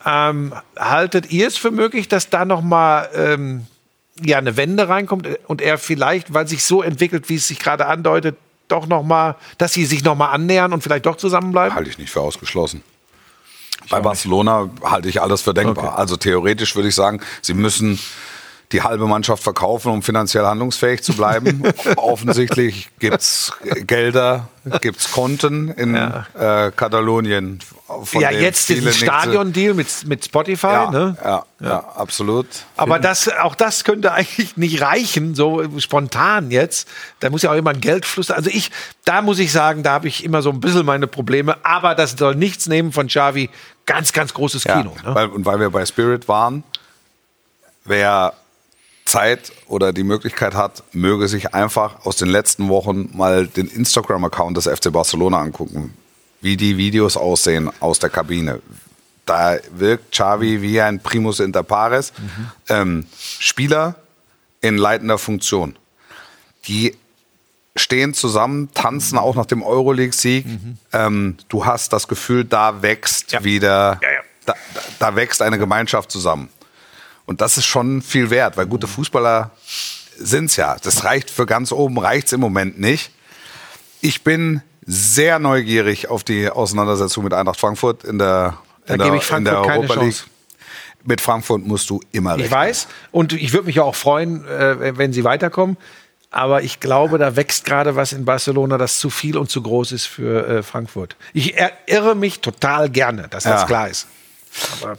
Ähm, 0.05 0.53
haltet 0.79 1.33
ihr 1.33 1.49
es 1.49 1.57
für 1.57 1.71
möglich, 1.71 2.07
dass 2.07 2.29
da 2.29 2.45
noch 2.45 2.61
mal 2.63 3.09
ähm, 3.15 3.67
ja, 4.21 4.39
eine 4.39 4.57
Wende 4.57 4.89
reinkommt 4.89 5.29
und 5.47 5.61
er 5.61 5.79
vielleicht, 5.79 6.35
weil 6.35 6.47
sich 6.47 6.65
so 6.65 6.83
entwickelt, 6.83 7.29
wie 7.29 7.37
es 7.37 7.49
sich 7.49 7.59
gerade 7.59 7.87
andeutet, 7.87 8.37
doch 8.69 8.87
noch 8.87 9.03
mal, 9.03 9.37
dass 9.59 9.73
sie 9.73 9.85
sich 9.85 10.05
noch 10.05 10.17
mal 10.17 10.31
annähern 10.31 10.73
und 10.73 10.83
vielleicht 10.83 11.07
doch 11.07 11.17
zusammenbleiben? 11.17 11.75
halte 11.75 11.91
ich 11.91 11.99
nicht 11.99 12.11
für 12.11 12.21
ausgeschlossen. 12.21 12.83
Bei 13.91 14.01
Barcelona 14.01 14.71
halte 14.83 15.09
ich 15.09 15.21
alles 15.21 15.43
für 15.43 15.53
denkbar. 15.53 15.99
Also 15.99 16.17
theoretisch 16.17 16.77
würde 16.77 16.89
ich 16.89 16.95
sagen, 16.95 17.21
sie 17.41 17.55
müssen 17.55 17.99
die 18.73 18.83
halbe 18.83 19.07
Mannschaft 19.07 19.43
verkaufen, 19.43 19.91
um 19.93 20.03
finanziell 20.03 20.45
handlungsfähig 20.45 21.03
zu 21.03 21.13
bleiben. 21.13 21.63
Offensichtlich 21.97 22.91
gibt's 22.99 23.53
Gelder, 23.87 24.49
gibt's 24.81 25.13
Konten 25.13 25.69
in 25.69 25.95
äh, 25.95 26.73
Katalonien. 26.75 27.59
ja, 28.15 28.31
jetzt 28.31 28.69
diesen 28.71 28.93
Stadion-Deal 28.93 29.75
mit, 29.75 30.07
mit 30.07 30.25
Spotify. 30.25 30.67
Ja, 30.67 30.91
ne? 30.91 31.17
ja, 31.23 31.45
ja, 31.61 31.79
absolut. 31.95 32.47
Aber 32.77 32.99
das, 32.99 33.29
auch 33.29 33.55
das 33.55 33.85
könnte 33.85 34.13
eigentlich 34.13 34.57
nicht 34.57 34.81
reichen, 34.81 35.35
so 35.35 35.63
spontan 35.79 36.51
jetzt. 36.51 36.89
Da 37.21 37.29
muss 37.31 37.43
ja 37.43 37.51
auch 37.51 37.57
immer 37.57 37.71
ein 37.71 37.81
Geldfluss. 37.81 38.31
Also 38.31 38.49
ich, 38.51 38.71
da 39.05 39.21
muss 39.21 39.39
ich 39.39 39.53
sagen, 39.53 39.83
da 39.83 39.93
habe 39.93 40.09
ich 40.09 40.25
immer 40.25 40.43
so 40.43 40.51
ein 40.51 40.61
bisschen 40.61 40.87
meine 40.87 41.07
Probleme. 41.07 41.57
Aber 41.65 41.95
das 41.95 42.13
soll 42.13 42.35
nichts 42.35 42.67
nehmen 42.67 42.93
von 42.93 43.09
Xavi. 43.09 43.51
Ganz, 43.85 44.13
ganz 44.13 44.33
großes 44.33 44.65
Ja, 44.65 44.79
Kino. 44.79 44.95
Ne? 45.05 45.15
weil, 45.15 45.27
und 45.27 45.45
weil 45.45 45.61
wir 45.61 45.71
bei 45.71 45.85
Spirit 45.85 46.29
waren, 46.29 46.65
wer 47.85 48.35
Zeit 49.13 49.53
oder 49.67 49.93
die 49.93 50.05
Möglichkeit 50.05 50.55
hat, 50.55 50.83
möge 50.93 51.29
sich 51.29 51.55
einfach 51.55 52.07
aus 52.07 52.17
den 52.17 52.29
letzten 52.29 52.71
Wochen 52.71 53.11
mal 53.13 53.47
den 53.47 53.69
Instagram-Account 53.69 54.57
des 54.57 54.67
FC 54.67 54.91
Barcelona 54.91 55.39
angucken, 55.39 55.93
wie 56.41 56.57
die 56.57 56.79
Videos 56.79 57.19
aussehen 57.19 57.71
aus 57.81 57.99
der 57.99 58.09
Kabine. 58.09 58.63
Da 59.27 59.59
wirkt 59.71 60.13
Xavi 60.13 60.63
wie 60.63 60.81
ein 60.81 61.01
Primus 61.01 61.41
inter 61.41 61.63
pares. 61.63 62.15
Ähm, 62.71 63.07
Spieler 63.39 63.97
in 64.63 64.79
leitender 64.79 65.19
Funktion. 65.19 65.77
Die 66.67 66.97
stehen 67.77 68.15
zusammen, 68.15 68.71
tanzen 68.73 69.19
auch 69.19 69.35
nach 69.35 69.47
dem 69.47 69.63
Euroleague-Sieg. 69.63 70.47
Ähm, 70.95 71.37
du 71.49 71.67
hast 71.67 71.93
das 71.93 72.09
Gefühl, 72.09 72.45
da 72.47 72.81
wächst 72.81 73.45
wieder, 73.45 74.01
Da, 74.47 74.55
da, 74.75 74.81
da 74.99 75.17
wächst 75.17 75.43
eine 75.43 75.59
Gemeinschaft 75.59 76.11
zusammen. 76.11 76.49
Und 77.27 77.41
das 77.41 77.57
ist 77.57 77.67
schon 77.67 78.03
viel 78.03 78.31
wert, 78.31 78.57
weil 78.57 78.67
gute 78.67 78.87
Fußballer 78.87 79.51
sind's 80.19 80.57
ja. 80.57 80.77
Das 80.83 81.05
reicht 81.05 81.31
für 81.31 81.47
ganz 81.47 81.73
oben, 81.73 81.99
reicht's 81.99 82.33
im 82.33 82.41
Moment 82.41 82.79
nicht. 82.81 83.11
Ich 84.01 84.23
bin 84.25 84.63
sehr 84.85 85.39
neugierig 85.39 86.09
auf 86.09 86.25
die 86.25 86.51
Auseinandersetzung 86.51 87.25
mit 87.25 87.33
Eintracht 87.33 87.61
Frankfurt 87.61 88.03
in 88.05 88.19
der, 88.19 88.59
Da 88.87 88.95
in 88.95 88.99
der, 88.99 89.07
gebe 89.07 89.17
ich 89.19 89.31
in 89.31 89.45
der 89.45 89.55
Frankfurt 89.55 89.77
Europa 89.79 89.95
League. 89.95 90.15
Chance. 90.15 90.25
Mit 91.05 91.21
Frankfurt 91.21 91.65
musst 91.67 91.91
du 91.91 92.01
immer 92.13 92.35
Ich 92.37 92.43
rechnen. 92.45 92.51
weiß. 92.59 92.89
Und 93.13 93.33
ich 93.33 93.53
würde 93.53 93.67
mich 93.67 93.77
ja 93.77 93.83
auch 93.85 93.95
freuen, 93.97 94.45
äh, 94.47 94.97
wenn 94.99 95.13
sie 95.13 95.25
weiterkommen. 95.25 95.77
Aber 96.31 96.63
ich 96.63 96.81
glaube, 96.81 97.19
da 97.19 97.37
wächst 97.37 97.65
gerade 97.65 97.95
was 97.95 98.13
in 98.13 98.25
Barcelona, 98.25 98.79
das 98.79 98.99
zu 98.99 99.11
viel 99.11 99.37
und 99.37 99.51
zu 99.51 99.63
groß 99.63 99.93
ist 99.93 100.07
für 100.07 100.47
äh, 100.49 100.63
Frankfurt. 100.63 101.17
Ich 101.35 101.59
ir- 101.59 101.73
irre 101.87 102.15
mich 102.15 102.41
total 102.41 102.89
gerne, 102.89 103.29
dass 103.29 103.45
das 103.45 103.63
Ja. 103.63 103.67
klar 103.67 103.89
ist. 103.89 104.07
Aber 104.81 104.97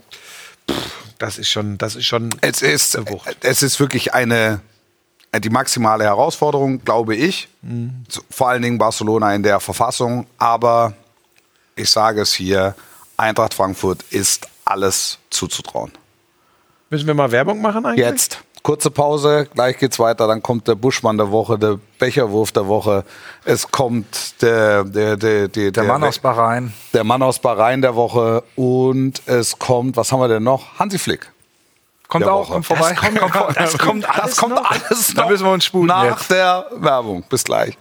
pff, 0.73 1.03
das 1.19 1.37
ist 1.37 1.49
schon, 1.49 1.77
das 1.77 1.95
ist 1.95 2.05
schon. 2.05 2.29
Es 2.41 2.61
ist, 2.61 2.99
es 3.41 3.63
ist 3.63 3.79
wirklich 3.79 4.13
eine, 4.13 4.61
die 5.39 5.49
maximale 5.49 6.03
Herausforderung, 6.03 6.83
glaube 6.83 7.15
ich. 7.15 7.47
Mhm. 7.61 8.03
Vor 8.29 8.49
allen 8.49 8.61
Dingen 8.61 8.77
Barcelona 8.77 9.33
in 9.33 9.43
der 9.43 9.59
Verfassung. 9.59 10.27
Aber 10.37 10.93
ich 11.75 11.89
sage 11.89 12.21
es 12.21 12.33
hier, 12.33 12.75
Eintracht 13.17 13.53
Frankfurt 13.53 14.03
ist 14.09 14.47
alles 14.65 15.19
zuzutrauen. 15.29 15.91
Müssen 16.89 17.07
wir 17.07 17.13
mal 17.13 17.31
Werbung 17.31 17.61
machen 17.61 17.85
eigentlich? 17.85 18.05
Jetzt. 18.05 18.42
Kurze 18.63 18.89
Pause, 18.89 19.45
gleich 19.53 19.77
geht's 19.77 19.99
weiter. 19.99 20.25
Dann 20.25 20.41
kommt 20.41 20.69
der 20.69 20.75
Buschmann 20.75 21.17
der 21.17 21.29
Woche, 21.31 21.59
der 21.59 21.77
Becherwurf 21.99 22.53
der 22.53 22.65
Woche. 22.65 23.03
Es 23.43 23.69
kommt 23.69 24.41
der, 24.41 24.85
der, 24.85 25.17
der, 25.17 25.49
der, 25.49 25.71
Der 25.71 25.83
Mann 25.83 26.01
aus 26.03 26.17
Bahrain. 26.17 26.73
der 26.93 27.03
Mann 27.03 27.21
aus 27.21 27.39
Bahrain 27.39 27.81
der 27.81 27.93
Woche. 27.95 28.41
Und 28.55 29.21
es 29.25 29.59
kommt, 29.59 29.97
was 29.97 30.11
haben 30.13 30.21
wir 30.21 30.29
denn 30.29 30.43
noch? 30.43 30.79
Hansi 30.79 30.97
Flick. 30.97 31.29
Kommt 32.07 32.25
auch 32.25 32.49
Woche. 32.51 32.63
vorbei. 32.63 32.95
Das 33.55 33.77
kommt- 33.77 34.05
das 34.05 34.07
kommt 34.07 34.07
alles 34.07 34.29
das 34.29 34.37
kommt 34.37 34.55
noch? 34.55 34.71
alles 34.71 35.13
Da 35.13 35.21
noch 35.23 35.29
müssen 35.29 35.45
wir 35.45 35.51
uns 35.51 35.65
sputen 35.65 35.87
nach 35.87 36.03
jetzt. 36.05 36.31
der 36.31 36.65
Werbung. 36.77 37.23
Bis 37.29 37.43
gleich. 37.43 37.77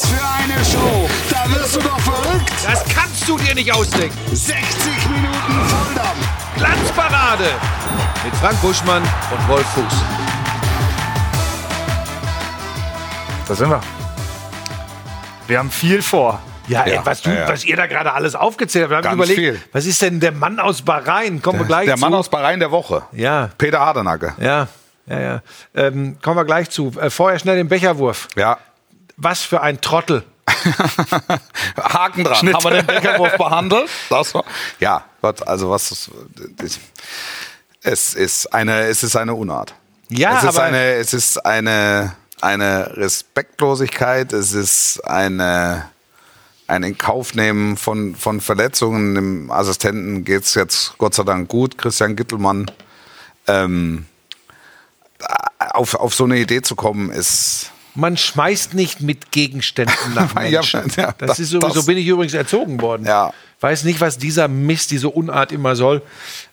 Was 0.00 0.06
für 0.10 0.24
eine 0.24 0.64
Show! 0.64 1.08
Da 1.28 1.52
wirst 1.52 1.74
du 1.74 1.80
doch 1.80 1.98
verrückt! 1.98 2.52
Das 2.64 2.84
kannst 2.84 3.28
du 3.28 3.36
dir 3.36 3.52
nicht 3.52 3.72
ausdenken. 3.72 4.16
60 4.32 4.54
Minuten 5.10 5.34
Volldampf! 5.66 6.28
Glanzparade 6.56 7.46
mit 8.24 8.32
Frank 8.36 8.60
Buschmann 8.60 9.02
und 9.02 9.48
Wolf 9.48 9.66
Fuß. 9.70 9.84
Da 13.48 13.54
sind 13.56 13.70
wir. 13.70 13.80
Wir 15.48 15.58
haben 15.58 15.70
viel 15.70 16.00
vor. 16.00 16.40
Ja, 16.68 16.82
ey, 16.82 16.94
Ja, 16.94 17.04
was, 17.04 17.22
du, 17.22 17.30
ja, 17.30 17.40
ja. 17.40 17.48
was 17.48 17.64
ihr 17.64 17.74
da 17.74 17.86
gerade 17.88 18.12
alles 18.12 18.36
aufgezählt 18.36 18.84
habt. 18.84 18.90
Wir 18.92 18.96
haben 18.98 19.18
Ganz 19.18 19.30
überlegt, 19.32 19.38
viel. 19.58 19.68
was 19.72 19.84
ist 19.86 20.00
denn 20.00 20.20
der 20.20 20.30
Mann 20.32 20.60
aus 20.60 20.80
Bahrain? 20.82 21.42
Kommen 21.42 21.58
wir 21.58 21.66
gleich 21.66 21.86
Der 21.86 21.96
zu. 21.96 22.00
Mann 22.02 22.14
aus 22.14 22.28
Bahrain 22.28 22.60
der 22.60 22.70
Woche. 22.70 23.02
Ja, 23.10 23.50
Peter 23.58 23.80
Hardenacke. 23.80 24.34
ja, 24.40 24.68
ja, 25.08 25.20
ja. 25.20 25.42
Ähm, 25.74 26.18
kommen 26.22 26.36
wir 26.36 26.44
gleich 26.44 26.70
zu. 26.70 26.92
Äh, 27.00 27.10
vorher 27.10 27.40
schnell 27.40 27.56
den 27.56 27.66
Becherwurf. 27.68 28.28
Ja. 28.36 28.58
Was 29.18 29.42
für 29.42 29.60
ein 29.60 29.80
Trottel. 29.80 30.24
Haken 31.76 32.24
dran. 32.24 32.52
Haben 32.52 32.64
wir 32.64 32.70
den 32.70 32.86
Becherwurf 32.86 33.36
behandelt? 33.36 33.90
Ja, 34.78 35.04
Gott, 35.20 35.46
also 35.46 35.70
was 35.70 35.90
ist, 35.90 36.10
es 37.82 38.14
ist 38.14 38.54
eine, 38.54 38.86
es 38.86 39.02
ist 39.02 39.16
eine 39.16 39.34
Unart. 39.34 39.74
Ja, 40.08 40.38
es 40.38 40.44
ist 40.44 40.48
aber 40.48 40.62
eine, 40.62 40.92
es 40.94 41.12
ist 41.12 41.44
eine, 41.44 42.14
eine 42.40 42.96
Respektlosigkeit. 42.96 44.32
Es 44.32 44.52
ist 44.52 45.00
eine, 45.04 45.88
ein 46.68 46.84
Inkaufnehmen 46.84 47.76
von, 47.76 48.14
von 48.14 48.40
Verletzungen. 48.40 49.16
Dem 49.16 49.50
Assistenten 49.50 50.24
geht's 50.24 50.54
jetzt 50.54 50.96
Gott 50.98 51.14
sei 51.14 51.24
Dank 51.24 51.48
gut. 51.48 51.76
Christian 51.76 52.14
Gittelmann. 52.14 52.70
Ähm, 53.48 54.06
auf, 55.58 55.94
auf 55.96 56.14
so 56.14 56.24
eine 56.24 56.38
Idee 56.38 56.62
zu 56.62 56.76
kommen, 56.76 57.10
ist 57.10 57.72
man 57.98 58.16
schmeißt 58.16 58.74
nicht 58.74 59.00
mit 59.00 59.32
Gegenständen 59.32 60.14
nach 60.14 60.34
Ja, 60.48 60.60
Menschen. 60.60 60.82
ja, 60.96 61.12
das, 61.18 61.28
das- 61.28 61.38
ist 61.40 61.50
sowieso, 61.50 61.74
das- 61.74 61.86
bin 61.86 61.98
ich 61.98 62.06
übrigens 62.06 62.34
erzogen 62.34 62.80
worden. 62.80 63.06
Ja. 63.06 63.32
Weiß 63.60 63.84
nicht, 63.84 64.00
was 64.00 64.18
dieser 64.18 64.46
Mist, 64.48 64.90
diese 64.92 65.08
Unart 65.08 65.50
immer 65.52 65.74
soll. 65.74 66.02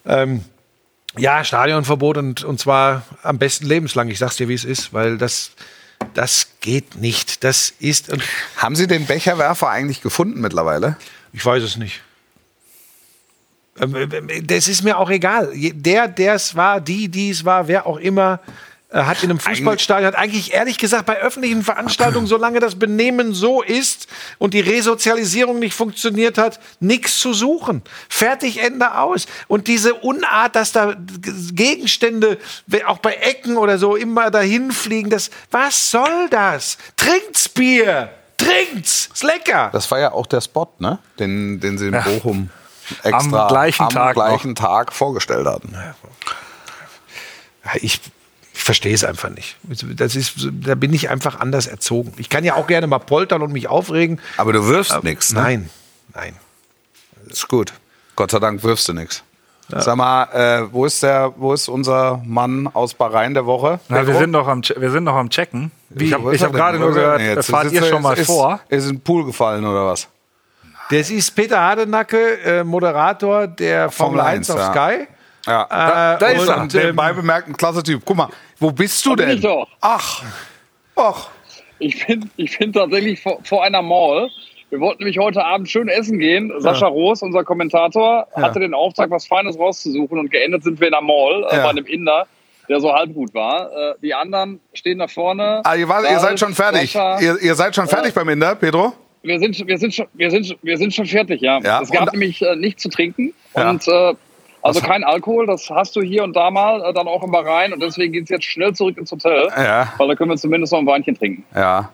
Ähm, 0.06 0.44
ja, 1.18 1.44
Stadionverbot 1.44 2.18
und, 2.18 2.44
und 2.44 2.60
zwar 2.60 3.04
am 3.24 3.38
besten 3.38 3.68
lebenslang. 3.68 4.10
Ich 4.10 4.18
sag's 4.20 4.36
dir, 4.38 4.50
wie 4.50 4.54
es 4.56 4.66
ist, 4.66 4.92
weil 4.92 5.18
das, 5.18 5.52
das 6.16 6.48
geht 6.62 6.96
nicht. 6.96 7.44
Das 7.44 7.74
ist, 7.80 8.12
Haben 8.58 8.76
Sie 8.76 8.88
den 8.88 9.06
Becherwerfer 9.06 9.70
eigentlich 9.70 10.02
gefunden 10.02 10.42
mittlerweile? 10.42 10.98
ich 11.32 11.46
weiß 11.46 11.62
es 11.64 11.78
nicht. 11.78 12.02
Ähm, 13.80 13.96
äh, 13.96 14.42
Das 14.42 14.68
ist 14.68 14.84
mir 14.84 14.98
auch 14.98 15.10
egal. 15.10 15.52
Der, 15.54 16.08
der 16.08 16.34
es 16.36 16.56
war, 16.56 16.82
die, 16.82 17.08
die 17.10 17.30
es 17.30 17.46
war, 17.46 17.68
wer 17.68 17.86
auch 17.86 17.98
immer, 17.98 18.40
äh, 18.44 18.52
hat 18.92 19.24
in 19.24 19.30
einem 19.30 19.40
Fußballstadion, 19.40 20.08
hat 20.08 20.16
eigentlich 20.16 20.54
ehrlich 20.54 20.78
gesagt 20.78 21.06
bei 21.06 21.18
öffentlichen 21.18 21.64
Veranstaltungen, 21.64 22.28
solange 22.28 22.60
das 22.60 22.76
Benehmen 22.76 23.34
so 23.34 23.62
ist 23.62 24.08
und 24.38 24.54
die 24.54 24.60
Resozialisierung 24.60 25.60
nicht 25.60 25.74
funktioniert 25.74 26.38
hat, 26.38 26.60
nichts 26.80 27.20
zu 27.20 27.34
suchen. 27.34 27.82
Fertig, 28.10 28.62
Ende 28.62 28.98
aus. 28.98 29.26
Und 29.48 29.68
diese 29.68 29.96
Unart, 29.96 30.56
dass 30.56 30.72
da 30.72 30.96
Gegenstände, 31.52 32.38
auch 32.86 33.00
bei 33.00 33.14
Ecken 33.14 33.58
oder 33.58 33.78
so, 33.78 33.96
immer 33.96 34.32
dahin 34.32 34.72
fliegen, 34.72 35.10
das, 35.10 35.30
was 35.52 35.92
soll 35.92 36.30
das? 36.30 36.78
Trinkt's 36.96 37.50
Bier! 37.50 38.10
Trinkt's! 38.38 39.10
Ist 39.14 39.24
lecker! 39.24 39.70
Das 39.74 39.90
war 39.90 40.00
ja 40.00 40.12
auch 40.12 40.28
der 40.28 40.42
Spot, 40.42 40.70
ne? 40.80 41.00
Den, 41.20 41.60
den 41.60 41.78
sie 41.78 41.88
in 41.88 41.94
Bochum 42.04 42.50
extra 43.04 43.44
Am 43.44 43.48
gleichen 43.48 43.84
am 43.84 43.90
Tag 43.90 44.14
gleichen 44.14 44.56
Tag 44.56 44.94
vorgestellt 44.94 45.48
hatten. 45.48 45.74
Ja, 45.74 47.72
ich 47.82 48.00
verstehe 48.66 48.96
es 48.96 49.04
einfach 49.04 49.30
nicht. 49.30 49.58
Das 49.96 50.16
ist, 50.16 50.50
da 50.52 50.74
bin 50.74 50.92
ich 50.92 51.10
einfach 51.12 51.40
anders 51.40 51.68
erzogen. 51.68 52.14
Ich 52.18 52.30
kann 52.30 52.44
ja 52.44 52.56
auch 52.56 52.66
gerne 52.66 52.88
mal 52.88 52.98
poltern 52.98 53.44
und 53.44 53.54
mich 53.54 53.68
aufregen. 53.68 54.20
Aber 54.38 54.54
du 54.54 54.66
wirfst 54.68 55.04
nichts, 55.04 55.34
ne? 55.34 55.42
Nein, 55.42 55.70
nein. 56.16 56.34
Ist 57.30 57.48
gut. 57.48 57.74
Gott 58.16 58.32
sei 58.32 58.40
Dank 58.40 58.64
wirfst 58.64 58.88
du 58.88 58.94
nichts. 58.94 59.24
Sag 59.68 59.96
mal, 59.96 60.24
äh, 60.34 60.74
wo 60.74 60.86
ist 60.86 61.02
der, 61.04 61.34
wo 61.38 61.54
ist 61.54 61.68
unser 61.68 62.22
Mann 62.26 62.68
aus 62.74 62.96
Bahrain 62.96 63.34
der 63.36 63.46
Woche? 63.46 63.80
Na, 63.88 64.06
wir, 64.06 64.16
sind 64.16 64.32
noch 64.32 64.48
am, 64.48 64.62
wir 64.64 64.92
sind 64.92 65.04
noch 65.04 65.16
am 65.16 65.30
Checken. 65.30 65.72
Ich 65.96 66.14
habe 66.14 66.30
ist 66.30 66.36
ich 66.36 66.42
er 66.42 66.48
hab 66.48 66.54
gerade 66.54 66.80
nur 66.80 66.92
gehört, 66.94 67.20
denn 67.20 67.36
jetzt? 67.36 67.50
fahrt 67.50 67.72
ihr 67.72 67.82
er- 67.82 67.88
schon 67.88 68.02
mal 68.02 68.18
ist, 68.18 68.26
vor. 68.28 68.60
Ist 68.70 68.86
in 68.86 68.96
den 68.96 69.02
Pool 69.02 69.26
gefallen 69.26 69.66
oder 69.66 69.86
was? 69.86 70.08
Das 70.90 71.10
ist 71.10 71.36
Peter 71.36 71.60
Hardenacke, 71.60 72.40
äh, 72.44 72.64
Moderator 72.64 73.48
der 73.48 73.90
Formel, 73.92 74.20
Formel 74.20 74.34
1 74.38 74.50
1, 74.50 74.60
auf 74.60 74.60
ja. 74.60 74.72
Sky. 74.72 75.08
Ja. 75.46 75.64
Äh, 76.16 76.20
da 76.20 76.28
ist 76.28 76.48
und, 76.50 76.74
er. 76.74 76.82
Der 76.82 76.90
ähm, 76.90 76.96
beibemerkten 76.96 77.56
klasse 77.56 77.84
Typ. 77.84 78.02
Guck 78.06 78.18
mal, 78.18 78.30
wo 78.60 78.72
bist 78.72 79.06
du 79.06 79.16
bin 79.16 79.28
denn? 79.28 79.36
ich 79.38 79.44
doch. 79.44 79.68
Ach, 79.82 80.24
ach. 80.96 81.30
Ich 81.80 82.06
bin, 82.08 82.30
ich 82.38 82.58
bin 82.58 82.72
tatsächlich 82.74 83.22
vor, 83.22 83.40
vor 83.44 83.64
einer 83.64 83.82
Mall. 83.82 84.30
Wir 84.70 84.80
wollten 84.80 85.04
nämlich 85.04 85.20
heute 85.20 85.44
Abend 85.44 85.70
schön 85.70 85.88
essen 85.90 86.18
gehen. 86.20 86.52
Sascha 86.58 86.88
Roos, 86.88 87.22
unser 87.22 87.44
Kommentator, 87.44 88.28
hatte 88.34 88.60
den 88.60 88.74
Auftrag, 88.74 89.12
was 89.12 89.28
Feines 89.28 89.58
rauszusuchen 89.60 90.18
und 90.20 90.32
geendet 90.32 90.64
sind 90.64 90.80
wir 90.80 90.88
in 90.88 90.94
einer 90.94 91.06
Mall 91.06 91.46
äh, 91.52 91.58
Ja. 91.58 91.64
bei 91.64 91.70
einem 91.70 91.86
Inder, 91.86 92.26
der 92.68 92.80
so 92.80 92.92
halb 92.94 93.14
gut 93.14 93.34
war. 93.34 93.72
Äh, 93.72 93.94
die 94.02 94.14
anderen 94.14 94.60
stehen 94.74 95.00
da 95.00 95.08
vorne. 95.08 95.62
Ah, 95.64 95.76
ihr, 95.76 95.88
war, 95.88 96.02
Da 96.02 96.10
ihr 96.12 96.20
seid 96.20 96.34
ist 96.34 96.40
schon 96.40 96.54
fertig. 96.56 96.92
Sascha. 96.94 97.20
Ihr, 97.20 97.42
ihr 97.42 97.56
seid 97.56 97.76
schon 97.76 97.88
fertig 97.88 98.14
beim 98.14 98.28
Inder, 98.30 98.56
Pedro? 98.56 98.94
Wir 99.22 99.40
sind, 99.40 99.66
wir, 99.68 99.78
sind 99.78 99.94
schon, 99.94 100.08
wir, 100.14 100.32
sind, 100.32 100.58
wir 100.62 100.78
sind 100.78 100.94
schon 100.94 101.06
fertig, 101.06 101.42
ja. 101.42 101.60
Ja, 101.60 101.82
es 101.82 101.92
gab 101.92 102.04
und- 102.04 102.14
nämlich 102.14 102.42
äh, 102.42 102.56
nichts 102.56 102.82
zu 102.84 102.90
trinken 102.90 103.34
Ja. 103.56 103.70
und 103.70 103.88
äh, 103.88 104.14
also 104.66 104.82
kein 104.82 105.04
Alkohol, 105.04 105.46
das 105.48 105.70
hast 105.70 105.96
du 105.96 106.02
hier 106.02 106.24
und 106.24 106.36
da 106.36 106.52
mal, 106.52 106.84
äh, 106.84 106.94
dann 106.94 107.08
auch 107.08 107.24
im 107.24 107.32
Bahrain 107.32 107.72
und 107.74 107.82
deswegen 107.82 108.14
geht's 108.14 108.30
jetzt 108.30 108.46
schnell 108.46 108.74
zurück 108.74 108.98
ins 108.98 109.12
Hotel, 109.12 109.48
Ja. 109.56 109.94
weil 109.98 110.08
da 110.08 110.16
können 110.16 110.32
wir 110.32 110.38
zumindest 110.38 110.74
noch 110.74 110.80
ein 110.80 110.88
Weinchen 110.88 111.18
trinken. 111.18 111.44
Ja. 111.56 111.90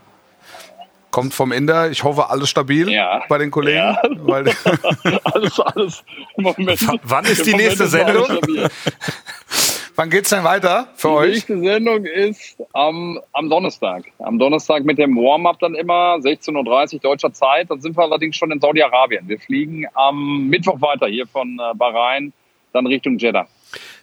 Kommt 1.11 1.33
vom 1.33 1.51
Inder. 1.51 1.91
Ich 1.91 2.05
hoffe, 2.05 2.29
alles 2.29 2.49
stabil 2.49 2.89
Ja. 2.89 3.21
bei 3.27 3.37
den 3.37 3.51
Kollegen. 3.51 3.77
Ja. 3.77 4.01
Alles, 5.25 5.59
alles. 5.59 6.03
Moment, 6.37 6.87
wann 7.03 7.25
ist 7.25 7.45
die 7.45 7.53
nächste 7.53 7.83
ist 7.83 7.91
Sendung? 7.91 8.27
wann 9.97 10.09
geht's 10.09 10.29
denn 10.29 10.43
weiter 10.45 10.87
für 10.95 11.09
Die 11.09 11.13
euch? 11.15 11.31
nächste 11.33 11.59
Sendung 11.59 12.05
ist 12.05 12.57
am, 12.73 13.19
am 13.33 13.49
Donnerstag. 13.49 14.05
Am 14.19 14.39
Donnerstag 14.39 14.83
mit 14.85 14.97
dem 14.97 15.15
Warm-up 15.17 15.59
dann 15.59 15.75
immer, 15.75 16.15
16.30 16.15 16.93
Uhr 16.95 16.99
deutscher 17.01 17.33
Zeit. 17.33 17.69
Dann 17.69 17.81
sind 17.81 17.97
wir 17.97 18.03
allerdings 18.03 18.37
schon 18.37 18.51
in 18.51 18.59
Saudi-Arabien. 18.61 19.27
Wir 19.27 19.39
fliegen 19.39 19.85
am 19.93 20.47
Mittwoch 20.47 20.79
weiter 20.81 21.07
hier 21.07 21.27
von 21.27 21.59
äh, 21.59 21.75
Bahrain, 21.75 22.31
dann 22.73 22.87
Richtung 22.87 23.17
Jeddah. 23.17 23.47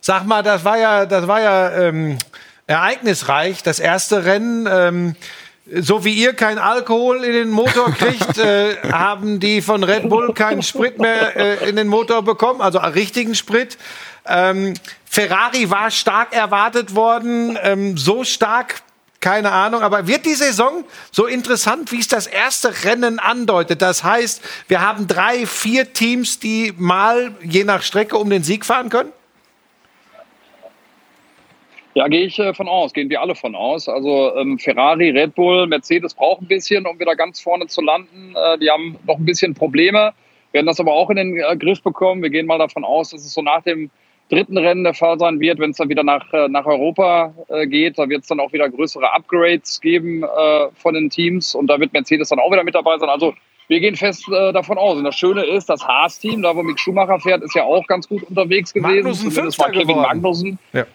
Sag 0.01 0.25
mal, 0.27 0.43
das 0.43 0.65
war 0.65 0.79
ja, 0.79 1.07
das 1.07 1.27
war 1.27 1.41
ja 1.41 1.71
ähm, 1.73 2.19
ereignisreich, 2.67 3.63
das 3.63 3.81
erste 3.81 4.25
Rennen. 4.25 4.69
Ähm, 4.71 5.17
so 5.71 6.05
wie 6.05 6.15
ihr 6.15 6.33
kein 6.33 6.59
Alkohol 6.59 7.25
in 7.25 7.33
den 7.33 7.51
Motor 7.51 7.91
kriegt, 7.93 8.39
äh, 8.39 8.77
haben 8.91 9.41
die 9.41 9.61
von 9.61 9.85
Red 9.85 10.09
Bull 10.09 10.33
keinen 10.33 10.63
Sprit 10.63 10.99
mehr 10.99 11.37
äh, 11.37 11.69
in 11.69 11.77
den 11.77 11.89
Motor 11.89 12.23
bekommen, 12.23 12.61
also 12.61 12.79
richtigen 12.79 13.35
Sprit. 13.35 13.77
Ähm, 14.27 14.75
Ferrari 15.05 15.71
war 15.71 15.91
stark 15.91 16.35
erwartet 16.35 16.95
worden, 16.95 17.59
ähm, 17.63 17.97
so 17.97 18.25
stark, 18.25 18.83
keine 19.21 19.51
Ahnung. 19.53 19.83
Aber 19.83 20.07
wird 20.07 20.27
die 20.27 20.35
Saison 20.35 20.85
so 21.11 21.27
interessant, 21.27 21.93
wie 21.93 21.99
es 21.99 22.09
das 22.09 22.27
erste 22.27 22.85
Rennen 22.85 23.19
andeutet? 23.19 23.83
Das 23.83 24.05
heißt, 24.05 24.43
wir 24.69 24.81
haben 24.81 25.07
drei, 25.07 25.47
vier 25.47 25.93
Teams, 25.93 26.39
die 26.39 26.73
mal 26.77 27.35
je 27.43 27.65
nach 27.65 27.83
Strecke 27.83 28.17
um 28.17 28.31
den 28.31 28.43
Sieg 28.43 28.65
fahren 28.65 28.89
können? 28.89 29.13
Ja, 31.99 32.07
gehe 32.07 32.27
ich 32.27 32.39
äh, 32.39 32.55
von 32.55 32.69
aus, 32.69 32.93
gehen 32.93 33.11
wir 33.11 33.21
alle 33.21 33.35
von 33.35 33.57
aus. 33.57 33.89
Also 33.89 34.37
ähm, 34.37 34.57
Ferrari, 34.59 35.11
Red 35.11 35.35
Bull, 35.35 35.67
Mercedes 35.67 36.15
brauchen 36.15 36.45
ein 36.45 36.49
bisschen, 36.49 36.87
um 36.87 37.01
wieder 37.01 37.17
ganz 37.17 37.41
vorne 37.41 37.67
zu 37.67 37.81
landen. 37.81 38.37
Äh, 38.37 38.59
die 38.59 38.71
haben 38.71 38.97
noch 39.05 39.19
ein 39.19 39.25
bisschen 39.25 39.53
Probleme, 39.55 40.13
werden 40.53 40.67
das 40.67 40.79
aber 40.79 40.93
auch 40.93 41.11
in 41.11 41.17
den 41.17 41.37
äh, 41.41 41.57
Griff 41.57 41.83
bekommen. 41.83 42.23
Wir 42.23 42.31
gehen 42.31 42.47
mal 42.47 42.59
davon 42.59 42.85
aus, 42.85 43.11
dass 43.11 43.25
es 43.25 43.35
so 43.35 43.43
nach 43.43 43.63
dem 43.63 43.91
dritten 44.31 44.59
Rennen 44.59 44.85
der 44.85 44.95
Fall 44.95 45.19
sein 45.19 45.41
wird, 45.41 45.59
wenn 45.59 45.71
es 45.71 45.77
dann 45.79 45.89
wieder 45.89 46.05
nach, 46.05 46.33
äh, 46.33 46.49
nach 46.49 46.67
Europa 46.67 47.35
äh, 47.49 47.67
geht. 47.67 47.99
Da 47.99 48.09
wird 48.09 48.23
es 48.23 48.29
dann 48.29 48.41
auch 48.41 48.53
wieder 48.53 48.69
größere 48.69 49.13
Upgrades 49.13 49.81
geben 49.81 50.23
äh, 50.23 50.69
von 50.75 50.95
den 50.95 51.11
Teams 51.11 51.55
und 51.55 51.67
da 51.69 51.81
wird 51.81 51.93
Mercedes 51.93 52.29
dann 52.29 52.39
auch 52.39 52.51
wieder 52.51 52.65
mit 52.65 52.75
dabei 52.75 52.99
sein. 52.99 53.09
Also 53.09 53.35
wir 53.69 53.81
gehen 53.81 53.97
fest 53.97 54.27
äh, 54.29 54.53
davon 54.53 54.79
aus. 54.79 54.97
Und 54.97 55.05
das 55.05 55.17
Schöne 55.17 55.45
ist, 55.45 55.69
das 55.69 55.87
Haas-Team, 55.87 56.43
da 56.43 56.57
wo 56.57 56.63
Mick 56.63 56.81
Schumacher 56.81 57.21
fährt, 57.21 57.43
ist 57.43 57.55
ja 57.55 57.65
auch 57.65 57.87
ganz 57.87 58.09
gut 58.09 58.23
unterwegs 58.25 58.73
gewesen. 58.73 58.97
Magnussen 58.97 59.31
Zumindest 59.31 59.59
mal 59.59 59.71
Kevin 59.71 59.89
geworden. 59.89 60.03
Magnussen. 60.03 60.59
Ja. 60.73 60.87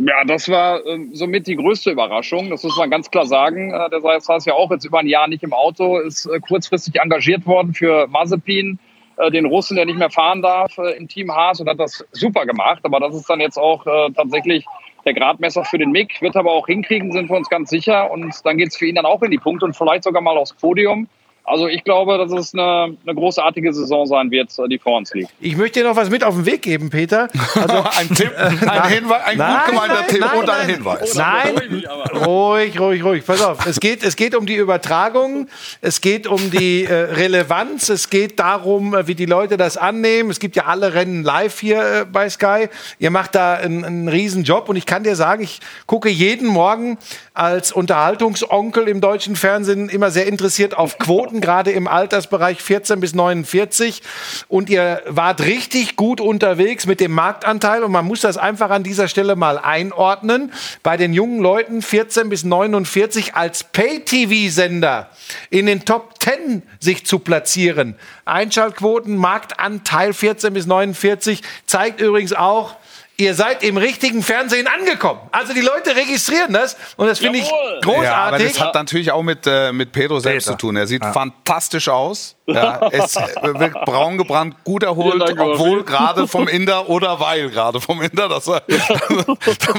Ja, 0.00 0.24
das 0.24 0.48
war 0.48 0.86
ähm, 0.86 1.10
somit 1.12 1.48
die 1.48 1.56
größte 1.56 1.90
Überraschung. 1.90 2.50
Das 2.50 2.62
muss 2.62 2.76
man 2.76 2.88
ganz 2.88 3.10
klar 3.10 3.26
sagen. 3.26 3.72
Äh, 3.72 3.90
der 3.90 4.20
saß 4.20 4.44
ja 4.44 4.54
auch 4.54 4.70
jetzt 4.70 4.84
über 4.84 5.00
ein 5.00 5.08
Jahr 5.08 5.26
nicht 5.26 5.42
im 5.42 5.52
Auto, 5.52 5.98
ist 5.98 6.26
äh, 6.26 6.38
kurzfristig 6.38 7.00
engagiert 7.00 7.44
worden 7.46 7.74
für 7.74 8.06
Mazepin, 8.06 8.74
äh, 8.74 8.87
den 9.30 9.46
Russen, 9.46 9.76
der 9.76 9.86
nicht 9.86 9.98
mehr 9.98 10.10
fahren 10.10 10.42
darf 10.42 10.78
äh, 10.78 10.96
im 10.96 11.08
Team 11.08 11.32
Haas 11.32 11.60
und 11.60 11.68
hat 11.68 11.78
das 11.78 12.04
super 12.12 12.46
gemacht. 12.46 12.80
Aber 12.84 13.00
das 13.00 13.14
ist 13.14 13.28
dann 13.28 13.40
jetzt 13.40 13.58
auch 13.58 13.86
äh, 13.86 14.10
tatsächlich 14.12 14.64
der 15.04 15.14
Gradmesser 15.14 15.64
für 15.64 15.78
den 15.78 15.90
Mick. 15.90 16.20
Wird 16.22 16.36
aber 16.36 16.52
auch 16.52 16.66
hinkriegen, 16.66 17.12
sind 17.12 17.28
wir 17.28 17.36
uns 17.36 17.48
ganz 17.48 17.70
sicher. 17.70 18.10
Und 18.10 18.34
dann 18.44 18.58
geht's 18.58 18.76
für 18.76 18.86
ihn 18.86 18.94
dann 18.94 19.06
auch 19.06 19.22
in 19.22 19.30
die 19.30 19.38
Punkte 19.38 19.64
und 19.64 19.76
vielleicht 19.76 20.04
sogar 20.04 20.22
mal 20.22 20.36
aufs 20.36 20.52
Podium. 20.52 21.08
Also 21.48 21.66
ich 21.66 21.82
glaube, 21.84 22.18
dass 22.18 22.32
es 22.32 22.54
eine, 22.54 22.96
eine 23.04 23.14
großartige 23.14 23.72
Saison 23.72 24.06
sein 24.06 24.30
wird, 24.30 24.56
äh, 24.58 24.68
die 24.68 24.78
vor 24.78 24.98
uns 24.98 25.12
liegt. 25.14 25.30
Ich 25.40 25.56
möchte 25.56 25.80
dir 25.80 25.88
noch 25.88 25.96
was 25.96 26.10
mit 26.10 26.22
auf 26.22 26.34
den 26.34 26.46
Weg 26.46 26.62
geben, 26.62 26.90
Peter. 26.90 27.28
Also, 27.54 27.84
ein 27.98 28.08
Tipp, 28.14 28.32
ein, 28.36 28.88
Hinweis, 28.88 29.22
ein 29.24 29.38
Nein, 29.38 29.56
gut 29.56 29.66
gemeinter 29.66 29.94
nein, 29.94 30.08
Tipp 30.08 30.20
nein, 30.20 30.38
und 30.38 30.50
ein 30.50 30.56
nein. 30.58 30.74
Hinweis. 30.74 31.14
Nein, 31.14 31.84
ruhig, 32.26 32.78
ruhig, 32.78 33.04
ruhig. 33.04 33.26
Pass 33.26 33.42
auf. 33.42 33.66
Es 33.66 33.80
geht, 33.80 34.02
es 34.02 34.16
geht 34.16 34.34
um 34.34 34.46
die 34.46 34.56
Übertragung, 34.56 35.48
es 35.80 36.00
geht 36.00 36.26
um 36.26 36.50
die 36.50 36.84
äh, 36.84 36.92
Relevanz, 36.92 37.88
es 37.88 38.10
geht 38.10 38.38
darum, 38.38 38.94
äh, 38.94 39.06
wie 39.06 39.14
die 39.14 39.26
Leute 39.26 39.56
das 39.56 39.76
annehmen. 39.76 40.30
Es 40.30 40.40
gibt 40.40 40.56
ja 40.56 40.66
alle 40.66 40.94
Rennen 40.94 41.22
live 41.22 41.58
hier 41.58 42.00
äh, 42.00 42.04
bei 42.04 42.28
Sky. 42.28 42.68
Ihr 42.98 43.10
macht 43.10 43.34
da 43.34 43.54
einen, 43.54 43.84
einen 43.84 44.08
riesen 44.08 44.44
Job 44.44 44.68
und 44.68 44.76
ich 44.76 44.86
kann 44.86 45.02
dir 45.02 45.16
sagen, 45.16 45.42
ich 45.42 45.60
gucke 45.86 46.08
jeden 46.08 46.48
Morgen 46.48 46.98
als 47.34 47.72
Unterhaltungsonkel 47.72 48.88
im 48.88 49.00
deutschen 49.00 49.36
Fernsehen 49.36 49.88
immer 49.88 50.10
sehr 50.10 50.26
interessiert 50.26 50.76
auf 50.76 50.98
Quoten, 50.98 51.37
gerade 51.40 51.70
im 51.70 51.88
Altersbereich 51.88 52.62
14 52.62 53.00
bis 53.00 53.14
49. 53.14 54.02
Und 54.48 54.70
ihr 54.70 55.02
wart 55.06 55.42
richtig 55.42 55.96
gut 55.96 56.20
unterwegs 56.20 56.86
mit 56.86 57.00
dem 57.00 57.12
Marktanteil 57.12 57.82
und 57.82 57.92
man 57.92 58.04
muss 58.04 58.20
das 58.20 58.36
einfach 58.36 58.70
an 58.70 58.82
dieser 58.82 59.08
Stelle 59.08 59.36
mal 59.36 59.58
einordnen. 59.58 60.52
Bei 60.82 60.96
den 60.96 61.12
jungen 61.12 61.40
Leuten 61.40 61.82
14 61.82 62.28
bis 62.28 62.44
49 62.44 63.34
als 63.34 63.64
Pay-TV-Sender 63.64 65.10
in 65.50 65.66
den 65.66 65.84
Top 65.84 66.14
10 66.22 66.62
sich 66.80 67.06
zu 67.06 67.18
platzieren. 67.18 67.96
Einschaltquoten, 68.24 69.16
Marktanteil 69.16 70.12
14 70.12 70.52
bis 70.52 70.66
49 70.66 71.42
zeigt 71.66 72.00
übrigens 72.00 72.32
auch, 72.32 72.76
Ihr 73.20 73.34
seid 73.34 73.64
im 73.64 73.76
richtigen 73.76 74.22
Fernsehen 74.22 74.68
angekommen. 74.68 75.18
Also 75.32 75.52
die 75.52 75.60
Leute 75.60 75.96
registrieren 75.96 76.52
das 76.52 76.76
und 76.96 77.08
das 77.08 77.18
finde 77.18 77.40
ich 77.40 77.50
großartig. 77.82 78.02
Ja, 78.04 78.14
aber 78.14 78.38
das 78.38 78.60
hat 78.60 78.74
natürlich 78.74 79.10
auch 79.10 79.24
mit, 79.24 79.44
äh, 79.44 79.72
mit 79.72 79.90
Pedro 79.90 80.20
selbst 80.20 80.44
Peter. 80.44 80.56
zu 80.56 80.66
tun. 80.66 80.76
Er 80.76 80.86
sieht 80.86 81.04
fantastisch 81.04 81.88
aus. 81.88 82.36
Ja, 82.46 82.76
ist 82.86 83.16
äh, 83.16 83.58
wirkt 83.58 83.84
braun 83.84 84.18
gebrannt, 84.18 84.54
gut 84.62 84.84
erholt, 84.84 85.20
Dank, 85.20 85.40
obwohl 85.40 85.82
gerade 85.82 86.28
vom 86.28 86.46
Inder 86.46 86.88
oder 86.88 87.18
weil 87.18 87.50
gerade 87.50 87.80
vom 87.80 88.00
Inder. 88.00 88.28
Das, 88.28 88.46
äh, 88.46 88.60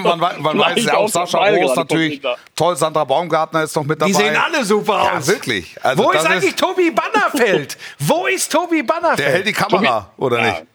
man 0.04 0.20
man 0.42 0.60
weiß 0.60 0.84
ja 0.84 0.98
auch, 0.98 1.08
Sascha 1.08 1.48
Roos 1.48 1.78
natürlich 1.78 2.22
toll, 2.58 2.76
Sandra 2.76 3.06
Baumgartner 3.06 3.64
ist 3.64 3.74
noch 3.74 3.86
mit 3.86 4.02
dabei. 4.02 4.12
Die 4.12 4.18
sehen 4.18 4.36
alle 4.36 4.66
super 4.66 5.02
ja, 5.02 5.18
aus. 5.18 5.28
wirklich. 5.28 5.78
Also 5.82 6.04
Wo 6.04 6.12
ist 6.12 6.26
eigentlich 6.26 6.56
Tobi 6.56 6.92
Bannerfeld? 6.92 7.78
Wo 8.00 8.28
ist 8.28 8.52
Tobi 8.52 8.84
Bannerfeld? 8.84 9.20
Der 9.20 9.30
hält 9.30 9.48
die 9.48 9.54
Kamera, 9.54 10.12
oder 10.18 10.42
nicht? 10.42 10.66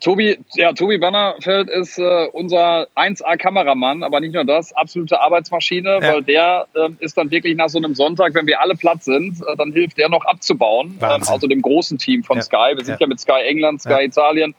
Tobi, 0.00 0.38
ja, 0.54 0.72
Tobi 0.72 0.98
Bannerfeld 0.98 1.68
ist 1.70 1.98
äh, 1.98 2.26
unser 2.32 2.86
1A-Kameramann, 2.96 4.02
aber 4.02 4.20
nicht 4.20 4.34
nur 4.34 4.44
das, 4.44 4.72
absolute 4.72 5.20
Arbeitsmaschine, 5.20 6.00
Ja. 6.02 6.14
weil 6.14 6.22
der 6.22 6.66
ähm, 6.76 6.96
ist 7.00 7.16
dann 7.16 7.30
wirklich 7.30 7.56
nach 7.56 7.68
so 7.68 7.78
einem 7.78 7.94
Sonntag, 7.94 8.34
wenn 8.34 8.46
wir 8.46 8.60
alle 8.60 8.74
platt 8.74 9.02
sind, 9.04 9.40
äh, 9.46 9.56
dann 9.56 9.72
hilft 9.72 9.98
der 9.98 10.08
noch 10.08 10.24
abzubauen. 10.24 10.98
Ähm, 11.02 11.22
also 11.28 11.46
dem 11.46 11.62
großen 11.62 11.98
Team 11.98 12.22
von 12.24 12.36
Ja. 12.38 12.42
Sky. 12.42 12.72
Wir 12.76 12.84
sind 12.84 13.00
Ja. 13.00 13.06
mit 13.06 13.20
Sky 13.20 13.40
England, 13.46 13.82
Sky. 13.82 14.04
Italien 14.04 14.54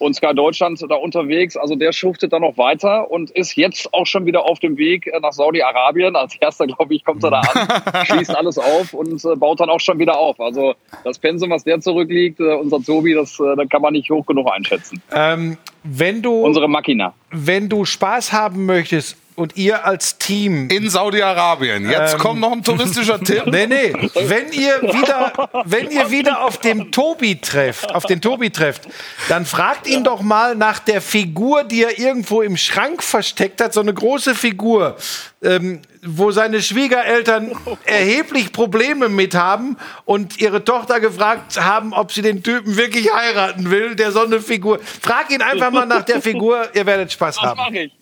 und 0.00 0.14
Sky 0.14 0.34
Deutschland 0.34 0.82
da 0.88 0.94
unterwegs. 0.94 1.56
Also 1.56 1.76
der 1.76 1.92
schuftet 1.92 2.32
dann 2.32 2.42
noch 2.42 2.56
weiter 2.56 3.10
und 3.10 3.30
ist 3.30 3.54
jetzt 3.56 3.92
auch 3.92 4.06
schon 4.06 4.26
wieder 4.26 4.44
auf 4.44 4.58
dem 4.58 4.76
Weg 4.76 5.06
äh, 5.06 5.20
nach 5.20 5.32
Saudi-Arabien. 5.32 6.16
Als 6.16 6.34
erster, 6.40 6.66
glaube 6.66 6.94
ich, 6.94 7.04
kommt 7.04 7.22
er 7.22 7.30
da 7.30 7.40
an, 7.40 8.04
schließt 8.06 8.36
alles 8.36 8.58
auf 8.58 8.94
und 8.94 9.24
äh, 9.24 9.36
baut 9.36 9.60
dann 9.60 9.68
auch 9.70 9.80
schon 9.80 9.98
wieder 9.98 10.18
auf. 10.18 10.40
Also 10.40 10.74
das 11.04 11.18
Pensum, 11.18 11.50
was 11.50 11.64
der 11.64 11.80
zurückliegt, 11.80 12.40
äh, 12.40 12.54
unser 12.54 12.82
Tobi, 12.82 13.14
das, 13.14 13.36
das 13.36 13.68
kann 13.68 13.82
man 13.82 13.92
nicht 13.92 14.10
hoch 14.10 14.24
genug 14.26 14.50
einschätzen. 14.50 15.02
Ähm, 15.14 15.58
wenn, 15.82 16.22
du, 16.22 16.32
Unsere 16.44 16.68
Machina. 16.68 17.14
wenn 17.30 17.68
du 17.68 17.84
Spaß 17.84 18.32
haben 18.32 18.66
möchtest 18.66 19.16
und 19.40 19.56
ihr 19.56 19.84
als 19.84 20.18
Team 20.18 20.68
In 20.68 20.88
Saudi-Arabien. 20.88 21.90
Jetzt 21.90 22.14
Ähm. 22.14 22.18
kommt 22.20 22.40
noch 22.40 22.52
ein 22.52 22.62
touristischer 22.62 23.18
Tipp. 23.24 23.44
Nee, 23.46 23.66
nee. 23.66 23.92
Wenn 24.14 24.52
ihr 24.52 24.80
wieder, 24.82 25.32
wenn 25.64 25.90
ihr 25.90 26.10
wieder 26.10 26.44
auf 26.44 26.58
dem 26.58 26.92
Tobi 26.92 27.40
trefft, 27.40 27.92
auf 27.94 28.04
den 28.04 28.20
Tobi 28.20 28.50
trefft, 28.50 28.82
dann 29.28 29.46
fragt 29.46 29.86
ihn 29.88 30.04
doch 30.04 30.20
mal 30.22 30.54
nach 30.54 30.78
der 30.78 31.00
Figur, 31.00 31.64
die 31.64 31.82
er 31.84 31.98
irgendwo 31.98 32.42
im 32.42 32.56
Schrank 32.56 33.02
versteckt 33.02 33.60
hat, 33.60 33.72
so 33.74 33.80
eine 33.80 33.94
große 33.94 34.34
Figur, 34.34 34.96
ähm, 35.42 35.80
wo 36.02 36.30
seine 36.30 36.62
Schwiegereltern 36.62 37.52
erheblich 37.84 38.52
Probleme 38.52 39.08
mit 39.08 39.34
haben 39.34 39.76
und 40.04 40.38
ihre 40.40 40.64
Tochter 40.64 41.00
gefragt 41.00 41.58
haben, 41.60 41.92
ob 41.92 42.12
sie 42.12 42.22
den 42.22 42.42
Typen 42.42 42.76
wirklich 42.76 43.12
heiraten 43.12 43.70
will, 43.70 43.94
der 43.96 44.12
so 44.12 44.20
eine 44.24 44.40
Figur. 44.40 44.78
Frag 45.02 45.30
ihn 45.30 45.42
einfach 45.42 45.70
mal 45.70 45.86
nach 45.86 46.02
der 46.04 46.20
Figur, 46.22 46.68
ihr 46.74 46.84
werdet 46.86 47.10
Spaß 47.12 47.36
Das 47.36 47.44
haben. 47.44 47.56
mache 47.56 47.78
ich. 47.78 47.92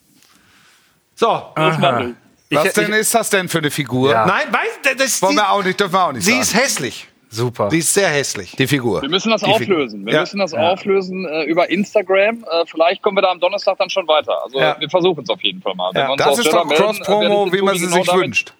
So. 1.19 1.43
Ich. 1.57 2.57
Was 2.57 2.64
Ich- 2.66 2.73
denn 2.75 2.93
ist 2.93 3.12
das 3.14 3.29
denn 3.29 3.49
für 3.49 3.59
eine 3.59 3.71
Figur? 3.71 4.11
Ja. 4.11 4.25
Nein, 4.25 4.47
weiß, 4.51 4.95
das, 4.97 5.21
Wollen 5.21 5.33
sie, 5.33 5.39
wir 5.39 5.51
auch 5.51 5.62
nicht, 5.64 5.79
dürfen 5.79 5.93
wir 5.93 6.05
auch 6.07 6.12
nicht 6.12 6.25
sie 6.25 6.31
sagen. 6.31 6.43
ist 6.43 6.55
hässlich. 6.55 7.09
Super. 7.29 7.71
Sie 7.71 7.81
ist 7.81 7.93
sehr 7.93 8.09
hässlich. 8.09 8.53
die 8.57 8.66
Figur. 8.66 9.03
Wir 9.03 9.09
müssen 9.11 9.31
das 9.31 9.43
Die 9.43 9.51
auflösen. 9.51 10.07
Wir 10.07 10.14
Ja. 10.14 10.21
müssen 10.21 10.39
das 10.39 10.55
auflösen 10.55 11.27
äh, 11.27 11.43
über 11.43 11.69
Instagram. 11.69 12.45
Äh, 12.51 12.64
vielleicht 12.66 13.03
kommen 13.03 13.19
wir 13.19 13.23
da 13.23 13.31
am 13.33 13.41
Donnerstag 13.41 13.77
dann 13.79 13.91
schon 13.91 14.07
weiter. 14.09 14.43
Also 14.45 14.59
Ja. 14.59 14.77
wir 14.79 14.89
versuchen 14.89 15.25
es 15.25 15.29
auf 15.29 15.43
jeden 15.43 15.61
Fall 15.61 15.75
mal. 15.75 15.91
Ja. 15.95 16.14
Das 16.16 16.39
ist 16.39 16.51
doch 16.51 16.71
äh, 16.71 16.75
Cross-Promo, 16.75 17.53
wie 17.53 17.61
man 17.61 17.77
sie 17.77 17.87
sich 17.87 18.14
wünscht. 18.14 18.55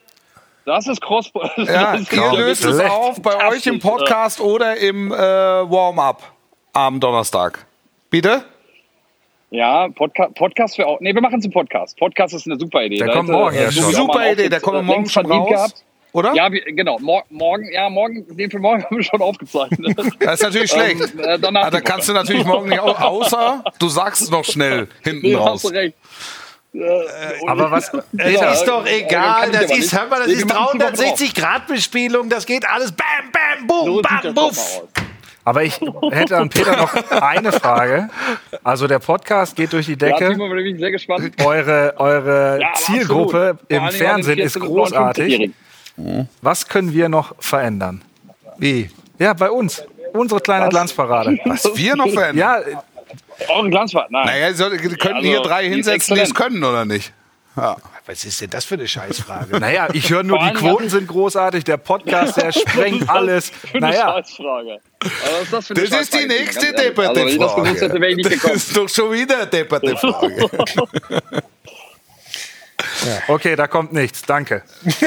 Das 0.67 0.87
ist 0.87 1.01
Cross. 1.01 1.31
Ja, 1.57 1.93
das 1.93 2.01
ist 2.03 2.13
ihr 2.13 2.33
löst 2.33 2.65
es 2.67 2.79
auf 2.81 3.23
bei 3.23 3.49
euch 3.49 3.67
im 3.69 3.79
Podcast 3.79 4.39
oder 4.41 4.77
im 4.77 5.13
äh, 5.13 5.17
Warm-up 5.17 6.23
am 6.75 7.01
Donnerstag. 7.01 7.65
Bitte? 8.11 8.45
Ja, 9.51 9.89
Podca 9.89 10.29
Podcast 10.35 10.77
für 10.77 10.87
auch. 10.87 11.01
Nee, 11.01 11.15
wir 11.15 11.23
machen 11.23 11.39
es 11.39 11.45
im 11.47 11.53
Podcast. 11.53 11.97
Podcast 11.99 12.35
ist 12.35 12.47
eine 12.47 12.59
super 12.59 12.83
Idee. 12.83 12.99
Der 12.99 13.07
Da 13.09 13.13
kommt 13.15 13.31
morgen 13.31 13.55
ja 13.57 13.63
äh, 13.63 13.73
schon. 13.73 13.85
Auch 13.85 13.91
Super 13.93 14.33
Idee, 14.33 14.49
der 14.49 14.59
Auftritt, 14.59 14.63
kommt 14.63 14.79
äh, 14.79 14.83
morgen 14.83 15.09
schon 15.09 15.27
raus. 15.27 15.85
Oder? 16.13 16.35
Ja, 16.35 16.51
wir, 16.53 16.61
genau. 16.65 16.99
Mor 17.01 17.23
morgen, 17.31 17.71
ja, 17.73 17.89
morgen, 17.89 18.25
den 18.37 18.51
für 18.51 18.59
morgen 18.59 18.83
haben 18.85 18.97
wir 18.97 19.05
schon 19.05 19.23
aufgezeichnet. 19.23 19.97
Das 20.21 20.35
ist 20.35 20.43
natürlich 20.43 20.71
schlecht. 20.71 21.01
Ähm, 21.01 21.21
äh, 21.21 21.39
danach 21.39 21.65
Ah, 21.67 21.71
da 21.71 21.79
die 21.79 21.85
kannst 21.85 22.09
du 22.09 22.13
natürlich 22.13 22.45
morgen 22.45 22.69
nicht, 22.69 22.81
au- 22.81 22.93
außer 22.95 23.65
du 23.79 23.89
sagst 23.89 24.23
es 24.23 24.31
noch 24.31 24.45
schnell 24.45 24.89
hinten 25.03 25.27
Nee, 25.27 25.35
raus. 25.35 25.65
hast 25.65 25.65
du 25.65 25.69
recht. 25.69 25.95
Aber 27.47 27.71
was, 27.71 27.91
Es 28.19 28.33
Ja, 28.35 28.53
ist 28.53 28.65
doch 28.65 28.85
äh, 28.87 29.01
egal, 29.01 29.51
das 29.51 29.71
ist, 29.71 29.99
hör 29.99 30.07
mal, 30.09 30.19
das 30.19 30.29
ist 30.29 30.47
wir 30.47 30.55
machen 30.55 30.79
es 30.81 30.85
360 30.99 31.35
Grad 31.35 31.67
Bespielung, 31.67 32.29
das 32.29 32.45
geht 32.45 32.69
alles 32.69 32.93
bam, 32.93 33.07
bam, 33.33 33.67
boom, 33.67 33.87
So 33.87 34.03
bam, 34.03 34.21
das 34.23 34.35
buff. 34.35 34.83
Aber 35.49 35.63
ich 35.65 35.81
hätte 36.11 36.37
an 36.37 36.51
Peter 36.51 36.77
noch 36.77 36.93
eine 37.23 37.53
Frage. 37.53 38.11
Also 38.63 38.87
der 38.87 38.99
Podcast 38.99 39.57
geht 39.57 39.73
durch 39.73 39.87
die 39.87 39.97
Decke. 39.97 40.29
bin 40.29 40.33
ich 40.33 40.39
wirklich 40.39 40.79
sehr 40.79 40.91
gespannt. 40.91 41.33
Eure, 41.43 41.95
eure 41.97 42.59
Ja, 42.61 42.73
Zielgruppe 42.75 43.57
absolut. 43.61 43.71
Im 43.71 43.83
den 43.85 43.93
Fernsehen 43.93 44.39
ist 44.39 44.57
14- 44.57 44.61
bis 44.61 44.69
großartig. 44.69 45.25
59-Jährigen. 45.97 46.29
Was 46.43 46.69
können 46.69 46.93
wir 46.93 47.09
noch 47.09 47.35
verändern? 47.39 48.03
Wie? 48.59 48.91
Ja, 49.19 49.33
bei 49.33 49.51
uns. 49.51 49.83
Unsere 50.13 50.41
kleine 50.41 50.69
Glanzparade. 50.69 51.39
Was 51.47 51.71
wir 51.75 51.97
noch 51.97 52.09
verändern? 52.11 52.37
Ja, 52.37 52.61
Eure 53.49 53.71
Glanzfahrt, 53.71 54.11
nein. 54.11 54.27
Naja, 54.27 54.53
so, 54.53 54.69
können 54.69 55.15
Also, 55.15 55.29
hier 55.29 55.41
drei 55.41 55.67
hinsetzen, 55.69 56.15
die 56.17 56.21
es 56.21 56.35
können, 56.35 56.63
oder 56.63 56.85
nicht? 56.85 57.13
Ja. 57.59 57.77
Was 58.07 58.25
ist 58.25 58.41
denn 58.41 58.51
das 58.51 58.65
für 58.65 58.75
eine 58.75 58.89
Scheißfrage? 58.89 59.61
naja, 59.61 59.89
ich 59.93 60.09
höre 60.11 60.23
nur, 60.23 60.39
die 60.39 60.53
Quoten 60.55 60.89
sind 60.89 61.09
großartig, 61.09 61.65
der 61.65 61.77
Podcast, 61.77 62.37
der 62.39 62.53
sprengt 62.53 63.09
alles. 63.09 63.51
Für 63.51 63.79
Naja, 63.81 64.15
Scheißfrage. 64.15 64.79
Das 65.51 65.71
ist 65.71 66.15
die 66.15 66.27
nächste 66.27 66.73
ganz 66.73 66.81
ehrlich? 66.81 66.99
Also, 66.99 67.27
ich 67.27 67.39
das 67.39 67.55
gewusst 67.55 67.83
hätte, 67.83 68.01
wäre 68.01 68.11
ich 68.11 68.17
nicht 68.17 68.31
depperte 68.31 68.37
gekommen. 68.37 68.55
Das 68.55 68.65
ist 68.69 68.77
doch 68.77 68.89
schon 68.89 69.13
wieder 69.13 69.37
eine 69.37 69.47
depperte 69.47 69.97
Frage. 69.97 70.51
okay, 73.29 73.57
da 73.57 73.67
kommt 73.67 73.93
nichts. 73.93 74.23
Danke. 74.23 74.63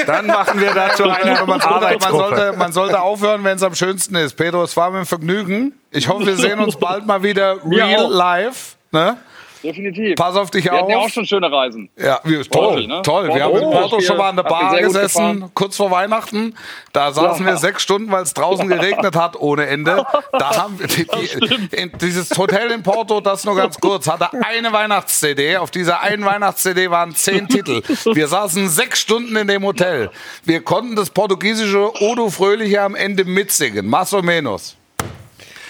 Dann 0.06 0.26
machen 0.26 0.60
wir 0.60 0.72
dazu 0.72 1.04
eine 1.04 1.38
Aber 1.40 1.46
man, 1.46 1.60
sollte, 1.60 1.74
man, 1.74 1.84
Arbeitsgruppe. 1.84 2.36
sollte, 2.36 2.58
man 2.58 2.72
sollte 2.72 3.00
aufhören, 3.00 3.44
wenn 3.44 3.56
es 3.56 3.62
am 3.62 3.74
schönsten 3.74 4.14
ist. 4.16 4.34
Pedro, 4.36 4.62
es 4.62 4.76
war 4.76 4.90
mir 4.90 5.00
ein 5.00 5.06
Vergnügen. 5.06 5.74
Ich 5.90 6.08
hoffe, 6.08 6.26
wir 6.26 6.36
sehen 6.36 6.58
uns 6.60 6.76
bald 6.76 7.06
mal 7.06 7.22
wieder 7.22 7.56
real 7.64 8.10
live. 8.10 8.76
Ne? 8.92 9.16
Definitiv. 9.62 10.16
Pass 10.16 10.36
auf 10.36 10.50
dich 10.50 10.64
Wir 10.64 10.72
auf. 10.72 10.80
hatten 10.80 10.90
ja 10.90 10.98
auch 10.98 11.08
schon 11.08 11.24
schöne 11.26 11.50
Reisen. 11.50 11.88
Ja, 11.96 12.20
wie, 12.24 12.34
toll, 12.36 12.44
Porto, 12.50 12.80
ne? 12.80 13.02
toll. 13.02 13.28
Wir 13.28 13.42
Porto, 13.44 13.44
haben 13.44 13.62
in 13.62 13.70
Porto 13.70 14.00
schon 14.00 14.16
mal 14.16 14.28
an 14.30 14.36
der 14.36 14.42
Bar 14.42 14.76
gesessen, 14.78 15.32
gefahren. 15.40 15.50
kurz 15.54 15.76
vor 15.76 15.90
Weihnachten. 15.90 16.54
Da 16.92 17.12
saßen 17.12 17.46
wir 17.46 17.56
sechs 17.56 17.82
Stunden, 17.82 18.10
weil 18.10 18.22
es 18.22 18.34
draußen 18.34 18.68
geregnet 18.68 19.14
hat 19.16 19.36
ohne 19.36 19.66
Ende. 19.66 20.04
Da 20.32 20.56
haben 20.62 20.78
wir 20.78 20.86
die, 20.86 21.06
die, 21.06 21.92
dieses 22.00 22.36
Hotel 22.36 22.70
in 22.70 22.82
Porto, 22.82 23.20
das 23.20 23.44
nur 23.44 23.56
ganz 23.56 23.78
kurz, 23.78 24.08
hatte 24.08 24.30
eine 24.44 24.72
Weihnachts-CD. 24.72 25.56
Auf 25.58 25.70
dieser 25.70 26.00
einen 26.00 26.24
Weihnachts-CD 26.24 26.90
waren 26.90 27.14
zehn 27.14 27.48
Titel. 27.48 27.82
Wir 28.14 28.28
saßen 28.28 28.68
sechs 28.68 29.00
Stunden 29.00 29.36
in 29.36 29.46
dem 29.48 29.64
Hotel. 29.64 30.10
Wir 30.44 30.62
konnten 30.62 30.96
das 30.96 31.10
portugiesische 31.10 31.92
Odo 32.02 32.30
Fröhliche 32.30 32.82
am 32.82 32.94
Ende 32.94 33.24
mitsingen. 33.24 33.86
Más 33.88 34.12
o 34.12 34.22
menos. 34.22 34.76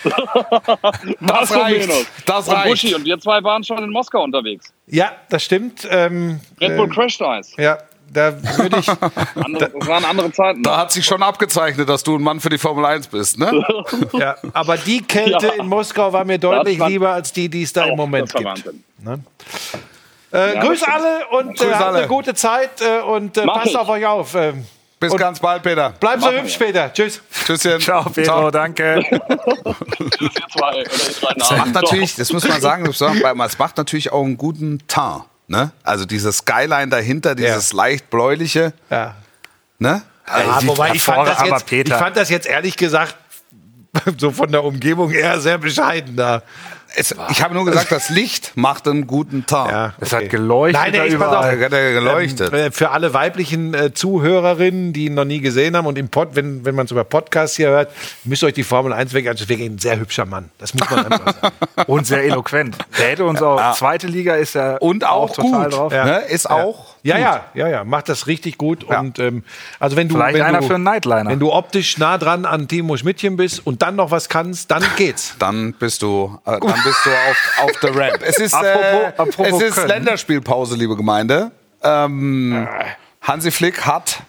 Das 1.21 1.55
reicht. 1.55 1.89
Das 2.27 2.49
und 2.49 2.55
reicht. 2.55 2.69
Buschi. 2.69 2.95
Und 2.95 3.05
wir 3.05 3.19
zwei 3.19 3.43
waren 3.43 3.65
schon 3.65 3.79
in 3.83 3.91
Moskau 3.91 4.23
unterwegs. 4.23 4.73
Ja, 4.87 5.13
das 5.29 5.43
stimmt. 5.45 5.87
Ähm, 5.91 6.41
Red 6.61 6.77
Bull 6.77 6.89
Crash 6.89 7.21
Eis. 7.21 7.53
ja, 7.57 7.79
da 8.13 8.35
würde 8.59 8.79
ich. 8.79 8.89
Andere, 9.43 9.71
das 9.79 9.89
waren 9.89 10.05
andere 10.05 10.31
Zeiten. 10.33 10.63
Da 10.63 10.77
hat 10.77 10.93
sich 10.93 11.05
schon 11.05 11.23
abgezeichnet, 11.23 11.89
dass 11.89 12.03
du 12.03 12.17
ein 12.17 12.23
Mann 12.23 12.41
für 12.41 12.51
die 12.51 12.59
Formel 12.59 12.85
1 12.85 13.07
bist, 13.09 13.39
ne? 13.39 13.65
ja, 14.13 14.37
aber 14.53 14.77
die 14.77 15.03
Kälte 15.03 15.47
Ja. 15.47 15.53
in 15.55 15.67
Moskau 15.69 16.13
war 16.13 16.25
mir 16.25 16.39
deutlich 16.39 16.79
war- 16.79 16.89
lieber 16.89 17.11
als 17.11 17.33
die, 17.33 17.49
die 17.49 17.63
es 17.63 17.73
da 17.73 17.85
im 17.87 17.97
Moment 17.97 18.33
gibt. 18.33 18.45
Wahnsinn. 18.45 18.85
Äh, 20.33 20.55
Ja, 20.55 20.61
grüß 20.65 20.83
alle 20.85 21.27
und 21.31 21.61
äh, 21.61 21.73
habt 21.73 21.95
eine 21.97 22.07
gute 22.07 22.35
Zeit 22.35 22.81
äh, 22.81 23.01
und 23.03 23.37
äh, 23.37 23.45
passt 23.47 23.67
ich. 23.69 23.77
auf 23.79 23.89
euch 23.89 24.05
auf. 24.07 24.35
Bis 25.03 25.13
Und- 25.13 25.19
ganz 25.19 25.41
bald, 25.41 25.65
Peter. 25.65 25.91
bleibt 25.99 26.23
so 26.23 26.31
hübsch 26.31 26.55
später. 26.55 26.93
Tschüss. 26.93 27.21
Tschüsschen. 27.45 27.81
Ciao, 27.81 28.05
Pedro, 28.09 28.51
danke. 28.53 29.03
Oder 29.11 29.75
ihr 30.21 30.31
drei 30.57 30.85
Das 31.37 31.51
macht 31.51 31.75
natürlich, 31.75 32.15
das 32.15 32.33
muss 32.33 32.47
man 32.47 32.61
sagen, 32.61 32.87
es 32.89 33.59
macht 33.59 33.77
natürlich 33.77 34.13
auch 34.13 34.25
einen 34.25 34.37
guten 34.37 34.79
Teint. 34.87 35.25
Ne? 35.49 35.73
Also 35.83 36.05
dieses 36.05 36.39
Skyline 36.39 36.87
dahinter, 36.89 37.35
dieses 37.35 37.73
leicht 37.73 38.11
bläuliche. 38.11 38.73
Ja. 38.91 39.17
Ne? 39.79 40.03
Ja, 40.29 40.61
sieht 40.61 40.69
wobei 40.69 40.93
ich 40.95 41.03
fand, 41.03 41.27
das 41.29 41.43
jetzt, 41.45 41.67
Peter- 41.67 41.95
ich 41.97 42.01
fand 42.01 42.17
das 42.17 42.31
jetzt 42.31 42.47
ehrlich 42.47 42.77
gesagt 42.77 43.17
so 44.19 44.31
von 44.31 44.53
der 44.53 44.63
Umgebung 44.63 45.11
eher 45.11 45.41
sehr 45.41 45.59
bescheiden 45.59 46.15
da. 46.17 46.43
Es, 46.95 47.15
ich 47.31 47.43
habe 47.43 47.55
nur 47.55 47.65
gesagt, 47.65 47.91
das 47.93 48.09
Licht 48.11 48.53
macht 48.55 48.87
einen 48.87 49.07
guten 49.07 49.47
Teint. 49.47 49.71
Ja, 49.71 49.95
Es 50.01 50.13
hat 50.13 50.29
geleuchtet 50.31 50.81
Nein, 50.83 50.93
nee, 50.93 50.99
ich 50.99 51.05
pass 51.05 51.15
überall. 51.15 51.55
auf. 51.57 51.65
Hat 51.65 51.73
er 51.73 51.93
geleuchtet. 51.93 52.53
Ähm, 52.53 52.59
äh, 52.59 52.71
für 52.71 52.91
alle 52.91 53.15
weiblichen 53.15 53.75
äh, 53.75 53.93
Zuhörerinnen, 53.95 54.93
die 54.93 55.07
ihn 55.07 55.15
noch 55.15 55.25
nie 55.25 55.41
gesehen 55.41 55.77
haben 55.77 55.87
und 55.87 55.99
im 55.99 56.09
Pod, 56.09 56.31
wenn, 56.35 56.65
wenn 56.65 56.75
man 56.75 56.85
es 56.87 56.91
über 56.93 57.05
Podcasts 57.05 57.57
hier 57.57 57.69
hört, 57.69 57.91
müsst 58.25 58.43
ihr 58.43 58.47
euch 58.49 58.55
die 58.55 58.63
Formel 58.65 58.93
1 58.93 59.13
weg 59.15 59.27
anschauen. 59.29 59.49
Wirklich 59.49 59.69
ein 59.71 59.79
sehr 59.79 59.99
hübscher 59.99 60.27
Mann. 60.27 60.51
Das 60.59 60.75
muss 60.75 60.89
man 60.91 61.07
einfach 61.13 61.35
sagen. 61.41 61.55
Und 61.87 62.07
sehr 62.07 62.25
eloquent. 62.25 62.77
Der 62.99 63.09
hätte 63.09 63.25
uns 63.25 63.43
auch, 63.43 63.75
zweite 63.75 64.07
Liga 64.07 64.35
ist 64.37 64.55
ja 64.55 64.77
Und 64.77 65.05
auch, 65.07 65.31
total 65.35 65.65
gut. 65.65 65.73
drauf. 65.73 65.93
Ne? 65.93 66.23
Ist 66.29 66.49
auch. 66.49 66.92
Ja, 67.05 67.19
ja, 67.19 67.45
ja, 67.55 67.69
ja, 67.69 67.85
macht 67.85 68.09
das 68.09 68.29
richtig 68.29 68.59
gut. 68.59 68.87
Ja. 68.89 69.01
Und 69.01 69.19
ähm, 69.19 69.43
also 69.81 69.97
wenn 69.97 70.09
du, 70.09 70.15
Vielleicht 70.15 70.35
wenn 70.35 70.43
einer 70.43 70.61
du, 70.61 70.67
für 70.69 70.75
einen 70.77 70.85
Nightliner. 70.85 71.31
wenn 71.31 71.41
du 71.41 71.53
optisch 71.53 71.99
nah 71.99 72.17
dran 72.17 72.45
an 72.45 72.69
Timo 72.69 72.97
Schmidtchen 72.97 73.37
bist 73.37 73.67
und 73.67 73.83
dann 73.83 73.97
noch 73.97 74.11
was 74.13 74.29
kannst, 74.29 74.71
dann 74.71 74.85
geht's. 74.97 75.35
Dann 75.41 75.73
bist 75.73 76.03
du, 76.03 76.39
äh, 76.47 76.61
dann 76.61 76.61
bist 76.85 76.99
du 77.05 77.11
auf, 77.11 77.65
auf 77.65 77.73
der 77.81 77.97
Ramp. 77.97 78.21
Es 78.25 78.39
ist, 78.39 78.53
äh, 78.55 78.57
Apropos- 78.57 79.19
apropos 79.19 79.63
es 79.63 79.77
ist. 79.77 79.87
Länderspielpause, 79.89 80.77
liebe 80.77 80.95
Gemeinde. 80.97 81.51
Ähm, 81.83 82.69
Hansi 83.21 83.51
Flick 83.51 83.85
hat 83.85 84.21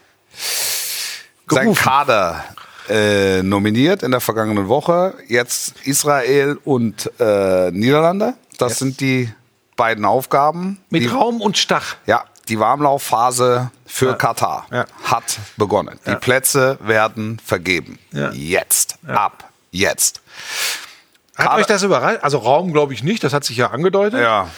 seinen 1.48 1.76
Kader 1.76 2.44
äh, 2.90 3.44
nominiert 3.44 4.04
in 4.04 4.12
der 4.12 4.20
vergangenen 4.20 4.68
Woche. 4.68 5.14
Jetzt 5.28 5.76
Israel 5.86 6.58
und 6.64 7.10
äh, 7.20 7.72
Niederlande. 7.72 8.34
Das 8.58 8.80
sind 8.80 9.00
die 9.00 9.30
beiden 9.76 10.06
Aufgaben. 10.06 10.80
Mit 10.90 11.04
die, 11.04 11.08
Raum 11.08 11.42
und 11.42 11.58
Stach. 11.58 11.96
ja, 12.06 12.24
die 12.50 12.60
Warmlaufphase 12.60 13.72
für 13.86 14.16
Katar 14.18 14.68
Ja. 14.72 14.86
hat 15.04 15.40
begonnen. 15.58 16.00
Die 16.06 16.16
Plätze 16.16 16.78
werden 16.82 17.40
vergeben. 17.44 18.00
Ja. 18.12 18.32
Jetzt. 18.32 18.98
Ab. 19.08 19.50
Jetzt. 19.72 20.22
Hat 21.36 21.48
Kader- 21.48 21.58
euch 21.62 21.66
das 21.66 21.84
überrascht? 21.84 22.20
Also 22.22 22.38
Raum 22.40 22.74
glaube 22.74 22.94
ich 22.94 23.04
nicht, 23.04 23.24
das 23.24 23.34
hat 23.34 23.44
sich 23.44 23.58
ja 23.58 23.72
angedeutet. 23.72 24.20
Ja. 24.22 24.50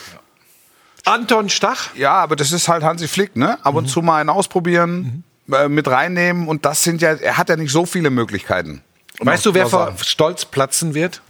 Anton 1.06 1.50
Stach. 1.50 1.96
Ja, 1.96 2.14
aber 2.14 2.36
das 2.36 2.52
ist 2.52 2.68
halt 2.68 2.84
Hansi 2.84 3.08
Flick, 3.08 3.36
ne? 3.36 3.60
Ab 3.64 3.76
und 3.76 3.88
zu 3.88 4.02
mal 4.02 4.20
einen 4.20 4.30
ausprobieren, 4.30 5.24
äh, 5.52 5.68
mit 5.68 5.88
reinnehmen 5.88 6.48
und 6.48 6.66
das 6.66 6.84
sind 6.84 7.02
ja, 7.02 7.14
er 7.14 7.38
hat 7.38 7.50
ja 7.50 7.56
nicht 7.56 7.72
so 7.72 7.86
viele 7.86 8.10
Möglichkeiten. 8.10 8.82
Weißt 9.20 9.46
du, 9.46 9.54
wer 9.54 9.68
vor? 9.68 9.94
Stolz 10.02 10.46
platzen 10.46 10.94
wird? 10.96 11.22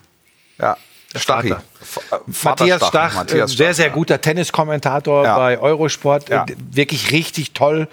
Ja, 0.58 0.78
Stachi. 1.16 1.52
Äh, 1.52 1.56
Matthias 2.44 2.88
Stach, 2.88 3.16
Matthias 3.16 3.54
äh, 3.54 3.56
sehr, 3.56 3.68
Stach, 3.68 3.76
sehr 3.76 3.90
guter 3.92 4.20
Tenniskommentator 4.22 5.24
Ja. 5.24 5.38
bei 5.38 5.60
Eurosport. 5.60 6.30
Ja. 6.30 6.44
Äh, 6.44 6.56
wirklich 6.72 7.12
richtig 7.12 7.52
toll. 7.54 7.88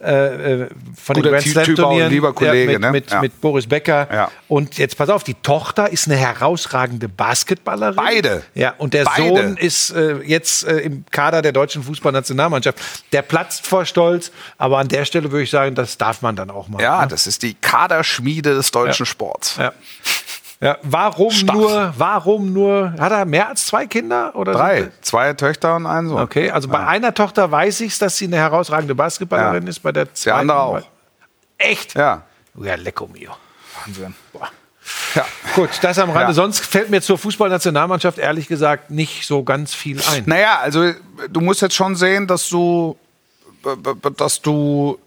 Äh, 0.00 0.68
von 0.94 1.16
Guter 1.16 1.22
den 1.22 1.30
Grand 1.32 1.42
Slam 1.48 1.74
Turnieren 1.74 2.10
lieber 2.12 2.32
Kollege, 2.32 2.70
mit, 2.74 2.80
ne? 2.80 2.92
mit, 2.92 3.10
Ja. 3.10 3.20
mit 3.20 3.40
Boris 3.40 3.66
Becker 3.66 4.06
Ja. 4.12 4.30
und 4.46 4.78
jetzt 4.78 4.96
pass 4.96 5.08
auf 5.08 5.24
die 5.24 5.34
Tochter 5.34 5.90
ist 5.90 6.06
eine 6.06 6.14
herausragende 6.16 7.08
Basketballerin 7.08 7.96
Beide. 7.96 8.44
ja 8.54 8.74
und 8.78 8.94
der 8.94 9.02
Beide. 9.06 9.26
Sohn 9.26 9.56
ist 9.56 9.90
äh, 9.90 10.18
jetzt 10.18 10.62
äh, 10.68 10.78
im 10.82 11.04
Kader 11.10 11.42
der 11.42 11.50
deutschen 11.50 11.82
Fußballnationalmannschaft 11.82 12.78
der 13.10 13.22
platzt 13.22 13.66
vor 13.66 13.84
Stolz 13.86 14.30
aber 14.56 14.78
an 14.78 14.86
der 14.86 15.04
Stelle 15.04 15.32
würde 15.32 15.42
ich 15.42 15.50
sagen 15.50 15.74
das 15.74 15.98
darf 15.98 16.22
man 16.22 16.36
dann 16.36 16.50
auch 16.52 16.68
mal 16.68 16.80
Ja, 16.80 17.00
ne? 17.02 17.08
das 17.08 17.26
ist 17.26 17.42
die 17.42 17.54
Kaderschmiede 17.54 18.54
des 18.54 18.70
deutschen 18.70 19.04
Sports. 19.04 19.56
ja. 19.58 19.72
Ja, 20.60 20.76
warum 20.82 21.30
Stach. 21.30 21.54
nur, 21.54 21.94
warum 21.96 22.52
nur, 22.52 22.92
hat 22.98 23.12
er 23.12 23.24
mehr 23.24 23.48
als 23.48 23.66
zwei 23.66 23.86
Kinder? 23.86 24.34
Oder 24.34 24.52
Drei. 24.52 24.90
Zwei 25.02 25.32
Töchter 25.34 25.76
und 25.76 25.86
ein 25.86 26.08
Sohn. 26.08 26.20
Okay, 26.20 26.50
also 26.50 26.68
bei 26.68 26.84
einer 26.84 27.14
Tochter 27.14 27.50
weiß 27.50 27.80
ich 27.82 27.96
dass 27.98 28.16
sie 28.16 28.24
eine 28.26 28.36
herausragende 28.38 28.94
Basketballerin 28.96 29.62
Ja. 29.62 29.68
ist, 29.68 29.80
bei 29.80 29.92
der 29.92 30.12
zweiten. 30.14 30.38
andere 30.38 30.58
auch. 30.60 30.82
Echt? 31.58 31.94
Ja. 31.94 32.22
Ja, 32.60 32.74
lecko 32.74 33.06
mio. 33.06 33.30
Wahnsinn. 33.84 34.14
ja. 35.14 35.24
Gut, 35.54 35.70
das 35.82 35.98
am 36.00 36.10
Rande. 36.10 36.28
Ja. 36.28 36.32
Sonst 36.32 36.58
fällt 36.66 36.90
mir 36.90 37.02
zur 37.02 37.18
Fußballnationalmannschaft 37.18 38.18
ehrlich 38.18 38.48
gesagt 38.48 38.90
nicht 38.90 39.26
so 39.28 39.44
ganz 39.44 39.74
viel 39.74 40.00
ein. 40.12 40.24
Naja, 40.26 40.58
also 40.60 40.90
du 41.30 41.40
musst 41.40 41.62
jetzt 41.62 41.74
schon 41.76 41.94
sehen, 41.94 42.26
dass 42.26 42.48
du, 42.48 42.96
dass 44.16 44.42
du 44.42 44.98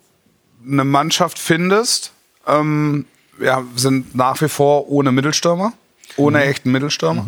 eine 0.65 0.85
Mannschaft 0.85 1.37
findest. 1.39 2.13
Ähm, 2.47 3.05
wir 3.41 3.65
sind 3.75 4.15
nach 4.15 4.39
wie 4.41 4.49
vor 4.49 4.89
ohne 4.89 5.11
Mittelstürmer, 5.11 5.73
ohne 6.15 6.43
echten 6.43 6.71
Mittelstürmer. 6.71 7.25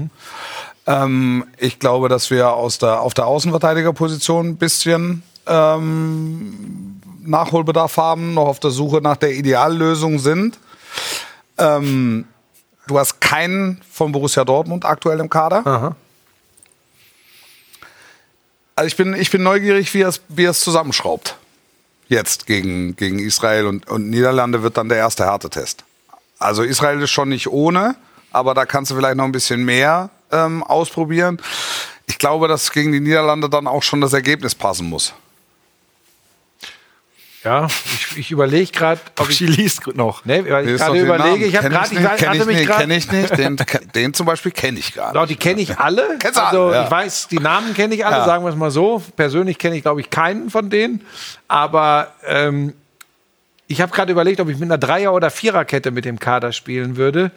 Ähm, 0.86 1.45
ich 1.57 1.80
glaube, 1.80 2.09
dass 2.09 2.30
wir 2.30 2.49
aus 2.49 2.78
der, 2.78 3.01
auf 3.01 3.14
der 3.14 3.26
Außenverteidigerposition 3.26 4.49
ein 4.49 4.57
bisschen 4.57 5.24
ähm, 5.47 7.01
Nachholbedarf 7.22 7.97
haben, 7.97 8.34
noch 8.34 8.47
auf 8.47 8.59
der 8.59 8.72
Suche 8.72 9.01
nach 9.01 9.18
der 9.18 9.34
Ideallösung 9.34 10.20
sind. 10.20 10.59
Ähm, 11.57 12.26
du 12.88 12.99
hast 12.99 13.22
keinen 13.22 13.82
von 13.89 14.11
Borussia 14.11 14.43
Dortmund 14.43 14.86
aktuell 14.86 15.20
im 15.20 15.30
Kader. 15.30 15.95
Also 18.76 18.88
ich 18.88 18.97
bin, 18.97 19.14
ich 19.14 19.32
bin 19.32 19.43
neugierig, 19.43 19.93
wie 19.93 20.01
er 20.01 20.09
es, 20.09 20.22
wie 20.30 20.45
er 20.45 20.51
es 20.51 20.59
zusammenschraubt. 20.59 21.38
Jetzt 22.09 22.45
gegen, 22.45 22.95
gegen 22.95 23.20
Israel 23.20 23.68
und, 23.68 23.88
und 23.88 24.09
Niederlande 24.09 24.64
wird 24.64 24.78
dann 24.78 24.89
der 24.89 24.97
erste 24.97 25.26
Härtetest. 25.26 25.84
Also 26.44 26.64
Israel 26.64 27.02
ist 27.02 27.12
schon 27.12 27.30
nicht 27.30 27.48
ohne, 27.48 27.96
aber 28.32 28.54
da 28.54 28.66
kannst 28.66 28.91
du 28.91 28.96
vielleicht 28.96 29.16
noch 29.16 29.24
ein 29.24 29.32
bisschen 29.32 29.64
mehr 29.64 30.10
ähm, 30.32 30.62
ausprobieren. 30.64 31.41
ich 32.06 32.18
glaube, 32.18 32.48
dass 32.48 32.72
gegen 32.72 32.91
die 32.91 33.00
Niederlande 33.00 33.50
dann 33.50 33.66
auch 33.66 33.82
schon 33.84 34.02
das 34.02 34.14
Ergebnis 34.14 34.54
passen 34.54 34.89
muss. 34.89 35.14
Ja, 37.44 37.68
ich, 37.68 38.18
ich 38.18 38.32
überlege 38.32 38.72
gerade, 38.72 39.02
ob 39.20 39.30
ich. 39.30 39.41
Liest 39.41 39.86
noch. 39.96 40.24
Ne, 40.24 40.50
weil 40.50 40.68
ich 40.70 40.78
gerade 40.82 41.00
überlege, 41.00 41.46
ich 41.46 41.58
habe 41.58 41.70
gerade, 41.70 41.94
ich, 41.94 42.00
kenn 42.00 42.30
hatte 42.30 42.38
ich 42.38 42.46
mich 42.46 42.58
nicht, 42.58 42.68
gerade. 42.68 42.82
kenn 42.82 42.91
ich 42.91 43.12
nicht. 43.12 43.38
Den, 43.38 43.58
den 43.96 44.14
zum 44.14 44.26
Beispiel 44.26 44.52
kenne 44.54 44.80
ich 44.80 44.94
gar 44.94 45.12
Doch, 45.12 45.28
nicht. 45.28 45.32
die 45.32 45.36
kenne 45.36 45.62
ich 45.62 45.78
alle. 45.78 46.18
Kennst 46.20 46.39
also 46.39 46.68
alle, 46.68 46.76
ja. 46.76 46.84
ich 46.86 46.91
weiß, 46.91 47.28
die 47.28 47.39
Namen 47.39 47.74
kenne 47.74 47.96
ich 47.96 48.06
alle, 48.06 48.18
Ja. 48.18 48.26
sagen 48.26 48.46
wir 48.46 48.50
es 48.50 48.56
mal 48.56 48.72
so. 48.72 49.04
Persönlich 49.18 49.58
kenne 49.58 49.76
ich, 49.76 49.82
glaube 49.82 50.00
ich, 50.00 50.10
keinen 50.10 50.50
von 50.50 50.70
denen. 50.70 51.06
Aber 51.50 52.14
ähm, 52.26 52.74
ich 53.74 53.82
habe 53.82 53.92
gerade 53.92 54.12
überlegt, 54.12 54.40
ob 54.40 54.50
ich 54.50 54.60
mit 54.60 54.68
einer 54.68 54.78
Dreier- 54.78 55.14
oder 55.14 55.32
Viererkette 55.32 55.90
mit 55.90 56.06
dem 56.06 56.20
Kader 56.20 56.52
spielen 56.52 56.96
würde. 56.96 57.32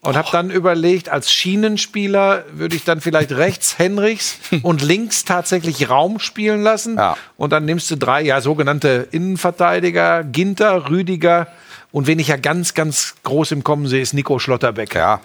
Und 0.00 0.16
habe 0.16 0.28
dann 0.30 0.50
überlegt, 0.50 1.08
als 1.08 1.32
Schienenspieler 1.32 2.44
würde 2.52 2.74
ich 2.76 2.84
dann 2.84 3.00
vielleicht 3.00 3.32
rechts 3.32 3.78
Henrichs 3.78 4.38
und 4.62 4.82
links 4.82 5.24
tatsächlich 5.24 5.88
Raum 5.88 6.18
spielen 6.18 6.62
lassen. 6.62 6.96
Ja. 6.96 7.16
Und 7.36 7.52
dann 7.52 7.64
nimmst 7.64 7.90
du 7.90 7.96
drei, 7.96 8.22
ja, 8.22 8.40
sogenannte 8.40 9.06
Innenverteidiger, 9.12 10.24
Ginter, 10.24 10.90
Rüdiger. 10.90 11.46
Und 11.92 12.08
wen 12.08 12.18
ich 12.18 12.28
ja 12.28 12.36
ganz, 12.36 12.74
ganz 12.74 13.14
groß 13.22 13.52
im 13.52 13.62
Kommen 13.62 13.86
sehe, 13.86 14.02
ist 14.02 14.12
Nico 14.12 14.40
Schlotterbeck. 14.40 14.94
Ja. 14.94 15.20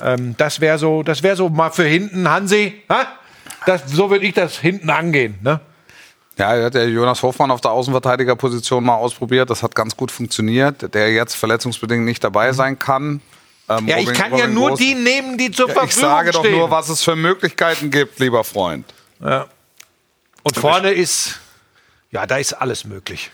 Ähm, 0.00 0.34
das 0.38 0.60
wäre 0.60 0.78
so, 0.78 1.02
das 1.02 1.22
wäre 1.22 1.36
so 1.36 1.50
mal 1.50 1.70
für 1.70 1.84
hinten, 1.84 2.30
Hansi. 2.30 2.82
Ha? 2.88 3.06
Das, 3.66 3.82
so 3.86 4.10
würde 4.10 4.24
ich 4.24 4.32
das 4.32 4.58
hinten 4.58 4.88
angehen. 4.88 5.34
Ne? 5.42 5.60
Ja, 6.38 6.54
er 6.54 6.66
hat 6.66 6.74
der 6.74 6.88
Jonas 6.88 7.22
Hofmann 7.22 7.50
auf 7.50 7.60
der 7.60 7.72
Außenverteidigerposition 7.72 8.84
mal 8.84 8.94
ausprobiert. 8.94 9.50
Das 9.50 9.62
hat 9.62 9.74
ganz 9.74 9.96
gut 9.96 10.10
funktioniert. 10.12 10.94
Der 10.94 11.12
jetzt 11.12 11.34
verletzungsbedingt 11.34 12.04
nicht 12.04 12.22
dabei 12.22 12.52
sein 12.52 12.78
kann. 12.78 13.20
Ähm, 13.68 13.88
Ja, 13.88 13.98
ich 13.98 14.06
Robin- 14.08 14.14
kann 14.20 14.30
ja 14.32 14.38
Robin 14.44 14.54
nur 14.54 14.70
Groß- 14.70 14.76
die 14.78 14.94
nehmen, 14.94 15.36
die 15.36 15.50
zur 15.50 15.68
Ja, 15.68 15.74
Verfügung 15.74 15.88
Ich 15.88 15.94
sage 16.00 16.30
doch 16.30 16.40
stehen. 16.44 16.56
nur, 16.58 16.70
was 16.70 16.88
es 16.88 17.02
für 17.02 17.16
Möglichkeiten 17.16 17.90
gibt, 17.90 18.18
lieber 18.20 18.44
Freund. 18.44 18.86
Und 19.20 20.56
vorne 20.56 20.92
ist, 20.92 21.40
ja, 22.12 22.24
da 22.26 22.36
ist 22.36 22.52
alles 22.54 22.84
möglich. 22.84 23.30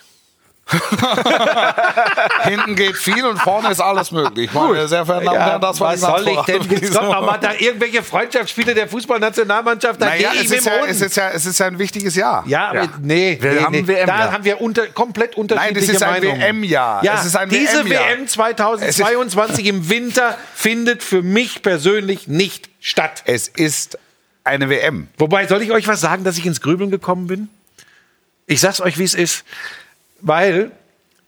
Hinten 2.45 2.75
geht 2.75 2.97
viel 2.97 3.25
und 3.27 3.39
vorne 3.39 3.71
ist 3.71 3.81
alles 3.81 4.11
möglich. 4.11 4.51
Meine 4.53 4.89
sehr 4.89 5.05
verehrten 5.05 5.27
Damen 5.27 5.37
und 5.39 5.45
Herren, 5.45 5.61
das 5.61 5.81
war 5.81 5.93
was 5.93 6.01
soll 6.01 6.29
ich 6.29 6.41
denn? 6.43 6.63
Jetzt 6.63 6.95
kommt 6.97 7.11
noch 7.11 7.27
mal 7.27 7.39
da 7.39 7.53
irgendwelche 7.59 8.03
Freundschaftsspiele 8.03 8.75
der 8.75 8.89
Fußballnationalmannschaft, 8.89 10.01
da 10.01 10.07
Naja, 10.07 10.31
es 10.35 10.51
ist, 10.51 10.65
ja, 10.67 10.73
es, 10.87 11.01
ist 11.01 11.17
ja, 11.17 11.31
es 11.31 11.47
ist 11.47 11.59
ja 11.59 11.67
ein 11.67 11.79
wichtiges 11.79 12.17
Jahr. 12.17 12.45
Ja, 12.47 12.69
aber 12.69 12.83
Ja. 12.83 12.89
nee, 13.03 13.39
Wir 13.41 13.53
nee, 13.53 13.61
haben 13.61 13.73
nee. 13.73 13.87
WM-Jahr. 13.87 14.07
da 14.07 14.33
haben 14.33 14.45
wir 14.45 14.61
unter, 14.61 14.87
komplett 14.89 15.37
unterschiedliche 15.37 15.93
ist 15.93 16.03
ein. 16.03 16.23
WM-Jahr. 16.23 17.05
Ja, 17.05 17.15
Es 17.15 17.27
ist 17.27 17.37
ein 17.37 17.49
diese. 17.51 17.89
WM 17.89 18.27
2022 18.27 19.67
im 19.67 19.89
Winter 19.91 20.37
findet 20.55 21.03
für 21.03 21.23
mich 21.23 21.63
persönlich 21.63 22.27
nicht 22.27 22.71
statt. 22.81 23.23
Es 23.27 23.49
ist 23.49 23.99
eine 24.45 24.69
WM. 24.71 25.09
Wobei, 25.19 25.47
soll 25.47 25.63
ich 25.63 25.73
euch 25.73 25.87
was 25.89 26.01
sagen, 26.01 26.25
dass 26.25 26.39
ich 26.39 26.47
ins 26.47 26.61
Grübeln 26.61 26.91
gekommen 26.91 27.27
bin? 27.27 27.49
Ich 28.47 28.61
sag's 28.61 28.81
euch, 28.81 28.99
wie 28.99 29.05
es 29.05 29.15
ist. 29.15 29.45
Weil, 30.25 30.73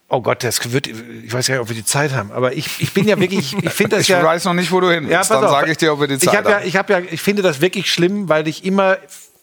oh 0.08 0.22
Gott, 0.22 0.42
das 0.42 0.72
wird, 0.72 0.86
ich 0.86 1.32
weiß 1.32 1.48
ja 1.48 1.54
nicht, 1.56 1.62
ob 1.62 1.68
wir 1.68 1.76
die 1.76 1.84
Zeit 1.84 2.14
haben, 2.14 2.32
aber 2.32 2.54
ich, 2.54 2.80
ich 2.80 2.94
bin 2.94 3.06
ja 3.06 3.20
wirklich, 3.20 3.54
ich 3.62 3.72
finde 3.72 3.96
das 3.96 4.00
Ich 4.08 4.08
ja. 4.08 4.24
weiß 4.24 4.44
noch 4.46 4.54
nicht, 4.54 4.72
wo 4.72 4.80
du 4.80 4.90
hin 4.90 5.06
willst. 5.06 5.30
Ja, 5.30 5.40
Dann 5.40 5.50
sage 5.50 5.70
ich 5.70 5.76
dir, 5.76 5.92
ob 5.92 6.00
wir 6.00 6.08
die 6.08 6.18
Zeit 6.18 6.32
ich 6.32 6.38
hab 6.38 6.48
ja, 6.48 6.56
haben. 6.56 6.66
ich 6.66 6.76
habe 6.76 6.92
ja, 6.94 7.00
ich 7.10 7.20
finde 7.20 7.42
das 7.42 7.60
wirklich 7.60 7.92
schlimm, 7.92 8.30
weil 8.30 8.48
ich 8.48 8.64
immer 8.64 8.96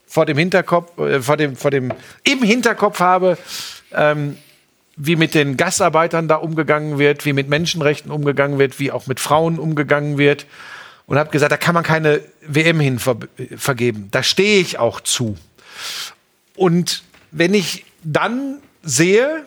vor 0.08 0.26
dem 0.26 0.39
Hinterkopf, 0.39 0.97
äh, 0.97 1.22
vor 1.22 1.38
dem, 1.38 1.56
vor 1.56 1.70
dem, 1.70 1.93
im 2.24 2.41
Hinterkopf 2.41 2.99
habe, 2.99 3.38
ähm, 3.93 4.38
wie 4.95 5.16
mit 5.16 5.36
den 5.36 5.56
Gastarbeitern 5.56 6.28
da 6.28 6.38
umgegangen 6.38 6.97
wird, 6.97 7.26
wie 7.26 7.34
mit 7.34 7.47
Menschenrechten 7.47 8.10
umgegangen 8.12 8.58
wird, 8.58 8.80
wie 8.80 8.91
auch 8.91 9.06
mit 9.06 9.20
Frauen 9.20 9.60
umgegangen 9.60 10.18
wird. 10.18 10.47
Und 11.06 11.20
habe 11.20 11.30
gesagt, 11.30 11.51
da 11.51 11.58
kann 11.58 11.76
man 11.76 11.84
keine 11.84 12.22
WM 12.41 12.80
hin 12.80 12.97
ver 12.97 13.18
vergeben. 13.56 14.08
Da 14.10 14.24
stehe 14.24 14.60
ich 14.62 14.80
auch 14.80 15.01
zu. 15.01 15.38
Und 16.56 17.04
wenn 17.32 17.54
ich 17.54 17.86
dann 18.04 18.60
sehe, 18.84 19.45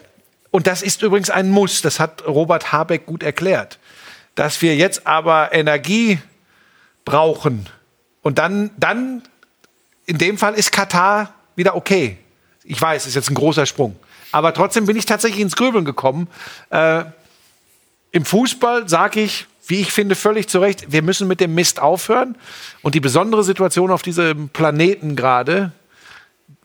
und 0.51 0.66
das 0.66 0.82
ist 0.82 1.03
übrigens 1.03 1.30
ein 1.30 1.51
Muss, 1.51 1.82
das 1.82 2.01
hat 2.01 2.26
Robert 2.26 2.72
Habeck 2.72 3.07
gut 3.07 3.22
erklärt, 3.22 3.78
dass 4.34 4.61
wir 4.62 4.74
jetzt 4.74 5.07
aber 5.07 5.53
Energie 5.53 6.18
brauchen. 7.05 7.68
Und 8.22 8.39
dann, 8.39 8.70
dann, 8.76 9.22
in 10.07 10.18
dem 10.18 10.39
Fall 10.39 10.55
ist 10.55 10.72
Katar 10.72 11.32
wieder 11.55 11.76
okay. 11.76 12.18
Ich 12.64 12.80
weiß, 12.80 13.07
ist 13.07 13.14
jetzt 13.14 13.30
ein 13.30 13.34
großer 13.34 13.66
Sprung. 13.66 13.97
Aber 14.32 14.53
trotzdem 14.53 14.87
bin 14.87 14.97
ich 14.97 15.07
tatsächlich 15.07 15.41
ins 15.41 15.57
Grübeln 15.57 15.84
gekommen. 15.84 16.28
Äh, 16.70 17.05
Im 18.11 18.24
Fußball 18.24 18.89
sage 18.89 19.20
ich, 19.20 19.47
wie 19.66 19.80
ich 19.80 19.93
finde, 19.93 20.14
völlig 20.14 20.49
zu 20.49 20.59
Recht, 20.59 20.93
wir 20.93 21.03
müssen 21.03 21.28
mit 21.28 21.41
dem 21.41 21.55
Mist 21.55 21.80
aufhören. 21.80 22.37
Und 22.82 22.95
die 22.95 23.01
besondere 23.01 23.45
Situation 23.45 23.91
auf 23.91 24.03
diesem 24.03 24.49
Planeten 24.49 25.16
gerade 25.16 25.72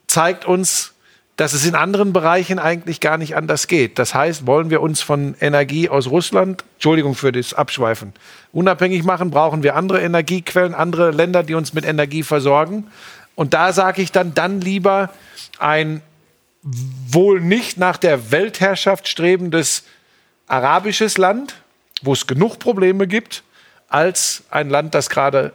zeigt 0.07 0.45
uns, 0.45 0.93
dass 1.37 1.53
es 1.53 1.65
in 1.65 1.75
anderen 1.75 2.13
Bereichen 2.13 2.59
eigentlich 2.59 2.99
gar 2.99 3.17
nicht 3.17 3.35
anders 3.35 3.67
geht. 3.67 3.97
Das 3.97 4.13
heißt, 4.13 4.45
wollen 4.45 4.69
wir 4.69 4.81
uns 4.81 5.01
von 5.01 5.35
Energie 5.39 5.89
aus 5.89 6.07
Russland, 6.07 6.63
Entschuldigung 6.75 7.15
für 7.15 7.31
das 7.31 7.53
Abschweifen, 7.53 8.13
unabhängig 8.51 9.03
machen, 9.03 9.31
brauchen 9.31 9.63
wir 9.63 9.75
andere 9.75 10.01
Energiequellen, 10.01 10.73
andere 10.73 11.11
Länder, 11.11 11.43
die 11.43 11.55
uns 11.55 11.73
mit 11.73 11.85
Energie 11.85 12.23
versorgen. 12.23 12.87
Und 13.35 13.53
da 13.53 13.73
sage 13.73 14.01
ich 14.01 14.11
dann, 14.11 14.33
dann 14.33 14.61
lieber 14.61 15.09
ein 15.57 16.01
wohl 16.63 17.41
nicht 17.41 17.77
nach 17.77 17.97
der 17.97 18.31
Weltherrschaft 18.31 19.07
strebendes 19.07 19.83
arabisches 20.47 21.17
Land, 21.17 21.55
wo 22.03 22.13
es 22.13 22.27
genug 22.27 22.59
Probleme 22.59 23.07
gibt, 23.07 23.43
als 23.87 24.43
ein 24.51 24.69
Land, 24.69 24.93
das 24.93 25.09
gerade 25.09 25.53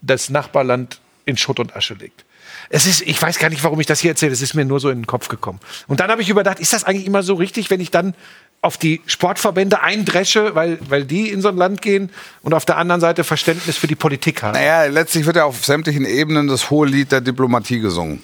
das 0.00 0.30
Nachbarland 0.30 1.00
in 1.24 1.36
Schutt 1.36 1.60
und 1.60 1.76
Asche 1.76 1.94
legt. 1.94 2.24
Es 2.70 2.86
ist, 2.86 3.02
ich 3.02 3.20
weiß 3.20 3.38
gar 3.38 3.50
nicht, 3.50 3.64
warum 3.64 3.80
ich 3.80 3.86
das 3.86 4.00
hier 4.00 4.10
erzähle. 4.10 4.32
Es 4.32 4.42
ist 4.42 4.54
mir 4.54 4.64
nur 4.64 4.80
so 4.80 4.90
in 4.90 5.00
den 5.00 5.06
Kopf 5.06 5.28
gekommen. 5.28 5.60
Und 5.86 6.00
dann 6.00 6.10
habe 6.10 6.22
ich 6.22 6.28
überdacht, 6.28 6.60
ist 6.60 6.72
das 6.72 6.84
eigentlich 6.84 7.06
immer 7.06 7.22
so 7.22 7.34
richtig, 7.34 7.70
wenn 7.70 7.80
ich 7.80 7.90
dann 7.90 8.14
auf 8.60 8.76
die 8.76 9.00
Sportverbände 9.06 9.82
eindresche, 9.82 10.54
weil, 10.54 10.78
weil 10.88 11.04
die 11.04 11.30
in 11.30 11.42
so 11.42 11.48
ein 11.48 11.56
Land 11.56 11.80
gehen 11.80 12.10
und 12.42 12.54
auf 12.54 12.64
der 12.64 12.76
anderen 12.76 13.00
Seite 13.00 13.22
Verständnis 13.22 13.76
für 13.76 13.86
die 13.86 13.94
Politik 13.94 14.42
haben? 14.42 14.54
Naja, 14.54 14.84
letztlich 14.86 15.26
wird 15.26 15.36
ja 15.36 15.44
auf 15.44 15.64
sämtlichen 15.64 16.04
Ebenen 16.04 16.48
das 16.48 16.70
hohe 16.70 16.86
Lied 16.86 17.12
der 17.12 17.20
Diplomatie 17.20 17.80
gesungen. 17.80 18.22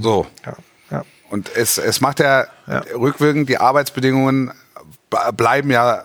So. 0.00 0.26
Ja, 0.46 0.56
ja. 0.90 1.04
Und 1.30 1.50
es, 1.56 1.78
es 1.78 2.00
macht 2.00 2.20
ja, 2.20 2.46
rückwirkend, 2.94 3.48
die 3.48 3.58
Arbeitsbedingungen 3.58 4.52
bleiben 5.36 5.70
ja 5.70 6.04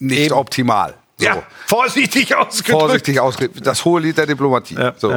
nicht 0.00 0.26
Eben. 0.26 0.34
optimal. 0.34 0.94
So. 1.16 1.26
ja 1.26 1.42
vorsichtig 1.66 2.34
ausgedrückt. 2.34 2.80
Vorsichtig 2.80 3.20
ausgedrückt. 3.20 3.66
Das 3.66 3.84
hohe 3.84 4.00
Lied 4.00 4.16
der 4.16 4.26
Diplomatie. 4.26 4.74
Ja, 4.74 4.94
so. 4.96 5.12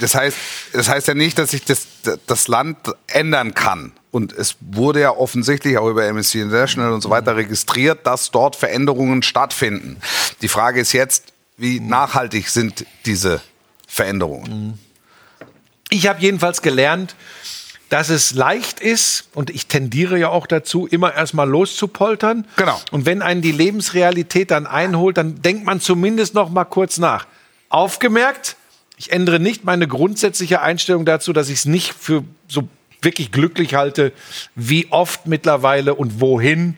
Das 0.00 0.14
heißt, 0.14 0.36
das 0.72 0.88
heißt 0.88 1.08
ja 1.08 1.14
nicht, 1.14 1.38
dass 1.38 1.50
sich 1.50 1.64
das, 1.64 1.86
das 2.26 2.48
Land 2.48 2.78
ändern 3.06 3.54
kann. 3.54 3.92
Und 4.10 4.32
es 4.32 4.56
wurde 4.60 5.00
ja 5.00 5.10
offensichtlich 5.10 5.78
auch 5.78 5.88
über 5.88 6.04
MSC 6.04 6.40
International 6.42 6.92
und 6.92 7.00
so 7.00 7.10
weiter 7.10 7.36
registriert, 7.36 8.06
dass 8.06 8.30
dort 8.30 8.56
Veränderungen 8.56 9.22
stattfinden. 9.22 9.96
Die 10.42 10.48
Frage 10.48 10.80
ist 10.80 10.92
jetzt, 10.92 11.32
wie 11.56 11.80
nachhaltig 11.80 12.48
sind 12.48 12.84
diese 13.06 13.40
Veränderungen? 13.86 14.78
Ich 15.88 16.06
habe 16.06 16.20
jedenfalls 16.20 16.62
gelernt, 16.62 17.14
dass 17.92 18.08
es 18.08 18.32
leicht 18.32 18.80
ist, 18.80 19.28
und 19.34 19.50
ich 19.50 19.66
tendiere 19.66 20.18
ja 20.18 20.30
auch 20.30 20.46
dazu, 20.46 20.86
immer 20.86 21.14
erstmal 21.14 21.46
loszupoltern. 21.46 22.46
Genau. 22.56 22.80
Und 22.90 23.04
wenn 23.04 23.20
einen 23.20 23.42
die 23.42 23.52
Lebensrealität 23.52 24.50
dann 24.50 24.66
einholt, 24.66 25.18
dann 25.18 25.42
denkt 25.42 25.66
man 25.66 25.78
zumindest 25.78 26.32
noch 26.32 26.48
mal 26.48 26.64
kurz 26.64 26.96
nach. 26.96 27.26
Aufgemerkt, 27.68 28.56
ich 29.02 29.12
ändere 29.12 29.40
nicht 29.40 29.64
meine 29.64 29.88
grundsätzliche 29.88 30.60
Einstellung 30.62 31.04
dazu, 31.04 31.32
dass 31.32 31.48
ich 31.48 31.58
es 31.58 31.64
nicht 31.66 31.92
für 31.92 32.22
so 32.46 32.68
wirklich 33.00 33.32
glücklich 33.32 33.74
halte, 33.74 34.12
wie 34.54 34.86
oft 34.90 35.26
mittlerweile 35.26 35.94
und 35.96 36.20
wohin 36.20 36.76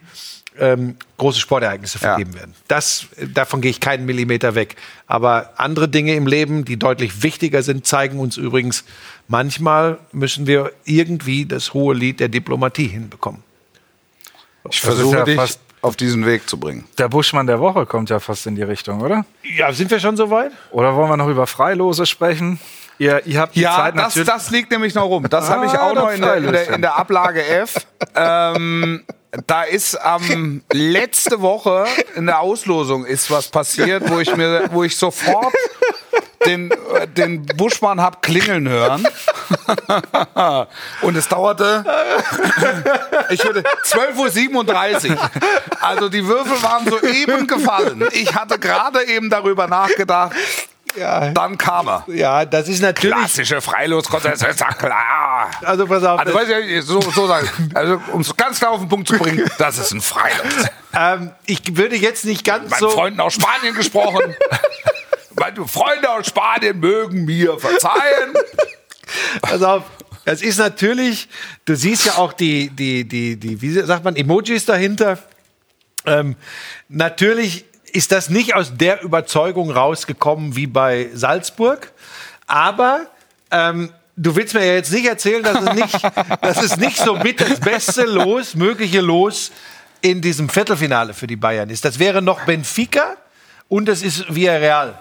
ähm, 0.58 0.96
große 1.18 1.38
Sportereignisse 1.40 1.98
Ja. 1.98 2.14
vergeben 2.14 2.32
werden. 2.34 2.54
Das, 2.68 3.06
äh, 3.16 3.26
davon 3.26 3.60
gehe 3.60 3.70
ich 3.72 3.80
keinen 3.80 4.06
Millimeter 4.06 4.54
weg. 4.54 4.76
Aber 5.06 5.52
andere 5.56 5.88
Dinge 5.88 6.14
im 6.14 6.26
Leben, 6.26 6.64
die 6.64 6.78
deutlich 6.78 7.22
wichtiger 7.22 7.62
sind, 7.62 7.86
zeigen 7.86 8.18
uns 8.20 8.36
übrigens, 8.38 8.84
manchmal 9.28 9.98
müssen 10.12 10.46
wir 10.46 10.72
irgendwie 10.84 11.44
das 11.44 11.74
hohe 11.74 11.94
Lied 11.94 12.20
der 12.20 12.28
Diplomatie 12.28 12.86
hinbekommen. 12.86 13.42
Ich 14.70 14.80
versuche 14.80 15.16
ja 15.18 15.24
dich 15.24 15.36
fast- 15.36 15.60
auf 15.84 15.96
diesen 15.96 16.24
Weg 16.26 16.48
zu 16.48 16.58
bringen. 16.58 16.84
Der 16.98 17.08
Buschmann 17.08 17.46
der 17.46 17.60
Woche 17.60 17.84
kommt 17.86 18.08
ja 18.10 18.18
fast 18.18 18.46
in 18.46 18.56
die 18.56 18.62
Richtung, 18.62 19.00
oder? 19.02 19.24
Ja, 19.56 19.72
sind 19.72 19.90
wir 19.90 20.00
schon 20.00 20.16
soweit? 20.16 20.50
Oder 20.70 20.96
wollen 20.96 21.10
wir 21.10 21.16
noch 21.16 21.28
über 21.28 21.46
Freilose 21.46 22.06
sprechen? 22.06 22.58
Ihr, 22.98 23.26
ihr 23.26 23.40
habt 23.40 23.54
die 23.54 23.60
Ja, 23.60 23.76
Zeit 23.76 23.94
das, 23.96 24.02
natürlich. 24.16 24.28
das 24.28 24.50
liegt 24.50 24.70
nämlich 24.70 24.94
noch 24.94 25.04
rum. 25.04 25.26
Das 25.28 25.50
habe 25.50 25.66
ich 25.66 25.72
Ah, 25.72 25.90
auch 25.90 25.94
noch 25.94 26.10
in 26.10 26.22
der, 26.22 26.36
in, 26.36 26.52
der, 26.52 26.68
in 26.74 26.80
der 26.80 26.96
Ablage 26.96 27.44
F. 27.44 27.74
ähm, 28.14 29.04
da 29.46 29.64
ist 29.64 29.96
am 29.96 30.62
letzte 30.72 31.40
Woche 31.40 31.86
in 32.14 32.26
der 32.26 32.40
Auslosung 32.40 33.04
ist 33.04 33.30
was 33.30 33.48
passiert, 33.48 34.08
wo 34.08 34.20
ich 34.20 34.34
mir, 34.36 34.68
wo 34.70 34.84
ich 34.84 34.96
sofort 34.96 35.52
den, 36.46 36.70
äh, 36.70 37.08
den 37.08 37.44
Buschmann 37.44 38.00
hab 38.00 38.22
klingeln 38.22 38.68
hören. 38.68 39.06
Und 41.02 41.16
es 41.16 41.28
dauerte, 41.28 41.84
ich 43.30 43.44
würde 43.44 43.62
12.37 43.84 45.10
Uhr. 45.10 45.30
Also 45.80 46.08
die 46.08 46.26
Würfel 46.26 46.62
waren 46.62 46.88
soeben 46.88 47.46
gefallen. 47.46 48.06
Ich 48.12 48.34
hatte 48.34 48.58
gerade 48.58 49.04
eben 49.04 49.30
darüber 49.30 49.66
nachgedacht, 49.66 50.32
Ja. 50.96 51.30
dann 51.30 51.58
kam 51.58 51.88
er. 51.88 52.04
Ja, 52.06 52.44
das 52.44 52.68
ist 52.68 52.80
natürlich. 52.82 53.16
Klassische 53.16 53.60
Freiloskonzerte, 53.60 54.46
ist 54.46 54.60
ja 54.60 54.68
klar. 54.72 55.50
Also 55.64 55.86
pass 55.86 56.04
auf. 56.04 56.20
Also, 56.20 56.38
ich, 56.58 56.84
so, 56.84 57.00
so 57.00 57.26
sagen. 57.26 57.48
Also, 57.74 58.00
um 58.12 58.20
es 58.20 58.34
ganz 58.36 58.58
klar 58.58 58.70
auf 58.72 58.80
den 58.80 58.88
Punkt 58.88 59.08
zu 59.08 59.18
bringen, 59.18 59.44
das 59.58 59.78
ist 59.78 59.92
ein 59.92 60.00
Freilos. 60.00 60.68
ähm, 60.96 61.32
ich 61.46 61.76
würde 61.76 61.96
jetzt 61.96 62.24
nicht 62.24 62.44
ganz 62.44 62.70
Meinen 62.70 62.80
so. 62.80 62.90
Freunden 62.90 63.20
aus 63.20 63.34
Spanien 63.34 63.74
gesprochen. 63.74 64.34
Meine 65.36 65.66
Freunde 65.66 66.08
aus 66.10 66.28
Spanien 66.28 66.78
mögen 66.78 67.24
mir 67.24 67.58
verzeihen. 67.58 68.34
Pass 69.42 69.62
auf. 69.62 69.84
Das 70.24 70.40
ist 70.40 70.58
natürlich, 70.58 71.28
du 71.66 71.76
siehst 71.76 72.06
ja 72.06 72.16
auch 72.16 72.32
die, 72.32 72.70
die, 72.70 73.04
die, 73.04 73.36
die, 73.36 73.60
wie 73.60 73.72
sagt 73.72 74.04
man, 74.04 74.16
Emojis 74.16 74.64
dahinter. 74.64 75.18
Ähm, 76.06 76.36
natürlich 76.88 77.64
ist 77.92 78.10
das 78.10 78.30
nicht 78.30 78.54
aus 78.54 78.76
der 78.76 79.02
Überzeugung 79.02 79.70
rausgekommen 79.70 80.56
wie 80.56 80.66
bei 80.66 81.10
Salzburg, 81.12 81.92
aber 82.46 83.06
ähm, 83.50 83.92
du 84.16 84.34
willst 84.34 84.54
mir 84.54 84.64
ja 84.64 84.74
jetzt 84.74 84.92
nicht 84.92 85.06
erzählen, 85.06 85.42
dass 85.42 85.62
es 85.62 85.74
nicht, 85.74 86.02
dass 86.40 86.62
es 86.62 86.76
nicht 86.76 86.96
so 86.96 87.16
mit 87.16 87.40
das 87.40 87.60
beste 87.60 88.04
Los, 88.04 88.54
mögliche 88.54 89.00
Los 89.00 89.52
in 90.00 90.20
diesem 90.20 90.48
Viertelfinale 90.48 91.14
für 91.14 91.26
die 91.26 91.36
Bayern 91.36 91.70
ist. 91.70 91.84
Das 91.84 91.98
wäre 91.98 92.20
noch 92.20 92.44
Benfica 92.44 93.16
und 93.68 93.88
es 93.88 94.02
ist 94.02 94.34
Villarreal. 94.34 95.00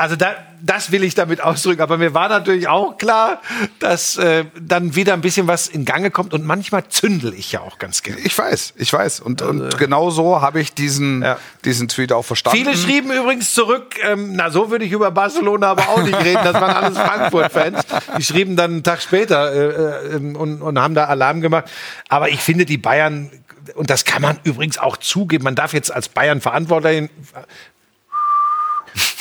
Also 0.00 0.14
da, 0.14 0.36
das 0.62 0.92
will 0.92 1.02
ich 1.02 1.16
damit 1.16 1.40
ausdrücken. 1.44 1.82
Aber 1.82 1.98
mir 1.98 2.14
war 2.14 2.28
natürlich 2.28 2.68
auch 2.68 2.96
klar, 2.98 3.42
dass 3.80 4.16
äh, 4.16 4.44
dann 4.60 4.94
wieder 4.94 5.12
ein 5.12 5.20
bisschen 5.20 5.48
was 5.48 5.66
in 5.66 5.84
Gange 5.84 6.12
kommt. 6.12 6.32
Und 6.34 6.46
manchmal 6.46 6.86
zündel 6.88 7.34
ich 7.34 7.50
ja 7.50 7.62
auch 7.62 7.78
ganz 7.80 8.04
gerne. 8.04 8.20
Ich 8.20 8.38
weiß, 8.38 8.74
ich 8.76 8.92
weiß. 8.92 9.18
Und, 9.18 9.42
und 9.42 9.76
genau 9.76 10.10
so 10.10 10.40
habe 10.40 10.60
ich 10.60 10.72
diesen, 10.72 11.22
Ja. 11.22 11.36
diesen 11.64 11.88
Tweet 11.88 12.12
auch 12.12 12.24
verstanden. 12.24 12.58
Viele 12.58 12.76
schrieben 12.76 13.10
übrigens 13.10 13.52
zurück, 13.52 13.96
ähm, 14.04 14.36
na 14.36 14.50
so 14.50 14.70
würde 14.70 14.84
ich 14.84 14.92
über 14.92 15.10
Barcelona 15.10 15.66
aber 15.66 15.88
auch 15.88 16.02
nicht 16.02 16.16
reden, 16.16 16.44
das 16.44 16.54
waren 16.54 16.76
alles 16.76 16.96
Frankfurt-Fans. 16.96 17.80
Die 18.16 18.22
schrieben 18.22 18.54
dann 18.54 18.70
einen 18.70 18.82
Tag 18.84 19.02
später 19.02 19.52
äh, 19.52 20.14
äh, 20.14 20.16
und, 20.16 20.62
und 20.62 20.78
haben 20.78 20.94
da 20.94 21.06
Alarm 21.06 21.40
gemacht. 21.40 21.64
Aber 22.08 22.28
ich 22.28 22.40
finde, 22.40 22.66
die 22.66 22.78
Bayern, 22.78 23.30
und 23.74 23.90
das 23.90 24.04
kann 24.04 24.22
man 24.22 24.38
übrigens 24.44 24.78
auch 24.78 24.96
zugeben, 24.96 25.42
man 25.42 25.56
darf 25.56 25.72
jetzt 25.72 25.92
als 25.92 26.08
Bayern-Verantwortlicher 26.08 27.08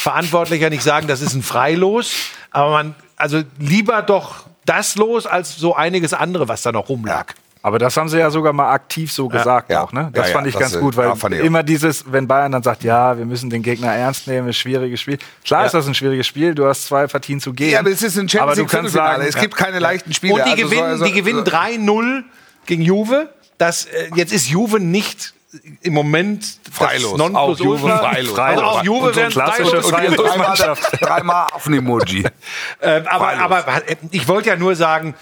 Verantwortlicher 0.02 0.70
nicht 0.70 0.84
sagen, 0.84 1.08
das 1.08 1.22
ist 1.22 1.34
ein 1.34 1.42
Freilos, 1.42 2.14
aber 2.52 2.70
man, 2.70 2.96
also 3.16 3.42
lieber 3.58 4.04
doch 4.04 4.46
das 4.64 4.96
los 4.96 5.26
als 5.26 5.56
so 5.56 5.76
einiges 5.76 6.14
andere, 6.14 6.48
was 6.48 6.62
da 6.62 6.72
noch 6.72 6.88
rumlag. 6.90 7.34
Aber 7.64 7.80
das 7.80 7.98
haben 7.98 8.08
sie 8.08 8.20
ja 8.20 8.30
sogar 8.30 8.54
mal 8.54 8.72
aktiv 8.72 9.12
so 9.12 9.28
gesagt 9.28 9.72
Ja. 9.72 9.82
auch, 9.82 9.92
ne? 9.92 10.12
Das 10.14 10.26
Ja, 10.28 10.30
ja, 10.30 10.36
fand 10.36 10.48
ich 10.48 10.54
das, 10.54 10.62
ganz 10.62 10.76
äh, 10.76 10.80
gut, 10.80 10.96
weil 10.96 11.12
immer 11.42 11.64
dieses, 11.64 12.12
wenn 12.12 12.28
Bayern 12.28 12.52
dann 12.52 12.62
sagt, 12.62 12.84
ja, 12.84 13.18
wir 13.18 13.26
müssen 13.26 13.50
den 13.50 13.64
Gegner 13.64 13.92
ernst 13.92 14.28
nehmen, 14.28 14.48
ist 14.48 14.58
ein 14.58 14.60
schwieriges 14.60 15.02
Spiel. 15.02 15.18
Klar 15.44 15.66
ist 15.66 15.74
das 15.74 15.88
ein 15.88 15.96
schwieriges 15.96 16.28
Spiel, 16.28 16.54
du 16.54 16.68
hast 16.68 16.86
zwei 16.86 17.08
Partien 17.08 17.40
zu 17.42 17.54
gehen. 17.54 17.72
Ja, 17.72 17.80
aber 17.80 17.90
es 17.90 18.04
ist 18.04 18.18
ein 18.18 18.22
Aber 18.22 18.30
Champions 18.30 18.56
du 18.56 18.62
League 18.62 18.70
kannst 18.70 18.92
Viertelfinale. 18.94 19.18
sagen, 19.24 19.30
Es 19.36 19.42
gibt 19.42 19.56
keine 19.56 19.80
leichten 19.80 20.14
Spiele. 20.14 20.34
Und 20.36 20.46
die 20.46 20.52
Also 20.52 20.62
so- 20.64 20.70
gewinnen, 20.70 20.84
also- 20.86 21.06
die 21.06 21.12
gewinnen 21.12 21.44
3-0 21.44 22.24
gegen 22.68 22.84
Juve. 22.84 23.30
Das, 23.58 23.86
äh, 23.86 24.12
jetzt 24.14 24.32
ist 24.32 24.48
Juve 24.48 24.80
nicht 24.80 25.34
im 25.82 25.94
Moment 25.94 26.44
das 26.68 26.76
Freilos. 26.76 27.14
Auch 27.14 27.18
Nonplusultra. 27.18 27.66
Juve 27.66 27.98
freilos. 27.98 28.40
Also 28.40 28.64
auch 28.64 28.84
Juve 28.84 29.06
Und 29.08 29.14
so 29.14 29.20
ein 29.20 29.24
wären 29.24 29.32
klassischer 29.32 29.82
freilos. 29.84 30.20
Und 30.20 30.60
jetzt 30.60 30.92
dreimal, 31.02 31.48
Affen-Emoji. 31.54 32.26
Ähm, 32.82 33.08
aber, 33.08 33.26
Freilos. 33.26 33.42
aber 33.44 33.82
ich 34.12 34.28
wollte 34.28 34.50
ja 34.50 34.56
nur 34.56 34.76
sagen, 34.76 35.16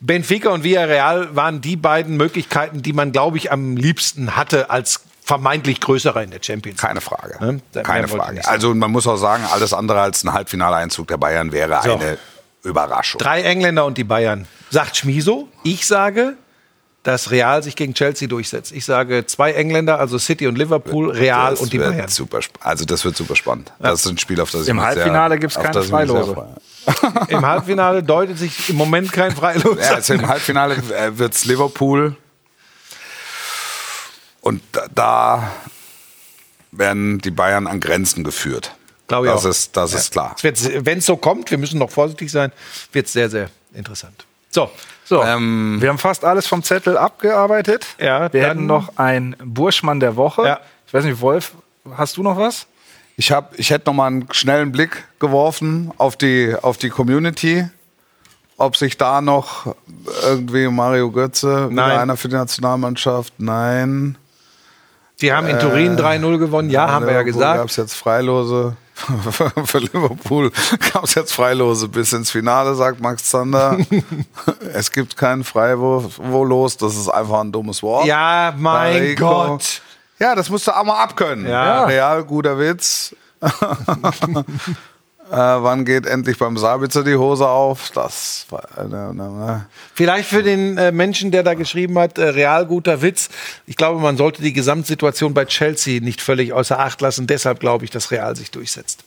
Benfica 0.00 0.50
und 0.50 0.64
Villarreal 0.64 1.34
waren 1.34 1.60
die 1.60 1.76
beiden 1.76 2.16
Möglichkeiten, 2.16 2.82
die 2.82 2.92
man, 2.92 3.12
glaube 3.12 3.36
ich, 3.36 3.50
am 3.52 3.76
liebsten 3.76 4.36
hatte 4.36 4.70
als 4.70 5.00
vermeintlich 5.22 5.80
größerer 5.80 6.22
in 6.22 6.30
der 6.30 6.40
Champions 6.42 6.78
League. 6.80 6.88
Keine 6.88 7.00
Frage. 7.00 7.38
Ne? 7.40 7.60
Keine 7.82 8.08
Frage. 8.08 8.46
Also 8.48 8.74
man 8.74 8.90
muss 8.90 9.06
auch 9.06 9.16
sagen, 9.16 9.44
alles 9.52 9.72
andere 9.72 10.00
als 10.00 10.24
ein 10.24 10.32
Halbfinaleinzug 10.32 11.08
der 11.08 11.18
Bayern 11.18 11.52
wäre 11.52 11.80
So. 11.84 11.94
eine 11.94 12.18
Überraschung. 12.64 13.18
Drei 13.18 13.42
Engländer 13.42 13.84
und 13.84 13.96
die 13.98 14.04
Bayern. 14.04 14.46
Sagt 14.70 14.96
Schmiso. 14.96 15.48
Ich 15.62 15.86
sage, 15.86 16.36
dass 17.02 17.30
Real 17.30 17.62
sich 17.62 17.76
gegen 17.76 17.94
Chelsea 17.94 18.28
durchsetzt. 18.28 18.72
Ich 18.72 18.84
sage 18.84 19.24
zwei 19.26 19.52
Engländer, 19.52 19.98
also 19.98 20.18
City 20.18 20.46
und 20.46 20.58
Liverpool, 20.58 21.10
Real 21.10 21.52
Das 21.52 21.60
und 21.60 21.72
die 21.72 21.78
Bayern. 21.78 22.08
Super, 22.08 22.40
also 22.60 22.84
das 22.84 23.04
wird 23.04 23.16
super 23.16 23.36
spannend. 23.36 23.72
Das 23.78 24.04
ist 24.04 24.10
ein 24.10 24.18
Spiel, 24.18 24.40
auf 24.40 24.50
das 24.50 24.62
ich 24.62 24.68
Im 24.68 24.76
mich 24.76 24.84
Halbfinale 24.84 25.34
sehr, 25.34 25.38
gibt's 25.40 25.56
auf 25.56 25.64
keine 25.64 25.82
Freilose. 25.82 26.46
Im 27.28 27.46
Halbfinale 27.46 28.02
deutet 28.02 28.38
sich 28.38 28.70
im 28.70 28.76
Moment 28.76 29.12
kein 29.12 29.32
Freilos. 29.32 29.78
Ja, 29.80 29.94
also 29.96 30.14
im 30.14 30.26
Halbfinale 30.26 30.76
äh, 30.76 31.18
wird 31.18 31.34
es 31.34 31.44
Liverpool. 31.44 32.16
Und 34.40 34.62
da, 34.94 35.50
werden 36.72 37.18
die 37.18 37.30
Bayern 37.30 37.66
an 37.66 37.80
Grenzen 37.80 38.24
geführt. 38.24 38.74
Glaube 39.08 39.26
ich 39.26 39.32
das 39.32 39.44
auch. 39.44 39.50
ist, 39.50 39.76
das 39.76 39.92
ist 39.92 40.12
klar. 40.12 40.36
Wenn 40.42 40.98
es 40.98 41.06
so 41.06 41.16
kommt, 41.16 41.50
wir 41.50 41.58
müssen 41.58 41.78
noch 41.78 41.90
vorsichtig 41.90 42.30
sein, 42.30 42.52
wird 42.92 43.06
es 43.06 43.12
sehr, 43.12 43.28
sehr 43.28 43.50
interessant. 43.74 44.24
So, 44.50 44.70
So, 45.04 45.22
Ähm, 45.24 45.78
wir 45.80 45.88
haben 45.88 45.98
fast 45.98 46.24
alles 46.24 46.46
vom 46.46 46.62
Zettel 46.62 46.96
abgearbeitet. 46.96 47.86
Ja, 47.98 48.32
wir 48.32 48.42
hätten 48.46 48.66
noch 48.66 48.96
ein 48.96 49.36
Burschmann 49.42 49.98
der 50.00 50.16
Woche. 50.16 50.44
Ja. 50.46 50.60
Ich 50.86 50.94
weiß 50.94 51.04
nicht, 51.04 51.20
Wolf, 51.20 51.52
hast 51.96 52.16
du 52.16 52.22
noch 52.22 52.36
was? 52.36 52.66
Ich, 53.16 53.32
hab, 53.32 53.58
ich 53.58 53.70
hätte 53.70 53.90
noch 53.90 53.94
mal 53.94 54.06
einen 54.06 54.28
schnellen 54.32 54.72
Blick 54.72 55.04
geworfen 55.18 55.92
auf 55.98 56.16
die, 56.16 56.54
auf 56.60 56.78
die 56.78 56.90
Community. 56.90 57.68
Ob 58.56 58.76
sich 58.76 58.96
da 58.98 59.20
noch 59.20 59.74
irgendwie 60.22 60.68
Mario 60.68 61.10
Götze, 61.10 61.68
Nein. 61.70 61.98
einer 61.98 62.16
für 62.16 62.28
die 62.28 62.34
Nationalmannschaft, 62.34 63.34
nein. 63.38 64.16
Die 65.20 65.32
haben 65.32 65.46
in 65.46 65.58
Turin 65.58 65.96
3-0 65.96 66.38
gewonnen. 66.38 66.70
Ja, 66.70 66.88
haben 66.88 67.06
wir 67.06 67.12
ja 67.12 67.22
Gab 67.22 67.26
gesagt. 67.26 67.70
es 67.70 67.76
jetzt 67.76 67.94
Freilose. 67.94 68.76
Für 69.64 69.78
Liverpool 69.78 70.52
gab 70.92 71.04
es 71.04 71.14
jetzt 71.14 71.32
Freilose 71.32 71.88
bis 71.88 72.12
ins 72.12 72.30
Finale, 72.30 72.74
sagt 72.74 73.00
Max 73.00 73.24
Zander. 73.24 73.78
es 74.74 74.92
gibt 74.92 75.16
keinen 75.16 75.42
Freiwurf, 75.42 76.20
das 76.76 76.96
ist 76.96 77.08
einfach 77.08 77.40
ein 77.40 77.50
dummes 77.50 77.82
Wort. 77.82 78.06
Ja, 78.06 78.52
mein. 78.58 79.16
Gott. 79.16 79.80
Ja, 80.18 80.34
das 80.34 80.50
musst 80.50 80.66
du 80.66 80.76
auch 80.76 80.84
mal 80.84 81.02
abkönnen. 81.02 81.48
Ja. 81.48 81.84
Real, 81.84 82.24
guter 82.24 82.58
Witz. 82.58 83.16
äh, 85.30 85.36
wann 85.36 85.84
geht 85.84 86.06
endlich 86.06 86.38
beim 86.38 86.56
Sabitzer 86.58 87.04
die 87.04 87.16
Hose 87.16 87.48
auf? 87.48 87.90
Das 87.94 88.46
war, 88.50 88.64
äh, 88.78 88.84
ne, 88.88 89.14
ne. 89.14 89.66
Vielleicht 89.94 90.28
für 90.28 90.42
den 90.42 90.76
äh, 90.78 90.92
Menschen, 90.92 91.30
der 91.30 91.42
da 91.42 91.54
geschrieben 91.54 91.98
hat, 91.98 92.18
äh, 92.18 92.24
real 92.28 92.66
guter 92.66 93.02
Witz. 93.02 93.28
Ich 93.66 93.76
glaube, 93.76 94.00
man 94.00 94.16
sollte 94.16 94.42
die 94.42 94.52
Gesamtsituation 94.52 95.32
bei 95.34 95.44
Chelsea 95.44 96.00
nicht 96.00 96.20
völlig 96.20 96.52
außer 96.52 96.78
Acht 96.78 97.00
lassen. 97.00 97.26
Deshalb 97.26 97.60
glaube 97.60 97.84
ich, 97.84 97.90
dass 97.90 98.10
Real 98.10 98.34
sich 98.36 98.50
durchsetzt. 98.50 99.04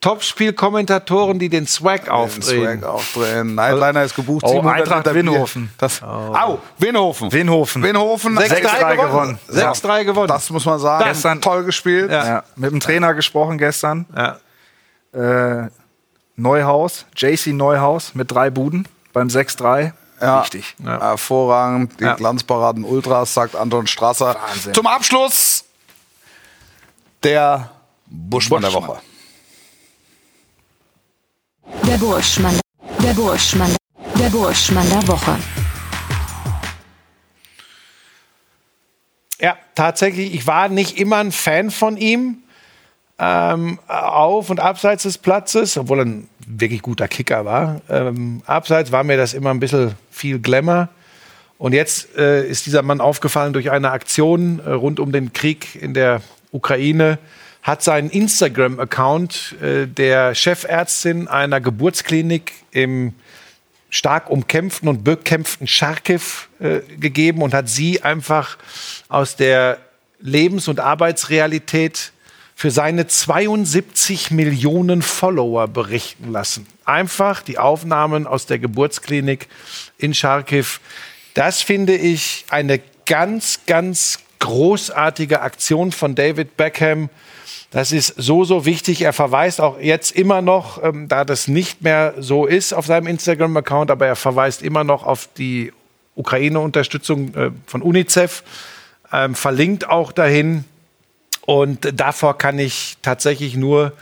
Topspiel-Kommentatoren, 0.00 1.38
die 1.38 1.48
den 1.48 1.66
Swag 1.66 2.04
Den 2.04 2.10
aufdrehen. 2.12 2.80
Swag 2.80 2.84
aufdrehen. 2.88 3.54
Nightliner 3.54 4.04
ist 4.04 4.14
gebucht. 4.14 4.44
Oh, 4.46 4.52
700 4.52 4.92
Eintracht. 4.92 5.14
Winhofen. 5.14 5.70
Das, 5.78 6.02
Au, 6.02 6.58
Winhofen. 6.78 7.32
Winhofen. 7.32 7.82
Winhofen. 7.82 8.38
6-3 8.38 8.48
6-3 8.48 8.96
gewonnen. 8.96 9.38
gewonnen. 9.48 9.72
6-3 9.74 10.04
gewonnen. 10.04 10.28
Das 10.28 10.50
muss 10.50 10.64
man 10.64 10.78
sagen. 10.78 11.04
Gestern- 11.08 11.40
Toll 11.40 11.64
gespielt. 11.64 12.10
Ja. 12.10 12.44
Mit 12.56 12.70
dem 12.70 12.80
Trainer 12.80 13.14
gesprochen 13.14 13.58
gestern. 13.58 14.06
ja. 14.16 14.38
Äh, 15.16 15.70
Neuhaus, 16.36 17.06
JC 17.16 17.48
Neuhaus 17.54 18.14
mit 18.14 18.30
drei 18.30 18.50
Buden 18.50 18.86
beim 19.12 19.28
6-3. 19.28 19.92
Ja. 20.20 20.40
Richtig. 20.40 20.74
Hervorragend. 20.82 21.98
Die 22.00 22.04
Ja. 22.04 22.14
Glanzparaden 22.14 22.84
Ultras, 22.84 23.32
sagt 23.34 23.56
Anton 23.56 23.86
Strasser. 23.86 24.34
Wahnsinn. 24.34 24.74
Zum 24.74 24.86
Abschluss 24.86 25.64
der 27.22 27.70
Buschmann, 28.06 28.62
der 28.62 28.72
Woche. 28.72 29.00
Der 31.86 31.96
Burschmann. 31.98 32.60
Der 33.02 33.12
Burschmann. 33.14 33.76
Der 34.18 34.28
Burschmann 34.30 34.88
der 34.90 35.08
Woche. 35.08 35.36
Ja, 39.40 39.56
tatsächlich. 39.74 40.34
Ich 40.34 40.46
war 40.46 40.68
nicht 40.68 40.98
immer 40.98 41.16
ein 41.16 41.32
Fan 41.32 41.70
von 41.70 41.96
ihm. 41.96 42.42
Ähm, 43.18 43.78
auf 43.88 44.50
und 44.50 44.60
abseits 44.60 45.04
des 45.04 45.16
Platzes, 45.16 45.78
obwohl 45.78 46.00
er 46.00 46.04
ein 46.04 46.28
wirklich 46.46 46.82
guter 46.82 47.08
Kicker 47.08 47.44
war. 47.44 47.80
Ähm, 47.88 48.42
abseits 48.44 48.92
war 48.92 49.04
mir 49.04 49.16
das 49.16 49.32
immer 49.32 49.50
ein 49.50 49.60
bisschen 49.60 49.94
viel 50.10 50.38
Glamour. 50.38 50.88
Und 51.58 51.72
jetzt 51.72 52.14
äh, 52.16 52.46
ist 52.46 52.66
dieser 52.66 52.82
Mann 52.82 53.00
aufgefallen 53.00 53.54
durch 53.54 53.70
eine 53.70 53.90
Aktion 53.90 54.60
äh, 54.60 54.70
rund 54.70 55.00
um 55.00 55.12
den 55.12 55.32
Krieg 55.32 55.80
in 55.80 55.94
der 55.94 56.20
Ukraine, 56.52 57.18
hat 57.62 57.82
seinen 57.82 58.10
Instagram-Account 58.10 59.56
äh, 59.62 59.86
der 59.86 60.34
Chefärztin 60.34 61.26
einer 61.26 61.60
Geburtsklinik 61.60 62.52
im 62.70 63.14
stark 63.88 64.30
umkämpften 64.30 64.88
und 64.88 65.04
bekämpften 65.04 65.66
Charkiw 65.66 66.20
äh, 66.60 66.80
gegeben 67.00 67.42
und 67.42 67.54
hat 67.54 67.68
sie 67.68 68.02
einfach 68.02 68.58
aus 69.08 69.36
der 69.36 69.78
Lebens- 70.20 70.68
und 70.68 70.80
Arbeitsrealität 70.80 72.12
für 72.58 72.70
seine 72.70 73.06
72 73.06 74.30
Millionen 74.30 75.02
Follower 75.02 75.68
berichten 75.68 76.32
lassen. 76.32 76.66
Einfach 76.86 77.42
die 77.42 77.58
Aufnahmen 77.58 78.26
aus 78.26 78.46
der 78.46 78.58
Geburtsklinik 78.58 79.46
in 79.98 80.14
Charkiw. 80.14 80.64
Das 81.34 81.60
finde 81.60 81.94
ich 81.94 82.46
eine 82.48 82.80
ganz, 83.04 83.60
ganz 83.66 84.20
großartige 84.38 85.42
Aktion 85.42 85.92
von 85.92 86.14
David 86.14 86.56
Beckham. 86.56 87.10
Das 87.72 87.92
ist 87.92 88.14
so, 88.16 88.44
so 88.44 88.64
wichtig. 88.64 89.02
Er 89.02 89.12
verweist 89.12 89.60
auch 89.60 89.78
jetzt 89.78 90.12
immer 90.12 90.40
noch, 90.40 90.82
ähm, 90.82 91.08
da 91.08 91.26
das 91.26 91.48
nicht 91.48 91.82
mehr 91.82 92.14
so 92.18 92.46
ist 92.46 92.72
auf 92.72 92.86
seinem 92.86 93.06
Instagram-Account, 93.06 93.90
aber 93.90 94.06
er 94.06 94.16
verweist 94.16 94.62
immer 94.62 94.82
noch 94.82 95.04
auf 95.04 95.28
die 95.36 95.74
Ukraine-Unterstützung 96.14 97.34
äh, 97.34 97.50
von 97.66 97.82
UNICEF, 97.82 98.42
ähm, 99.12 99.34
verlinkt 99.34 99.86
auch 99.90 100.10
dahin. 100.10 100.64
Und 101.46 101.98
davor 101.98 102.36
kann 102.36 102.58
ich 102.58 102.96
tatsächlich 103.02 103.56
nur 103.56 103.92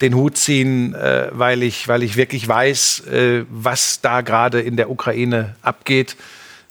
den 0.00 0.14
Hut 0.14 0.36
ziehen, 0.36 0.94
äh, 0.94 1.28
weil, 1.32 1.62
ich, 1.62 1.88
weil 1.88 2.02
ich 2.02 2.16
wirklich 2.16 2.46
weiß, 2.46 3.06
äh, 3.06 3.44
was 3.50 4.00
da 4.00 4.20
gerade 4.20 4.60
in 4.60 4.76
der 4.76 4.90
Ukraine 4.90 5.56
abgeht, 5.62 6.16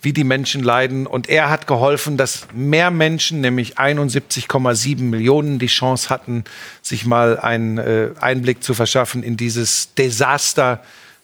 wie 0.01 0.13
die 0.13 0.23
Menschen 0.23 0.63
leiden. 0.63 1.07
Und 1.07 1.27
er 1.27 1.49
hat 1.49 1.67
geholfen, 1.67 2.17
dass 2.17 2.47
mehr 2.53 2.91
Menschen, 2.91 3.41
nämlich 3.41 3.77
71,7 3.77 5.01
Millionen, 5.01 5.59
die 5.59 5.67
Chance 5.67 6.09
hatten, 6.09 6.43
sich 6.81 7.05
mal 7.05 7.39
einen 7.39 7.77
äh, 7.77 8.09
Einblick 8.21 8.63
zu 8.63 8.73
verschaffen 8.73 9.23
in 9.23 9.37
dieses 9.37 9.93
Desaster, 9.95 10.81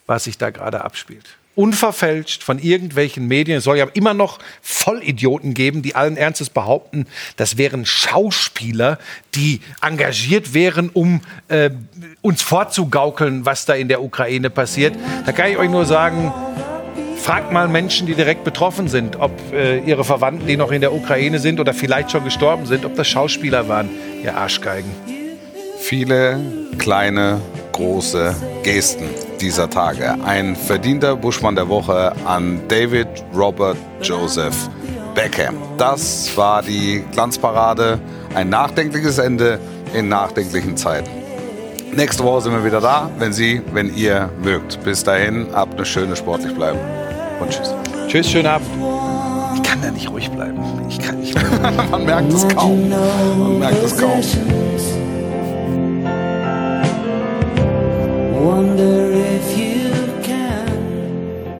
was 0.08 0.26
sich 0.26 0.38
da 0.38 0.49
gerade 0.49 0.84
abspielt. 0.84 1.38
Unverfälscht 1.56 2.43
von 2.43 2.60
irgendwelchen 2.60 3.28
Medien. 3.28 3.60
Es 3.60 3.64
soll 3.64 3.78
ja 3.78 3.88
immer 3.93 4.14
noch 4.14 4.39
Vollidioten 4.62 5.54
geben, 5.54 5.82
die 5.82 5.95
allen 5.95 6.18
Ernstes 6.18 6.49
behaupten, 6.49 7.06
das 7.38 7.58
wären 7.58 7.86
Schauspieler, 7.86 8.99
die 9.36 9.62
engagiert 9.82 10.54
wären, 10.54 10.89
um 10.89 11.22
äh, 11.47 11.70
uns 12.22 12.41
vorzugaukeln, 12.41 13.45
was 13.45 13.66
da 13.66 13.74
in 13.74 13.88
der 13.88 14.01
Ukraine 14.01 14.49
passiert. 14.49 14.95
Da 15.26 15.32
kann 15.32 15.51
ich 15.51 15.58
euch 15.58 15.70
nur 15.70 15.86
sagen, 15.86 16.32
Fragt 17.24 17.54
mal 17.54 17.70
Menschen, 17.70 18.06
die 18.06 18.16
direkt 18.16 18.43
betroffen 18.43 18.89
sind, 18.89 19.16
ob 19.16 19.32
äh, 19.54 19.80
ihre 19.80 20.04
Verwandten, 20.04 20.45
die 20.45 20.58
noch 20.58 20.74
in 20.74 20.82
der 20.82 20.93
Ukraine 20.93 21.39
sind 21.39 21.62
oder 21.62 21.74
vielleicht 21.74 22.12
schon 22.12 22.26
gestorben 22.26 22.66
sind, 22.66 22.84
ob 22.84 22.95
das 22.95 23.08
Schauspieler 23.08 23.70
waren, 23.70 23.89
ihr 24.22 24.36
Arschgeigen. 24.36 24.91
Viele 25.80 26.41
kleine, 26.78 27.39
große 27.74 28.34
Gesten 28.64 29.10
dieser 29.42 29.70
Tage. 29.70 30.16
Ein 30.26 30.56
verdienter 30.56 31.18
Buschmann 31.18 31.56
der 31.56 31.68
Woche 31.68 32.14
an 32.26 32.62
David 32.70 33.08
Robert 33.36 33.78
Joseph 34.02 34.70
Beckham. 35.14 35.56
Das 35.78 36.36
war 36.38 36.62
die 36.62 37.04
Glanzparade. 37.12 38.00
Ein 38.34 38.50
nachdenkliches 38.50 39.18
Ende 39.18 39.60
in 39.94 40.08
nachdenklichen 40.08 40.78
Zeiten. 40.78 41.10
Nächste 41.96 42.24
Woche 42.24 42.42
sind 42.42 42.54
wir 42.54 42.66
wieder 42.66 42.82
da, 42.82 43.10
wenn 43.20 43.34
Sie, 43.34 43.62
wenn 43.72 43.96
ihr 43.96 44.30
mögt. 44.42 44.84
Bis 44.84 45.04
dahin, 45.04 45.48
habt 45.54 45.76
eine 45.76 45.86
schöne 45.86 46.16
sportlich 46.16 46.54
bleiben. 46.56 46.80
Und 47.40 47.52
tschüss. 47.52 47.74
Tschüss, 48.08 48.30
schönen 48.32 48.48
Abend. 48.48 48.68
Ich 49.56 49.62
kann 49.62 49.82
da 49.82 49.92
nicht 49.92 50.10
ruhig 50.10 50.32
bleiben. 50.32 50.60
Ich 50.90 51.00
kann 51.00 51.20
nicht. 51.20 51.36
Man 51.92 52.06
merkt 52.06 52.34
es 52.34 52.48
kaum. 52.48 52.90
Man 52.90 53.60
merkt 53.60 53.84
es 53.84 53.96
kaum. 53.98 54.22
wonder 58.44 59.10
if 59.14 59.58
you 59.58 59.62